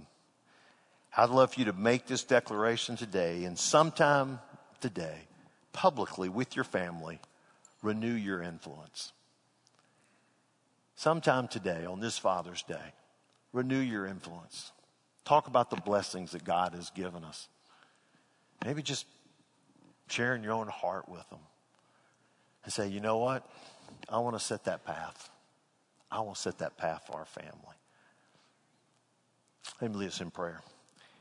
I'd 1.20 1.32
love 1.32 1.54
for 1.54 1.60
you 1.60 1.66
to 1.66 1.74
make 1.74 2.06
this 2.06 2.24
declaration 2.24 2.96
today 2.96 3.44
and 3.46 3.58
sometime 3.58 4.40
today, 4.82 5.18
publicly 5.74 6.30
with 6.30 6.56
your 6.56 6.64
family, 6.64 7.20
renew 7.82 8.14
your 8.14 8.44
influence. 8.44 9.14
Sometime 10.96 11.48
today, 11.48 11.86
on 11.86 12.00
this 12.00 12.20
Father's 12.20 12.62
Day, 12.62 12.94
renew 13.52 13.80
your 13.80 14.06
influence. 14.06 14.72
Talk 15.26 15.48
about 15.48 15.72
the 15.72 15.78
blessings 15.78 16.34
that 16.34 16.44
God 16.44 16.74
has 16.76 16.92
given 16.92 17.24
us. 17.24 17.48
Maybe 18.64 18.84
just 18.84 19.08
sharing 20.10 20.44
your 20.44 20.54
own 20.54 20.68
heart 20.68 21.10
with 21.10 21.28
them 21.32 21.40
and 22.64 22.72
say, 22.72 22.88
you 22.90 23.00
know 23.00 23.18
what? 23.18 23.44
I 24.08 24.20
want 24.20 24.38
to 24.38 24.44
set 24.44 24.66
that 24.66 24.86
path. 24.86 25.32
I 26.12 26.22
want 26.22 26.36
to 26.36 26.42
set 26.42 26.60
that 26.60 26.78
path 26.78 27.04
for 27.08 27.18
our 27.18 27.26
family. 27.26 27.52
Let 29.82 29.92
me 29.92 29.98
lead 29.98 30.10
us 30.10 30.22
in 30.22 30.30
prayer. 30.30 30.62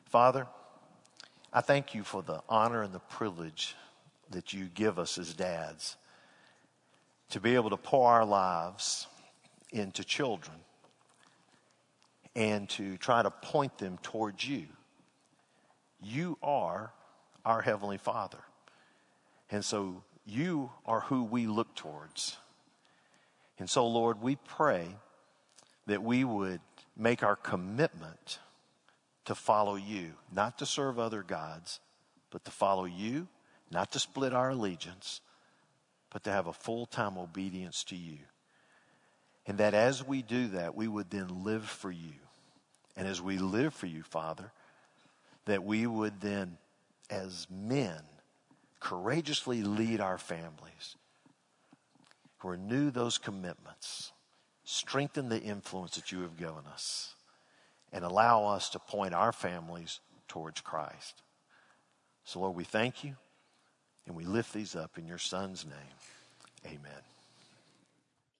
Father, 0.06 0.46
I 1.52 1.60
thank 1.60 1.94
you 1.94 2.04
for 2.04 2.22
the 2.22 2.40
honor 2.48 2.82
and 2.82 2.92
the 2.92 3.00
privilege 3.00 3.74
that 4.30 4.52
you 4.52 4.66
give 4.66 4.98
us 4.98 5.18
as 5.18 5.34
dads 5.34 5.96
to 7.30 7.40
be 7.40 7.56
able 7.56 7.70
to 7.70 7.76
pour 7.76 8.08
our 8.12 8.24
lives 8.24 9.08
into 9.72 10.04
children 10.04 10.56
and 12.36 12.68
to 12.68 12.96
try 12.98 13.22
to 13.22 13.30
point 13.30 13.78
them 13.78 13.98
towards 14.02 14.48
you. 14.48 14.66
You 16.00 16.38
are 16.40 16.92
our 17.44 17.62
Heavenly 17.62 17.98
Father. 17.98 18.38
And 19.50 19.64
so 19.64 20.04
you 20.24 20.70
are 20.84 21.00
who 21.00 21.24
we 21.24 21.48
look 21.48 21.74
towards. 21.74 22.36
And 23.58 23.68
so, 23.68 23.86
Lord, 23.86 24.22
we 24.22 24.36
pray 24.36 24.86
that 25.86 26.02
we 26.02 26.22
would 26.22 26.60
make 26.96 27.24
our 27.24 27.36
commitment 27.36 28.38
to 29.26 29.34
follow 29.34 29.74
you, 29.74 30.12
not 30.32 30.58
to 30.58 30.66
serve 30.66 30.98
other 30.98 31.22
gods, 31.22 31.80
but 32.30 32.44
to 32.44 32.50
follow 32.50 32.84
you, 32.84 33.28
not 33.70 33.92
to 33.92 33.98
split 33.98 34.32
our 34.32 34.50
allegiance, 34.50 35.20
but 36.10 36.24
to 36.24 36.30
have 36.30 36.46
a 36.46 36.52
full 36.52 36.86
time 36.86 37.18
obedience 37.18 37.84
to 37.84 37.96
you. 37.96 38.18
And 39.46 39.58
that 39.58 39.74
as 39.74 40.06
we 40.06 40.22
do 40.22 40.48
that, 40.48 40.74
we 40.74 40.88
would 40.88 41.10
then 41.10 41.44
live 41.44 41.64
for 41.64 41.90
you. 41.90 42.14
And 42.96 43.06
as 43.06 43.20
we 43.20 43.38
live 43.38 43.74
for 43.74 43.86
you, 43.86 44.02
Father, 44.02 44.50
that 45.44 45.62
we 45.62 45.86
would 45.86 46.20
then, 46.20 46.56
as 47.10 47.46
men, 47.50 48.00
courageously 48.80 49.62
lead 49.62 50.00
our 50.00 50.18
families, 50.18 50.96
renew 52.42 52.90
those 52.90 53.18
commitments, 53.18 54.12
strengthen 54.64 55.28
the 55.28 55.40
influence 55.40 55.96
that 55.96 56.12
you 56.12 56.20
have 56.22 56.36
given 56.36 56.64
us, 56.72 57.15
and 57.96 58.04
allow 58.04 58.44
us 58.44 58.68
to 58.68 58.78
point 58.78 59.14
our 59.14 59.32
families 59.32 60.00
towards 60.28 60.60
Christ. 60.60 61.22
So, 62.24 62.40
Lord, 62.40 62.54
we 62.54 62.64
thank 62.64 63.02
you 63.02 63.16
and 64.06 64.14
we 64.14 64.26
lift 64.26 64.52
these 64.52 64.76
up 64.76 64.98
in 64.98 65.06
your 65.06 65.16
Son's 65.16 65.64
name. 65.64 66.74
Amen. 66.74 67.15